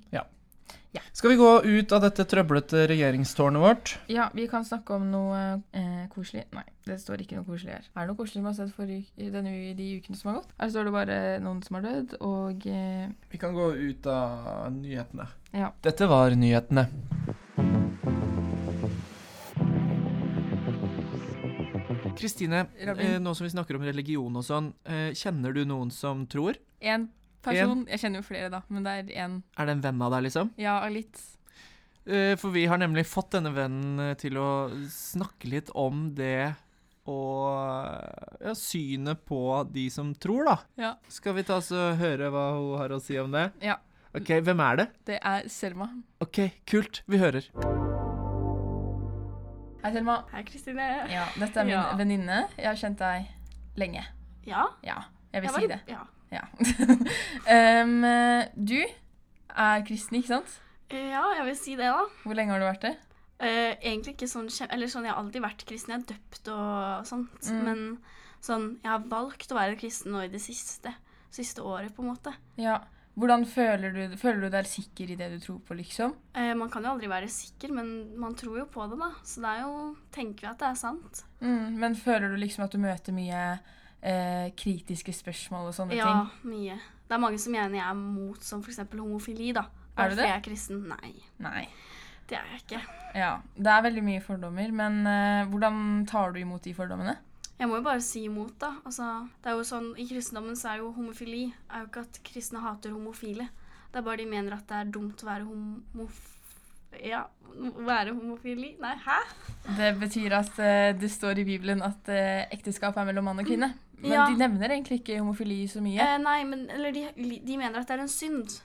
Skal 1.13 1.31
vi 1.31 1.37
gå 1.37 1.49
ut 1.63 1.93
av 1.93 2.01
dette 2.03 2.25
trøblete 2.27 2.87
regjeringstårnet 2.91 3.63
vårt? 3.63 3.93
Ja, 4.11 4.29
vi 4.35 4.47
kan 4.51 4.65
snakke 4.65 4.97
om 4.97 5.11
noe 5.13 5.41
eh, 5.77 6.07
koselig. 6.11 6.47
Nei, 6.57 6.65
det 6.89 6.97
står 7.03 7.23
ikke 7.23 7.37
noe 7.39 7.47
koselig 7.47 7.77
her. 7.77 7.85
Er 7.93 8.07
det 8.07 8.11
noe 8.11 8.19
koselig 8.19 8.43
vi 8.43 8.49
har 8.49 8.57
sett 8.57 8.73
for 8.75 8.91
denne, 9.37 9.53
de 9.77 9.89
ukene 10.01 10.19
som 10.19 10.33
har 10.33 10.41
gått? 10.41 10.55
Her 10.59 10.73
står 10.73 10.89
det 10.89 10.95
bare 10.97 11.19
noen 11.45 11.61
som 11.67 11.79
har 11.79 11.87
dødd, 11.87 12.17
og 12.27 12.67
eh, 12.71 13.13
Vi 13.31 13.43
kan 13.43 13.55
gå 13.55 13.69
ut 13.77 14.11
av 14.11 14.73
nyhetene. 14.81 15.29
Ja. 15.53 15.71
Dette 15.85 16.11
var 16.11 16.35
nyhetene. 16.39 16.89
Kristine, 22.21 22.67
eh, 22.81 23.17
nå 23.23 23.37
som 23.37 23.47
vi 23.47 23.53
snakker 23.55 23.79
om 23.79 23.87
religion 23.87 24.37
og 24.37 24.45
sånn, 24.45 24.73
eh, 24.85 25.13
kjenner 25.17 25.55
du 25.55 25.65
noen 25.65 25.91
som 25.95 26.27
tror? 26.27 26.59
én 26.81 27.09
person 27.43 27.87
Jeg 27.89 28.01
kjenner 28.03 28.21
jo 28.21 28.27
flere, 28.27 28.49
da, 28.53 28.63
men 28.69 28.85
det 28.87 28.93
er 28.93 29.13
én. 29.27 29.43
Er 29.59 29.67
det 29.67 29.77
en 29.77 29.85
venn 29.85 30.03
av 30.03 30.13
deg, 30.13 30.25
liksom? 30.29 30.51
Ja, 30.61 30.79
litt. 30.89 31.21
Eh, 32.07 32.35
For 32.41 32.51
vi 32.51 32.67
har 32.67 32.79
nemlig 32.81 33.07
fått 33.07 33.31
denne 33.37 33.53
vennen 33.55 34.01
eh, 34.11 34.15
til 34.21 34.37
å 34.41 34.49
snakke 34.91 35.49
litt 35.53 35.71
om 35.75 36.11
det 36.15 36.55
og 37.11 38.45
ja, 38.45 38.53
synet 38.55 39.25
på 39.27 39.39
de 39.73 39.87
som 39.91 40.13
tror, 40.15 40.45
da. 40.47 40.57
Ja. 40.79 40.91
Skal 41.11 41.35
vi 41.35 41.43
ta 41.49 41.57
oss 41.59 41.71
og 41.75 41.97
høre 41.99 42.29
hva 42.31 42.45
hun 42.55 42.77
har 42.79 42.93
å 42.95 43.01
si 43.03 43.17
om 43.19 43.33
det? 43.35 43.49
Ja. 43.65 43.79
Ok, 44.15 44.31
hvem 44.45 44.61
er 44.63 44.77
det? 44.83 44.87
Det 45.07 45.19
er 45.23 45.49
Selma. 45.51 45.89
Ok, 46.23 46.39
kult. 46.69 47.03
Vi 47.11 47.19
hører. 47.19 47.47
Hei, 49.83 49.91
Selma. 49.95 50.17
Hei, 50.35 50.43
Kristine. 50.45 50.87
Ja, 51.11 51.25
dette 51.41 51.61
er 51.63 51.65
min 51.65 51.73
Ja. 51.75 51.97
venninne. 51.97 52.39
Jeg 52.59 52.67
har 52.67 52.77
kjent 52.77 52.99
deg 52.99 53.29
lenge. 53.81 54.05
Ja. 54.45 54.67
Ja, 54.85 54.99
jeg 55.33 55.43
vil 55.43 55.51
jeg 55.51 55.61
si 55.63 55.67
det. 55.69 55.81
Ja. 55.89 56.05
Ja. 56.31 56.45
um, 57.83 58.01
du 58.55 58.81
er 58.81 59.87
kristen, 59.87 60.21
ikke 60.21 60.37
sant? 60.37 60.59
ja, 60.91 61.23
jeg 61.39 61.47
vil 61.47 61.57
si 61.59 61.77
det, 61.79 61.91
da. 61.91 62.07
Hvor 62.25 62.35
lenge 62.35 62.55
har 62.55 62.63
du 62.63 62.67
vært 62.67 62.87
det? 62.89 62.97
Uh, 63.41 63.73
egentlig 63.81 64.19
ikke 64.19 64.29
sånn 64.29 64.51
Eller 64.69 64.91
sånn, 64.93 65.07
jeg 65.09 65.15
har 65.15 65.21
alltid 65.23 65.45
vært 65.45 65.63
kristen. 65.69 65.95
Jeg 65.95 66.03
er 66.03 66.09
døpt 66.13 66.51
og 66.53 67.07
sånt. 67.09 67.49
Mm. 67.49 67.61
Men 67.65 67.85
sånn, 68.45 68.67
jeg 68.83 68.91
har 68.93 69.07
valgt 69.09 69.53
å 69.53 69.57
være 69.57 69.79
kristen 69.81 70.13
nå 70.15 70.27
i 70.27 70.33
det 70.33 70.43
siste. 70.45 70.93
Siste 71.33 71.65
året, 71.65 71.95
på 71.95 72.05
en 72.05 72.11
måte. 72.13 72.35
Ja. 72.61 72.81
Hvordan 73.21 73.43
føler 73.49 73.93
du, 73.95 74.17
føler 74.21 74.47
du 74.47 74.53
deg 74.53 74.69
sikker 74.71 75.11
i 75.13 75.17
det 75.19 75.27
du 75.33 75.41
tror 75.43 75.59
på, 75.67 75.75
liksom? 75.79 76.13
Uh, 76.37 76.53
man 76.59 76.71
kan 76.73 76.85
jo 76.85 76.93
aldri 76.93 77.09
være 77.11 77.31
sikker, 77.33 77.73
men 77.75 77.91
man 78.21 78.37
tror 78.39 78.61
jo 78.61 78.69
på 78.71 78.87
det, 78.93 79.01
da. 79.01 79.11
Så 79.27 79.43
det 79.43 79.51
er 79.51 79.65
jo 79.65 79.75
Tenker 80.15 80.47
vi 80.47 80.53
at 80.53 80.63
det 80.63 80.69
er 80.69 80.79
sant. 80.79 81.25
Mm, 81.41 81.81
men 81.81 81.97
føler 81.99 82.29
du 82.31 82.39
liksom 82.41 82.67
at 82.67 82.77
du 82.77 82.81
møter 82.83 83.17
mye 83.17 83.45
eh, 84.03 84.51
kritiske 84.57 85.13
spørsmål 85.13 85.69
og 85.71 85.75
sånne 85.77 85.97
Ja, 85.99 86.07
ting? 86.09 86.51
mye. 86.53 86.79
Det 87.09 87.17
er 87.17 87.23
mange 87.23 87.39
som 87.43 87.53
mener 87.53 87.75
jeg 87.75 87.85
er 87.89 87.95
mot 87.99 88.43
som 88.43 88.63
f.eks. 88.63 88.79
homofili, 88.95 89.53
da. 89.53 89.61
Er 89.61 89.97
Bare 89.97 90.11
du 90.11 90.17
fordi 90.17 90.23
det? 90.23 90.29
jeg 90.29 90.39
er 90.39 90.45
kristen. 90.47 90.83
Nei, 90.89 91.13
Nei. 91.39 91.65
det 92.29 92.39
er 92.39 92.45
jeg 92.53 92.63
ikke. 92.63 92.83
Ja, 93.19 93.33
det 93.57 93.67
er 93.67 93.83
veldig 93.83 94.05
mye 94.07 94.21
fordommer, 94.23 94.71
men 94.73 95.01
eh, 95.07 95.45
hvordan 95.51 96.07
tar 96.07 96.33
du 96.33 96.39
imot 96.41 96.63
de 96.63 96.75
fordommene? 96.75 97.17
Jeg 97.61 97.69
må 97.69 97.77
jo 97.77 97.83
bare 97.85 98.01
si 98.01 98.23
imot, 98.25 98.55
da. 98.63 98.71
Altså, 98.89 99.29
det 99.43 99.51
er 99.51 99.57
jo 99.59 99.65
sånn, 99.69 99.91
I 100.01 100.07
kristendommen 100.09 100.57
så 100.57 100.71
er 100.73 100.79
jo 100.81 100.93
homofili 100.97 101.43
er 101.69 101.83
jo 101.83 101.89
ikke 101.91 102.05
at 102.07 102.21
kristne 102.25 102.63
hater 102.65 102.95
homofile. 102.95 103.49
Det 103.93 103.99
er 104.01 104.07
bare 104.07 104.17
de 104.23 104.27
mener 104.31 104.55
at 104.55 104.65
det 104.71 104.77
er 104.79 104.93
dumt 104.95 105.21
å 105.21 105.27
være 105.29 105.45
homof... 105.51 106.21
Ja, 107.05 107.23
være 107.87 108.15
homofili? 108.15 108.75
Nei, 108.81 108.95
hæ? 109.05 109.19
Det 109.77 109.93
betyr 110.01 110.33
at 110.39 110.59
uh, 110.59 111.01
det 111.01 111.11
står 111.11 111.39
i 111.39 111.45
Bibelen 111.45 111.83
at 111.83 112.09
uh, 112.09 112.47
ekteskap 112.53 112.97
er 112.97 113.05
mellom 113.05 113.25
mann 113.25 113.39
og 113.39 113.47
kvinne. 113.47 113.73
Men 114.01 114.13
Ja. 114.13 114.27
de 114.31 114.37
nevner 114.41 114.69
egentlig 114.73 115.01
ikke 115.03 115.19
homofili 115.21 115.67
så 115.69 115.81
mye. 115.85 116.01
Eh, 116.01 116.19
nei, 116.19 116.43
men 116.45 116.71
Eller 116.71 116.91
de, 116.93 117.09
de 117.47 117.57
mener 117.57 117.79
at 117.81 117.89
det 117.89 117.99
er 117.99 118.03
en 118.03 118.09
synd. 118.09 118.61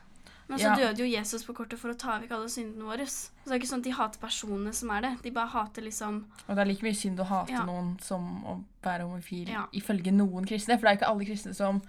Men 0.48 0.60
så 0.60 0.70
Ja. 0.70 0.76
døde 0.76 1.00
jo 1.02 1.06
Jesus 1.18 1.44
på 1.44 1.54
kortet 1.58 1.80
for 1.80 1.90
å 1.90 1.98
ta 1.98 2.20
vekk 2.20 2.32
alle 2.32 2.50
syndene 2.50 2.86
våre. 2.86 3.06
Så 3.08 3.32
det 3.46 3.52
er 3.52 3.60
ikke 3.60 3.68
sånn 3.72 3.80
at 3.82 3.84
de 3.84 3.92
hater 3.98 4.20
personene 4.22 4.74
som 4.74 4.90
er 4.92 5.02
det. 5.02 5.12
De 5.24 5.32
bare 5.32 5.48
hater 5.50 5.82
liksom 5.82 6.26
Og 6.48 6.56
det 6.56 6.60
er 6.62 6.66
like 6.70 6.84
mye 6.86 6.96
synd 6.96 7.20
å 7.20 7.26
hate 7.26 7.52
Ja. 7.52 7.66
noen 7.66 8.00
som 8.02 8.44
å 8.46 8.64
være 8.84 9.02
homofil, 9.04 9.50
ifølge 9.74 10.12
noen 10.14 10.46
kristne. 10.46 10.78
For 10.80 10.86
det 10.88 10.92
er 10.92 10.98
ikke 11.02 11.10
alle 11.12 11.26
kristne 11.26 11.54
som 11.56 11.82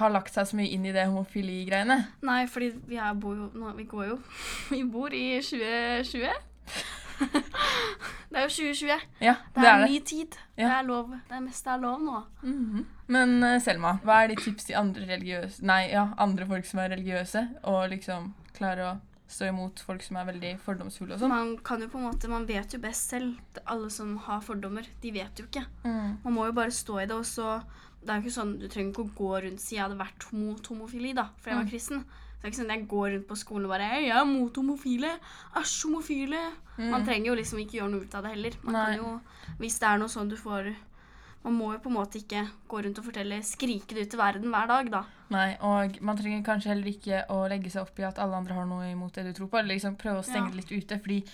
har 0.00 0.12
lagt 0.14 0.34
seg 0.34 0.48
så 0.50 0.58
mye 0.58 0.70
inn 0.74 0.86
i 0.88 0.94
det 0.96 1.06
homofili-greiene. 1.08 1.98
Nei, 2.26 2.40
fordi 2.50 2.72
vi, 2.90 3.00
bor 3.20 3.36
jo 3.36 3.50
nå, 3.54 3.74
Vi 3.78 3.86
går 3.90 4.06
jo 4.12 4.16
Vi 4.74 4.82
bor 4.88 5.14
i 5.14 5.26
2020. 5.44 6.30
det 8.30 8.38
er 8.38 8.46
jo 8.46 8.52
2020. 8.54 9.04
Ja, 9.20 9.34
Det 9.54 9.60
det 9.60 9.68
er, 9.68 9.74
er 9.74 9.88
ny 9.88 9.98
tid. 10.00 10.38
Ja. 10.56 10.64
Det 10.64 10.72
er 10.78 10.88
lov. 10.88 11.12
Det 11.28 11.42
meste 11.44 11.70
er 11.74 11.82
lov 11.82 12.00
nå. 12.04 12.22
Mhm. 12.42 12.86
Men 13.10 13.42
eh, 13.42 13.58
Selma, 13.60 13.96
hva 14.06 14.22
er 14.22 14.30
ditt 14.32 14.44
tips 14.44 14.68
til 14.68 14.76
andre 14.78 15.02
religiøse 15.08 15.64
Nei, 15.66 15.88
ja, 15.90 16.04
andre 16.22 16.46
folk 16.46 16.68
som 16.68 16.78
er 16.78 16.92
religiøse, 16.94 17.42
og 17.66 17.88
liksom 17.90 18.28
klarer 18.54 18.84
å 18.86 18.92
stå 19.30 19.48
imot 19.50 19.82
folk 19.86 20.02
som 20.02 20.18
er 20.20 20.28
veldig 20.30 20.52
fordomsfulle 20.64 21.16
og 21.16 21.22
sånn? 21.22 21.32
Man 21.34 21.52
kan 21.66 21.82
jo 21.82 21.90
på 21.90 21.98
en 21.98 22.06
måte, 22.08 22.30
man 22.30 22.46
vet 22.48 22.74
jo 22.74 22.80
best 22.82 23.12
selv. 23.12 23.36
Alle 23.66 23.90
som 23.94 24.16
har 24.26 24.40
fordommer, 24.46 24.86
de 25.02 25.12
vet 25.14 25.42
jo 25.42 25.46
ikke. 25.50 25.64
Mm. 25.84 26.16
Man 26.24 26.36
må 26.36 26.48
jo 26.48 26.56
bare 26.56 26.74
stå 26.74 27.00
i 27.02 27.06
det, 27.10 27.18
og 27.18 27.26
så 27.28 27.60
Det 28.00 28.08
er 28.08 28.20
jo 28.20 28.28
ikke 28.28 28.38
sånn, 28.40 28.58
Du 28.58 28.66
trenger 28.68 28.92
ikke 28.92 29.04
å 29.04 29.14
gå 29.14 29.30
rundt 29.44 29.60
siden 29.60 29.60
si 29.60 29.76
jeg 29.76 29.84
hadde 29.84 29.98
vært 29.98 30.32
mot 30.32 30.66
homofili, 30.72 31.14
da, 31.14 31.28
for 31.38 31.50
jeg 31.50 31.56
var 31.58 31.64
Mm. 31.64 31.70
kristen. 31.70 32.04
Det 32.40 32.44
er 32.44 32.48
ikke 32.50 32.60
sånn 32.62 32.70
at 32.72 32.78
Jeg 32.78 32.88
går 32.88 33.10
rundt 33.12 33.26
på 33.28 33.36
skolen 33.36 33.64
og 33.64 33.70
bare 33.70 33.88
«Hei, 33.90 34.06
'Jeg 34.08 34.16
er 34.16 34.24
mot 34.24 34.54
homofile'. 34.54 35.18
Æsj, 35.54 35.84
homofile. 35.84 36.52
Man 36.78 37.02
Mm. 37.02 37.06
trenger 37.06 37.26
jo 37.26 37.34
liksom 37.34 37.58
ikke 37.58 37.78
gjøre 37.80 37.90
noe 37.90 38.00
ut 38.00 38.14
av 38.14 38.22
det 38.22 38.30
heller. 38.30 38.52
Man 38.62 38.72
Nei. 38.72 38.96
kan 38.96 39.04
jo, 39.04 39.20
Hvis 39.58 39.78
det 39.78 39.88
er 39.88 39.98
noe 39.98 40.08
sånn 40.08 40.28
du 40.30 40.36
får 40.36 40.74
Man 41.42 41.54
må 41.56 41.72
jo 41.72 41.78
på 41.78 41.86
en 41.86 41.94
måte 41.96 42.18
ikke 42.22 42.50
gå 42.68 42.82
rundt 42.84 42.98
og 42.98 43.04
fortelle, 43.06 43.40
skrike 43.42 43.88
det 43.94 44.02
ut 44.02 44.10
til 44.10 44.18
verden 44.20 44.50
hver 44.52 44.66
dag, 44.68 44.90
da. 44.90 45.04
Nei, 45.30 45.56
og 45.62 45.98
man 46.02 46.14
trenger 46.18 46.42
kanskje 46.44 46.64
heller 46.68 46.84
ikke 46.84 47.26
å 47.30 47.48
legge 47.48 47.70
seg 47.70 47.80
opp 47.80 47.98
i 47.98 48.02
at 48.02 48.18
alle 48.18 48.34
andre 48.36 48.52
har 48.54 48.66
noe 48.66 48.84
imot 48.92 49.12
det 49.14 49.24
du 49.24 49.32
tror 49.32 49.48
på, 49.48 49.58
eller 49.58 49.74
liksom 49.74 49.96
prøve 49.96 50.18
å 50.20 50.22
stenge 50.22 50.50
Ja. 50.50 50.50
det 50.50 50.56
litt 50.70 50.84
ute, 50.84 51.00
fordi 51.00 51.24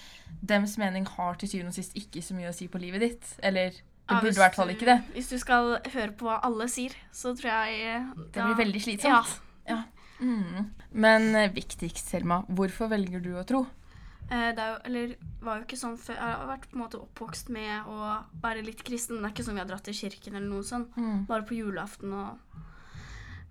dems 0.45 0.79
mening 0.79 1.05
har 1.09 1.35
til 1.35 1.49
syvende 1.49 1.69
og 1.69 1.75
sist 1.75 1.93
ikke 1.97 2.23
så 2.23 2.35
mye 2.37 2.49
å 2.51 2.55
si 2.55 2.69
på 2.69 2.79
livet 2.81 3.01
ditt. 3.01 3.37
Eller 3.43 3.73
det 4.09 4.21
burde 4.23 4.37
i 4.37 4.43
hvert 4.45 4.55
fall 4.55 4.71
ikke 4.71 4.87
det. 4.87 4.99
Hvis 5.17 5.29
du 5.33 5.39
skal 5.43 5.73
høre 5.93 6.13
på 6.15 6.29
hva 6.29 6.37
alle 6.47 6.69
sier, 6.71 6.95
så 7.13 7.33
tror 7.35 7.51
jeg 7.51 8.03
da, 8.15 8.27
Det 8.37 8.45
blir 8.45 8.61
veldig 8.65 8.83
slitsomt. 8.85 9.41
Ja. 9.67 9.83
Mm. 10.21 10.71
Men 10.93 11.35
eh, 11.37 11.51
viktigst, 11.53 12.07
Selma, 12.09 12.39
hvorfor 12.49 12.89
velger 12.89 13.21
du 13.21 13.33
å 13.37 13.43
tro? 13.45 13.65
Eh, 14.31 14.53
Det 14.57 14.63
er 14.63 14.71
jo, 14.73 14.79
eller 14.89 15.17
var 15.43 15.59
jo 15.59 15.67
ikke 15.67 15.77
sånn 15.81 15.99
før 16.01 16.17
Jeg 16.17 16.37
har 16.39 16.47
vært 16.49 16.69
på 16.71 16.79
en 16.79 16.83
måte 16.85 17.01
oppvokst 17.03 17.51
med 17.53 17.91
å 17.91 18.15
være 18.43 18.63
litt 18.65 18.83
kristen. 18.87 19.17
men 19.17 19.27
Det 19.27 19.29
er 19.31 19.35
ikke 19.37 19.49
sånn 19.49 19.59
vi 19.59 19.65
har 19.65 19.69
dratt 19.73 19.85
til 19.91 19.99
kirken 19.99 20.35
eller 20.39 20.49
noe 20.49 20.65
sånt. 20.67 20.97
Mm. 20.97 21.27
Bare 21.29 21.47
på 21.47 21.59
julaften 21.59 22.15
og 22.17 22.63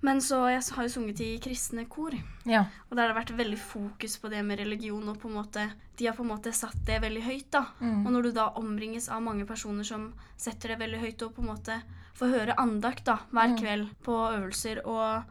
Men 0.06 0.20
så 0.22 0.44
jeg 0.52 0.62
har 0.76 0.86
jo 0.86 0.91
sunget 0.94 1.20
i 1.26 1.32
kristne 1.41 1.88
kor. 1.89 2.13
Ja. 2.46 2.65
Og 2.89 2.96
der 2.98 3.08
har 3.08 3.13
det 3.13 3.18
vært 3.24 3.38
veldig 3.39 3.58
fokus 3.62 4.18
på 4.22 4.30
det 4.30 4.44
med 4.46 4.60
religion, 4.62 5.08
og 5.10 5.18
på 5.22 5.30
en 5.32 5.38
måte 5.39 5.63
De 5.98 6.06
har 6.10 6.13
på 6.18 6.26
en 6.26 6.30
måte 6.34 6.52
satt 6.54 6.76
det 6.86 6.98
veldig 7.02 7.22
høyt, 7.24 7.46
da. 7.56 7.62
Mm. 7.80 8.02
Og 8.06 8.12
når 8.12 8.24
du 8.28 8.32
da 8.36 8.50
omringes 8.60 9.08
av 9.10 9.22
mange 9.24 9.46
personer 9.48 9.84
som 9.88 10.10
setter 10.38 10.74
det 10.74 10.80
veldig 10.82 11.00
høyt, 11.00 11.22
og 11.24 11.34
på 11.38 11.41
en 11.41 11.48
måte 11.54 11.78
får 12.20 12.34
høre 12.34 12.58
andakt 12.60 13.06
da, 13.08 13.15
hver 13.32 13.48
Mm. 13.54 13.58
kveld 13.62 13.89
på 14.04 14.18
øvelser, 14.38 14.86
og 14.86 15.24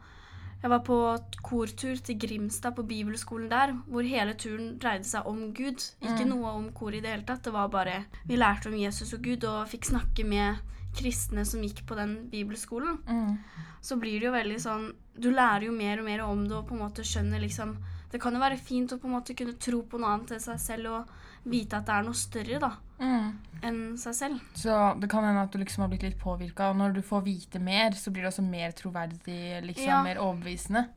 Jeg 0.63 0.69
var 0.71 0.79
på 0.79 0.97
kortur 1.43 1.95
til 2.01 2.17
Grimstad, 2.17 2.73
på 2.75 2.81
bibelskolen 2.87 3.49
der, 3.49 3.73
hvor 3.87 4.01
hele 4.01 4.33
turen 4.33 4.79
dreide 4.79 5.03
seg 5.05 5.27
om 5.27 5.53
Gud. 5.53 5.77
Ikke 6.01 6.23
Mm. 6.25 6.29
noe 6.29 6.45
om 6.55 6.71
kor 6.71 6.89
i 6.89 7.01
det 7.01 7.09
hele 7.11 7.23
tatt. 7.23 7.43
Det 7.43 7.53
var 7.53 7.67
bare 7.69 8.05
Vi 8.25 8.35
lærte 8.35 8.67
om 8.67 8.73
Jesus 8.73 9.13
og 9.13 9.21
Gud 9.21 9.43
og 9.43 9.67
fikk 9.67 9.85
snakke 9.85 10.25
med 10.25 10.55
kristne 10.95 11.45
som 11.45 11.61
gikk 11.61 11.83
på 11.87 11.95
den 11.99 12.15
bibelskolen. 12.31 12.97
Mm. 13.07 13.37
Så 13.81 13.97
blir 14.01 14.19
det 14.19 14.25
jo 14.29 14.31
veldig 14.33 14.59
sånn 14.61 14.85
Du 15.19 15.29
lærer 15.31 15.67
jo 15.67 15.71
mer 15.71 15.99
og 16.01 16.05
mer 16.05 16.21
om 16.25 16.47
det 16.47 16.55
og 16.57 16.67
på 16.67 16.73
en 16.75 16.81
måte 16.81 17.03
skjønner 17.05 17.39
liksom 17.39 17.75
Det 18.11 18.19
kan 18.21 18.33
jo 18.33 18.39
være 18.41 18.57
fint 18.57 18.91
å 18.91 18.97
på 18.99 19.07
en 19.07 19.13
måte 19.15 19.35
kunne 19.37 19.53
tro 19.59 19.81
på 19.83 19.99
noe 19.99 20.09
annet 20.15 20.31
enn 20.35 20.39
seg 20.43 20.59
selv 20.59 20.89
og 20.91 21.13
vite 21.45 21.77
at 21.77 21.85
det 21.85 21.93
er 21.93 22.03
noe 22.07 22.13
større 22.17 22.59
da 22.59 22.71
Mm. 22.97 23.31
enn 23.61 23.79
seg 23.99 24.13
selv. 24.15 24.39
Så 24.55 24.71
det 25.01 25.09
kan 25.11 25.23
hende 25.27 25.41
at 25.43 25.51
du 25.51 25.57
liksom 25.59 25.81
har 25.83 25.89
blitt 25.91 26.03
litt 26.07 26.17
påvirka, 26.17 26.69
og 26.71 26.77
når 26.79 26.93
du 26.95 27.01
får 27.03 27.23
vite 27.25 27.59
mer, 27.59 27.91
så 27.91 28.09
blir 28.09 28.23
det 28.23 28.31
også 28.31 28.41
mer 28.49 28.71
troverdig, 28.71 29.61
liksom 29.67 29.83
Ja. 29.85 30.01
mer 30.03 30.15
overbevisende. 30.15 30.87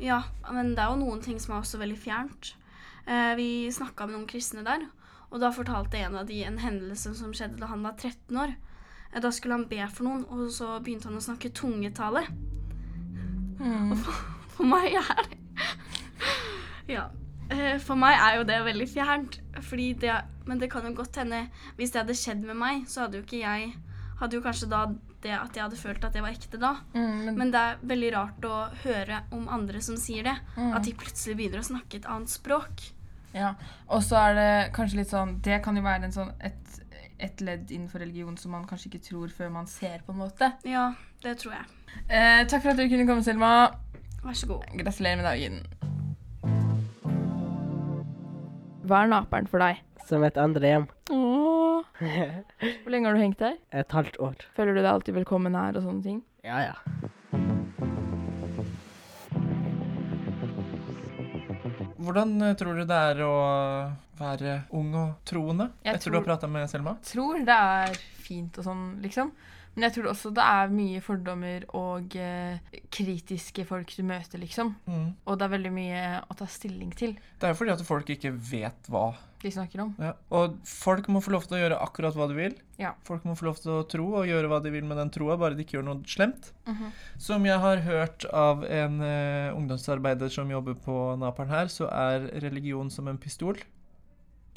Ja, 0.00 0.22
men 0.50 0.74
det 0.74 0.80
er 0.82 0.90
jo 0.90 0.96
noen 1.04 1.22
ting 1.22 1.38
som 1.38 1.54
er 1.54 1.60
også 1.62 1.78
veldig 1.78 1.96
fjernt. 1.98 2.54
Eh, 3.06 3.34
vi 3.36 3.68
snakka 3.70 4.06
med 4.08 4.16
noen 4.16 4.26
kristne 4.26 4.64
der, 4.64 4.88
og 5.30 5.38
da 5.40 5.50
fortalte 5.52 5.94
en 6.02 6.16
av 6.16 6.26
de 6.26 6.42
en 6.44 6.58
hendelse 6.58 7.14
som 7.14 7.30
skjedde 7.32 7.58
da 7.60 7.66
han 7.66 7.82
var 7.84 7.92
13 7.92 8.36
år. 8.36 8.56
Eh, 9.12 9.20
da 9.24 9.30
skulle 9.34 9.58
han 9.58 9.68
be 9.70 9.80
for 9.92 10.08
noen, 10.08 10.24
og 10.30 10.50
så 10.54 10.78
begynte 10.84 11.08
han 11.10 11.18
å 11.18 11.24
snakke 11.24 11.52
tungetale. 11.56 12.26
Mm. 13.58 13.94
For 14.54 14.66
meg 14.68 14.94
er 15.00 15.08
det 15.18 15.38
Ja. 16.98 17.08
Eh, 17.50 17.76
For 17.82 17.98
meg 17.98 18.14
er 18.20 18.38
jo 18.38 18.46
det 18.48 18.58
veldig 18.66 18.86
fjernt. 18.90 19.40
Fordi 19.64 19.92
det, 20.04 20.14
men 20.46 20.60
det 20.60 20.70
kan 20.70 20.86
jo 20.86 20.94
godt 20.94 21.16
hende 21.18 21.48
Hvis 21.76 21.90
det 21.90 22.04
hadde 22.04 22.14
skjedd 22.16 22.44
med 22.46 22.56
meg, 22.60 22.84
så 22.86 23.04
hadde 23.04 23.18
jo 23.18 23.24
ikke 23.26 23.40
jeg 23.42 23.72
Hadde 24.20 24.38
jo 24.38 24.44
kanskje 24.44 24.70
da 24.70 24.86
det 25.22 25.32
at 25.34 25.56
jeg 25.56 25.64
hadde 25.64 25.78
følt 25.78 26.04
at 26.06 26.14
det 26.14 26.20
var 26.22 26.30
ekte 26.30 26.58
da. 26.62 26.68
Mm, 26.94 27.34
men, 27.34 27.48
det 27.50 27.58
er 27.58 27.80
veldig 27.90 28.10
rart 28.14 28.44
å 28.46 28.58
høre 28.84 29.16
om 29.34 29.48
andre 29.50 29.80
som 29.82 29.96
sier 29.98 30.22
det. 30.28 30.34
Mm. 30.54 30.68
At 30.78 30.86
de 30.86 30.92
plutselig 30.94 31.34
begynner 31.40 31.58
å 31.58 31.66
snakke 31.66 31.98
et 31.98 32.06
annet 32.06 32.30
språk. 32.30 32.84
ja. 33.34 33.56
Og 33.90 34.04
så 34.06 34.14
er 34.20 34.36
det 34.38 34.52
kanskje 34.76 35.00
litt 35.00 35.10
sånn 35.10 35.40
Det 35.42 35.58
kan 35.64 35.76
jo 35.76 35.82
være 35.82 36.06
en 36.06 36.14
sånn, 36.14 36.30
et, 36.38 36.78
et 37.18 37.40
ledd 37.42 37.70
innenfor 37.74 38.02
religion 38.02 38.36
som 38.38 38.54
man 38.54 38.66
kanskje 38.68 38.92
ikke 38.92 39.04
tror 39.08 39.32
før 39.34 39.50
man 39.54 39.66
ser, 39.70 40.00
på 40.06 40.14
en 40.14 40.22
måte. 40.22 40.52
Ja, 40.68 40.92
det 41.24 41.38
tror 41.42 41.56
jeg. 41.56 41.66
Eh, 42.06 42.44
takk 42.46 42.62
for 42.62 42.72
at 42.72 42.78
du 42.78 42.86
kunne 42.86 43.06
komme, 43.08 43.24
Selma. 43.26 43.50
Vær 44.22 44.38
så 44.38 44.48
god. 44.50 44.64
Gratulerer 44.78 45.18
med 45.18 45.26
dagen. 45.26 45.60
Hva 48.88 49.02
er 49.04 49.12
naperen 49.12 49.50
for 49.50 49.60
deg? 49.62 49.82
Som 50.08 50.24
et 50.24 50.38
andre 50.40 50.72
hjem. 50.72 50.88
Åh. 51.12 51.84
Hvor 51.98 52.94
lenge 52.94 53.10
har 53.10 53.18
du 53.18 53.20
hengt 53.20 53.42
her? 53.44 53.58
Et 53.82 53.92
halvt 53.92 54.16
år. 54.24 54.46
Føler 54.56 54.78
du 54.78 54.80
deg 54.80 54.92
alltid 54.92 55.18
velkommen 55.18 55.58
her 55.58 55.76
og 55.76 55.84
sånne 55.84 56.04
ting? 56.06 56.22
Ja, 56.46 56.70
ja. 56.70 56.76
Hvordan 61.98 62.38
eh, 62.46 62.54
tror 62.56 62.78
du 62.78 62.86
det 62.88 63.00
er 63.10 63.20
å 63.26 63.34
være 64.18 64.56
ung 64.76 64.94
og 64.94 65.14
troende 65.24 65.70
Jeg 65.84 65.94
etter 65.94 66.10
du 66.10 66.16
har 66.16 66.22
tror- 66.24 66.32
prata 66.32 66.46
med 66.48 66.68
Selma? 66.70 66.96
tror 67.02 67.38
det 67.44 67.48
er 67.54 67.94
fint 68.24 68.58
og 68.58 68.64
sånn, 68.64 69.00
liksom. 69.02 69.32
Men 69.76 69.84
jeg 69.92 69.92
tror 69.94 70.08
også 70.10 70.32
det 70.34 70.42
er 70.42 70.68
mye 70.74 71.00
fordommer 71.00 71.62
og 71.78 72.16
eh, 72.18 72.58
kritiske 72.90 73.62
folk 73.68 73.92
du 73.94 74.02
møter, 74.02 74.40
liksom. 74.42 74.72
Mm. 74.88 75.12
Og 75.24 75.38
det 75.38 75.44
er 75.46 75.52
veldig 75.54 75.70
mye 75.72 76.00
å 76.26 76.34
ta 76.34 76.46
stilling 76.50 76.90
til 76.98 77.12
Det 77.38 77.46
er 77.46 77.52
jo 77.52 77.58
fordi 77.60 77.74
at 77.76 77.84
folk 77.86 78.08
ikke 78.10 78.32
vet 78.34 78.88
hva. 78.90 79.14
de 79.40 79.52
snakker 79.54 79.78
om. 79.84 79.92
Ja. 80.02 80.14
Og 80.34 80.56
folk 80.66 81.06
må 81.14 81.20
få 81.22 81.30
lov 81.30 81.44
til 81.46 81.58
å 81.58 81.60
gjøre 81.62 81.78
akkurat 81.84 82.16
hva 82.18 82.26
de 82.26 82.34
vil. 82.34 82.56
Ja. 82.76 82.90
Folk 83.06 83.22
må 83.22 83.36
få 83.38 83.44
lov 83.46 83.60
til 83.62 83.70
å 83.70 83.84
tro 83.86 84.08
og 84.18 84.26
gjøre 84.26 84.48
hva 84.50 84.58
de 84.64 84.72
vil 84.74 84.82
med 84.84 84.98
den 84.98 85.10
troa, 85.14 85.36
bare 85.38 85.54
de 85.54 85.62
ikke 85.62 85.78
gjør 85.78 85.84
noe 85.92 86.02
slemt. 86.10 86.50
Mhm. 86.66 86.90
Som 87.22 87.46
jeg 87.46 87.60
har 87.62 87.76
hørt 87.86 88.26
av 88.34 88.64
en 88.64 89.00
eh, 89.00 89.52
ungdomsarbeider 89.54 90.28
som 90.28 90.50
jobber 90.50 90.74
på 90.74 91.16
Naperen 91.22 91.50
her, 91.54 91.66
så 91.70 91.86
er 91.86 92.26
religion 92.42 92.90
som 92.90 93.06
en 93.06 93.16
pistol. 93.18 93.54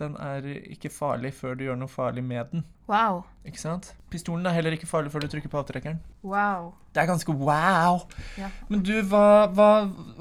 Den 0.01 0.15
er 0.17 0.45
ikke 0.73 0.89
farlig 0.89 1.29
før 1.37 1.57
du 1.57 1.67
gjør 1.67 1.77
noe 1.77 1.91
farlig 1.91 2.23
med 2.25 2.53
den. 2.53 2.63
Wow. 2.89 3.21
Ikke 3.47 3.61
sant? 3.61 3.91
Pistolen 4.11 4.47
er 4.49 4.55
heller 4.55 4.73
ikke 4.75 4.89
farlig 4.89 5.13
før 5.13 5.23
du 5.23 5.29
trykker 5.31 5.51
på 5.51 5.59
avtrekkeren. 5.61 5.99
Wow. 6.25 6.71
Det 6.91 7.03
er 7.03 7.07
ganske 7.11 7.35
wow! 7.37 8.01
Ja. 8.39 8.49
Men 8.71 8.81
du, 8.87 8.95
hva, 9.07 9.45
hva, 9.53 9.69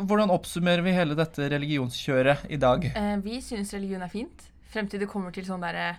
hvordan 0.05 0.31
oppsummerer 0.35 0.85
vi 0.87 0.95
hele 0.95 1.17
dette 1.19 1.49
religionskjøret 1.51 2.47
i 2.53 2.61
dag? 2.61 2.87
Eh, 2.93 3.17
vi 3.25 3.41
syns 3.45 3.73
religion 3.75 4.05
er 4.05 4.13
fint, 4.13 4.47
frem 4.71 4.91
til 4.91 5.03
det 5.03 5.11
kommer 5.11 5.35
til 5.35 5.49
sånn 5.49 5.65
derre 5.65 5.95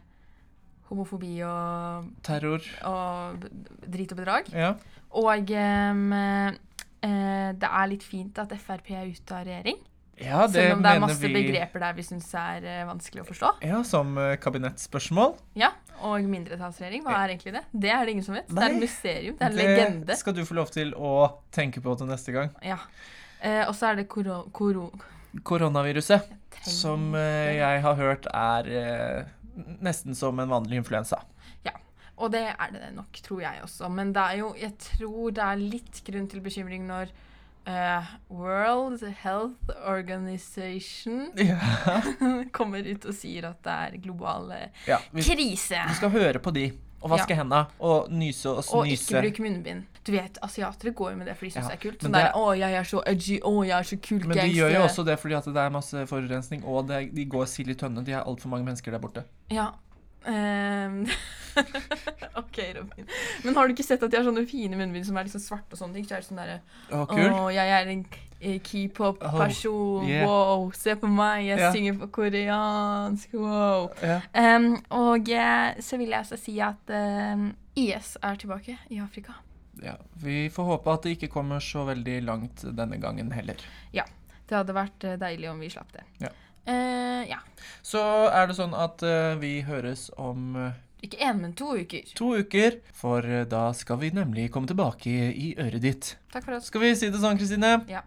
homofobi 0.91 1.37
og, 1.47 2.09
Terror? 2.23 2.65
og 2.87 3.45
drit 3.87 4.11
og 4.13 4.21
bedrag. 4.21 4.51
Ja. 4.53 4.75
Og 5.19 5.51
em, 5.57 6.07
eh, 6.13 7.51
det 7.57 7.69
er 7.71 7.89
litt 7.91 8.05
fint 8.05 8.37
at 8.39 8.53
Frp 8.61 8.93
er 8.95 9.09
ute 9.09 9.35
av 9.35 9.47
regjering. 9.47 9.79
Ja, 10.23 10.45
det 10.47 10.55
Selv 10.55 10.75
om 10.77 10.83
det 10.85 10.91
er 10.91 11.01
masse 11.03 11.21
vi 11.23 11.31
begreper 11.35 11.83
der 11.83 11.95
vi 11.97 12.05
syns 12.05 12.27
er 12.37 12.65
uh, 12.65 12.81
vanskelig 12.89 13.23
å 13.23 13.27
forstå. 13.27 13.51
Ja, 13.67 13.79
som 13.87 14.13
uh, 14.19 14.33
kabinettspørsmål. 14.41 15.35
Ja, 15.59 15.71
Og 16.07 16.27
mindretallsregjering, 16.29 17.05
hva 17.05 17.17
er 17.23 17.35
egentlig 17.35 17.55
det? 17.57 17.63
Det 17.71 17.93
er 17.93 18.05
det 18.05 18.15
ingen 18.15 18.27
som 18.27 18.37
vet. 18.37 18.49
Det 18.49 18.65
er 18.65 18.75
et 18.75 18.83
mysterium. 18.83 19.39
Det 19.39 19.47
er 19.47 19.55
en 19.55 19.59
legende. 19.61 20.19
skal 20.19 20.37
du 20.37 20.43
få 20.47 20.57
lov 20.57 20.71
til 20.73 20.93
å 20.97 21.15
tenke 21.53 21.83
på 21.83 21.95
til 21.99 22.09
neste 22.09 22.35
gang. 22.35 22.53
Ja. 22.65 22.79
Uh, 23.41 23.65
og 23.67 23.75
så 23.77 23.91
er 23.91 24.01
det 24.01 24.09
koro... 24.11 24.43
koro 24.53 24.91
Koronaviruset, 25.47 26.25
trenger- 26.51 26.73
som 26.75 27.13
jeg 27.15 27.83
har 27.85 27.93
hørt 27.95 28.25
er 28.35 28.65
nesten 29.79 30.11
som 30.11 30.41
en 30.43 30.51
vanlig 30.51 30.81
influensa. 30.81 31.21
Og 32.21 32.29
det 32.33 32.43
er 32.51 32.73
det 32.73 32.91
nok, 32.93 33.17
tror 33.25 33.41
jeg 33.41 33.63
også. 33.65 33.89
Men 33.89 34.13
det 34.13 34.27
jo 34.39 34.53
Jeg 34.59 34.73
tror 34.77 35.31
det 35.31 35.43
er 35.43 35.61
litt 35.61 36.01
grunn 36.05 36.27
til 36.29 36.43
bekymring 36.45 36.85
når 36.89 37.13
eh, 37.67 38.03
World 38.29 39.03
Health 39.23 39.69
Organization 39.87 41.31
Ja. 41.37 41.59
kommer 42.51 42.83
ut 42.87 43.05
og 43.05 43.13
sier 43.17 43.49
at 43.51 43.61
det 43.65 43.75
er 43.75 43.97
global 44.03 44.51
eh, 44.55 44.69
ja 44.87 44.99
vi, 45.11 45.21
krise. 45.25 45.81
vi 45.89 45.97
skal 45.99 46.09
høre 46.13 46.39
på 46.43 46.53
de, 46.55 46.71
og 47.01 47.09
vaske 47.15 47.33
hendene, 47.37 47.63
og 47.81 48.11
nyse 48.13 48.49
og 48.49 48.63
Og 48.77 48.87
ikke 48.87 49.21
bruke 49.23 49.41
munnbind. 49.45 49.87
Du 50.05 50.11
vet, 50.13 50.37
Asiatere 50.45 50.91
går 50.97 51.11
jo 51.11 51.17
med 51.17 51.27
det 51.29 51.35
fordi 51.37 51.49
de 51.51 51.55
syns 51.55 51.65
Ja, 51.69 51.69
det 51.75 51.77
er 51.77 51.81
kult. 51.89 52.01
Sånn 52.03 52.13
det 52.13 52.21
der, 52.21 52.27
er- 52.29 52.37
'Å, 52.37 52.57
jeg 52.57 52.73
er 52.73 52.83
så 52.89 53.01
edgy. 53.05 53.39
Å, 53.41 53.53
jeg 53.65 53.77
er 53.77 53.83
så 53.89 53.97
kul 54.01 54.19
Men 54.25 54.29
de 54.29 54.39
gangster'. 54.41 54.55
gjør 54.57 54.73
jo 54.75 54.81
også 54.85 55.05
det 55.05 55.19
fordi 55.19 55.33
at 55.37 55.45
det 55.45 55.57
er 55.65 55.69
masse 55.69 56.05
forurensning, 56.09 56.63
og 56.65 56.87
det, 56.87 56.99
de 57.15 57.25
går 57.25 57.45
sild 57.45 57.69
i 57.69 57.73
tønne. 57.77 58.03
De 58.05 58.11
er 58.13 58.23
altfor 58.23 58.49
mange 58.49 58.65
mennesker 58.65 58.91
der 58.91 58.99
borte. 58.99 59.23
Ja. 59.49 59.71
Ehm, 60.29 61.05
OK, 62.41 62.57
Robin. 62.75 63.07
Men 63.43 63.55
har 63.55 63.67
du 63.67 63.73
ikke 63.73 63.85
sett 63.85 64.03
at 64.03 64.11
de 64.11 64.19
har 64.19 64.25
sånne 64.27 64.43
fine 64.49 64.77
munnbind 64.79 65.07
som 65.07 65.17
er 65.17 65.27
liksom 65.27 65.43
svarte 65.43 65.75
og 65.75 65.81
sånne 65.81 65.97
ting? 65.97 66.07
Så 66.07 66.15
er 66.15 66.23
det 66.23 66.29
sånn 66.29 66.41
derre 66.41 66.59
Å, 66.89 67.05
kul. 67.09 67.25
Å, 67.27 67.47
jeg 67.53 67.73
er 67.77 67.91
en 67.93 68.05
keepop-person. 68.41 70.01
Oh, 70.01 70.09
yeah. 70.09 70.25
Wow, 70.27 70.69
se 70.77 70.95
på 70.97 71.09
meg, 71.11 71.45
jeg 71.49 71.61
yeah. 71.61 71.75
synger 71.75 71.99
på 72.01 72.09
koreansk. 72.19 73.35
Wow. 73.37 73.91
Yeah. 74.01 74.25
Um, 74.33 74.73
og 74.97 75.29
så 75.81 76.01
vil 76.01 76.13
jeg 76.13 76.25
også 76.25 76.39
si 76.41 76.57
at 76.63 76.95
um, 76.95 77.51
IS 77.77 78.15
er 78.21 78.41
tilbake 78.41 78.79
i 78.89 79.01
Afrika. 79.03 79.37
ja. 79.83 79.97
Vi 80.23 80.49
får 80.53 80.71
håpe 80.73 80.93
at 80.93 81.05
det 81.05 81.17
ikke 81.17 81.31
kommer 81.33 81.61
så 81.63 81.85
veldig 81.87 82.17
langt 82.25 82.65
denne 82.77 82.97
gangen 83.01 83.31
heller. 83.35 83.61
Ja. 83.95 84.07
Det 84.51 84.57
hadde 84.57 84.73
vært 84.75 85.03
eh, 85.07 85.13
deilig 85.15 85.47
om 85.47 85.61
vi 85.63 85.69
slapp 85.71 85.93
det. 85.95 86.01
Ja. 86.19 86.29
Eh, 86.65 87.23
ja. 87.29 87.39
Så 87.81 88.01
er 88.29 88.47
det 88.47 88.55
sånn 88.57 88.75
at 88.77 89.01
uh, 89.03 89.33
vi 89.41 89.61
høres 89.65 90.09
om 90.21 90.53
uh, 90.55 90.77
Ikke 91.01 91.17
én, 91.17 91.41
men 91.41 91.55
to 91.57 91.73
uker. 91.79 92.05
to 92.15 92.35
uker, 92.37 92.77
for 92.93 93.25
da 93.49 93.63
skal 93.73 93.97
vi 94.03 94.11
nemlig 94.13 94.51
komme 94.53 94.69
tilbake 94.69 95.09
i 95.09 95.55
øret 95.57 95.81
ditt. 95.81 96.15
Takk 96.31 96.45
for 96.45 96.59
oss. 96.59 96.69
Skal 96.69 96.85
vi 96.85 96.93
si 96.95 97.09
det 97.09 97.23
sånn, 97.23 97.41
Kristine? 97.41 97.79
Ja. 97.89 98.05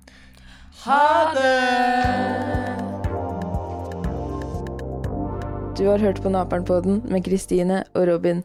Ha 0.84 1.02
det! 1.34 2.84
Du 5.74 5.88
har 5.90 5.98
hørt 5.98 6.22
på 6.22 6.30
Naperen-podden 6.30 7.02
med 7.10 7.24
Kristine 7.26 7.82
og 7.98 8.06
Robin. 8.06 8.44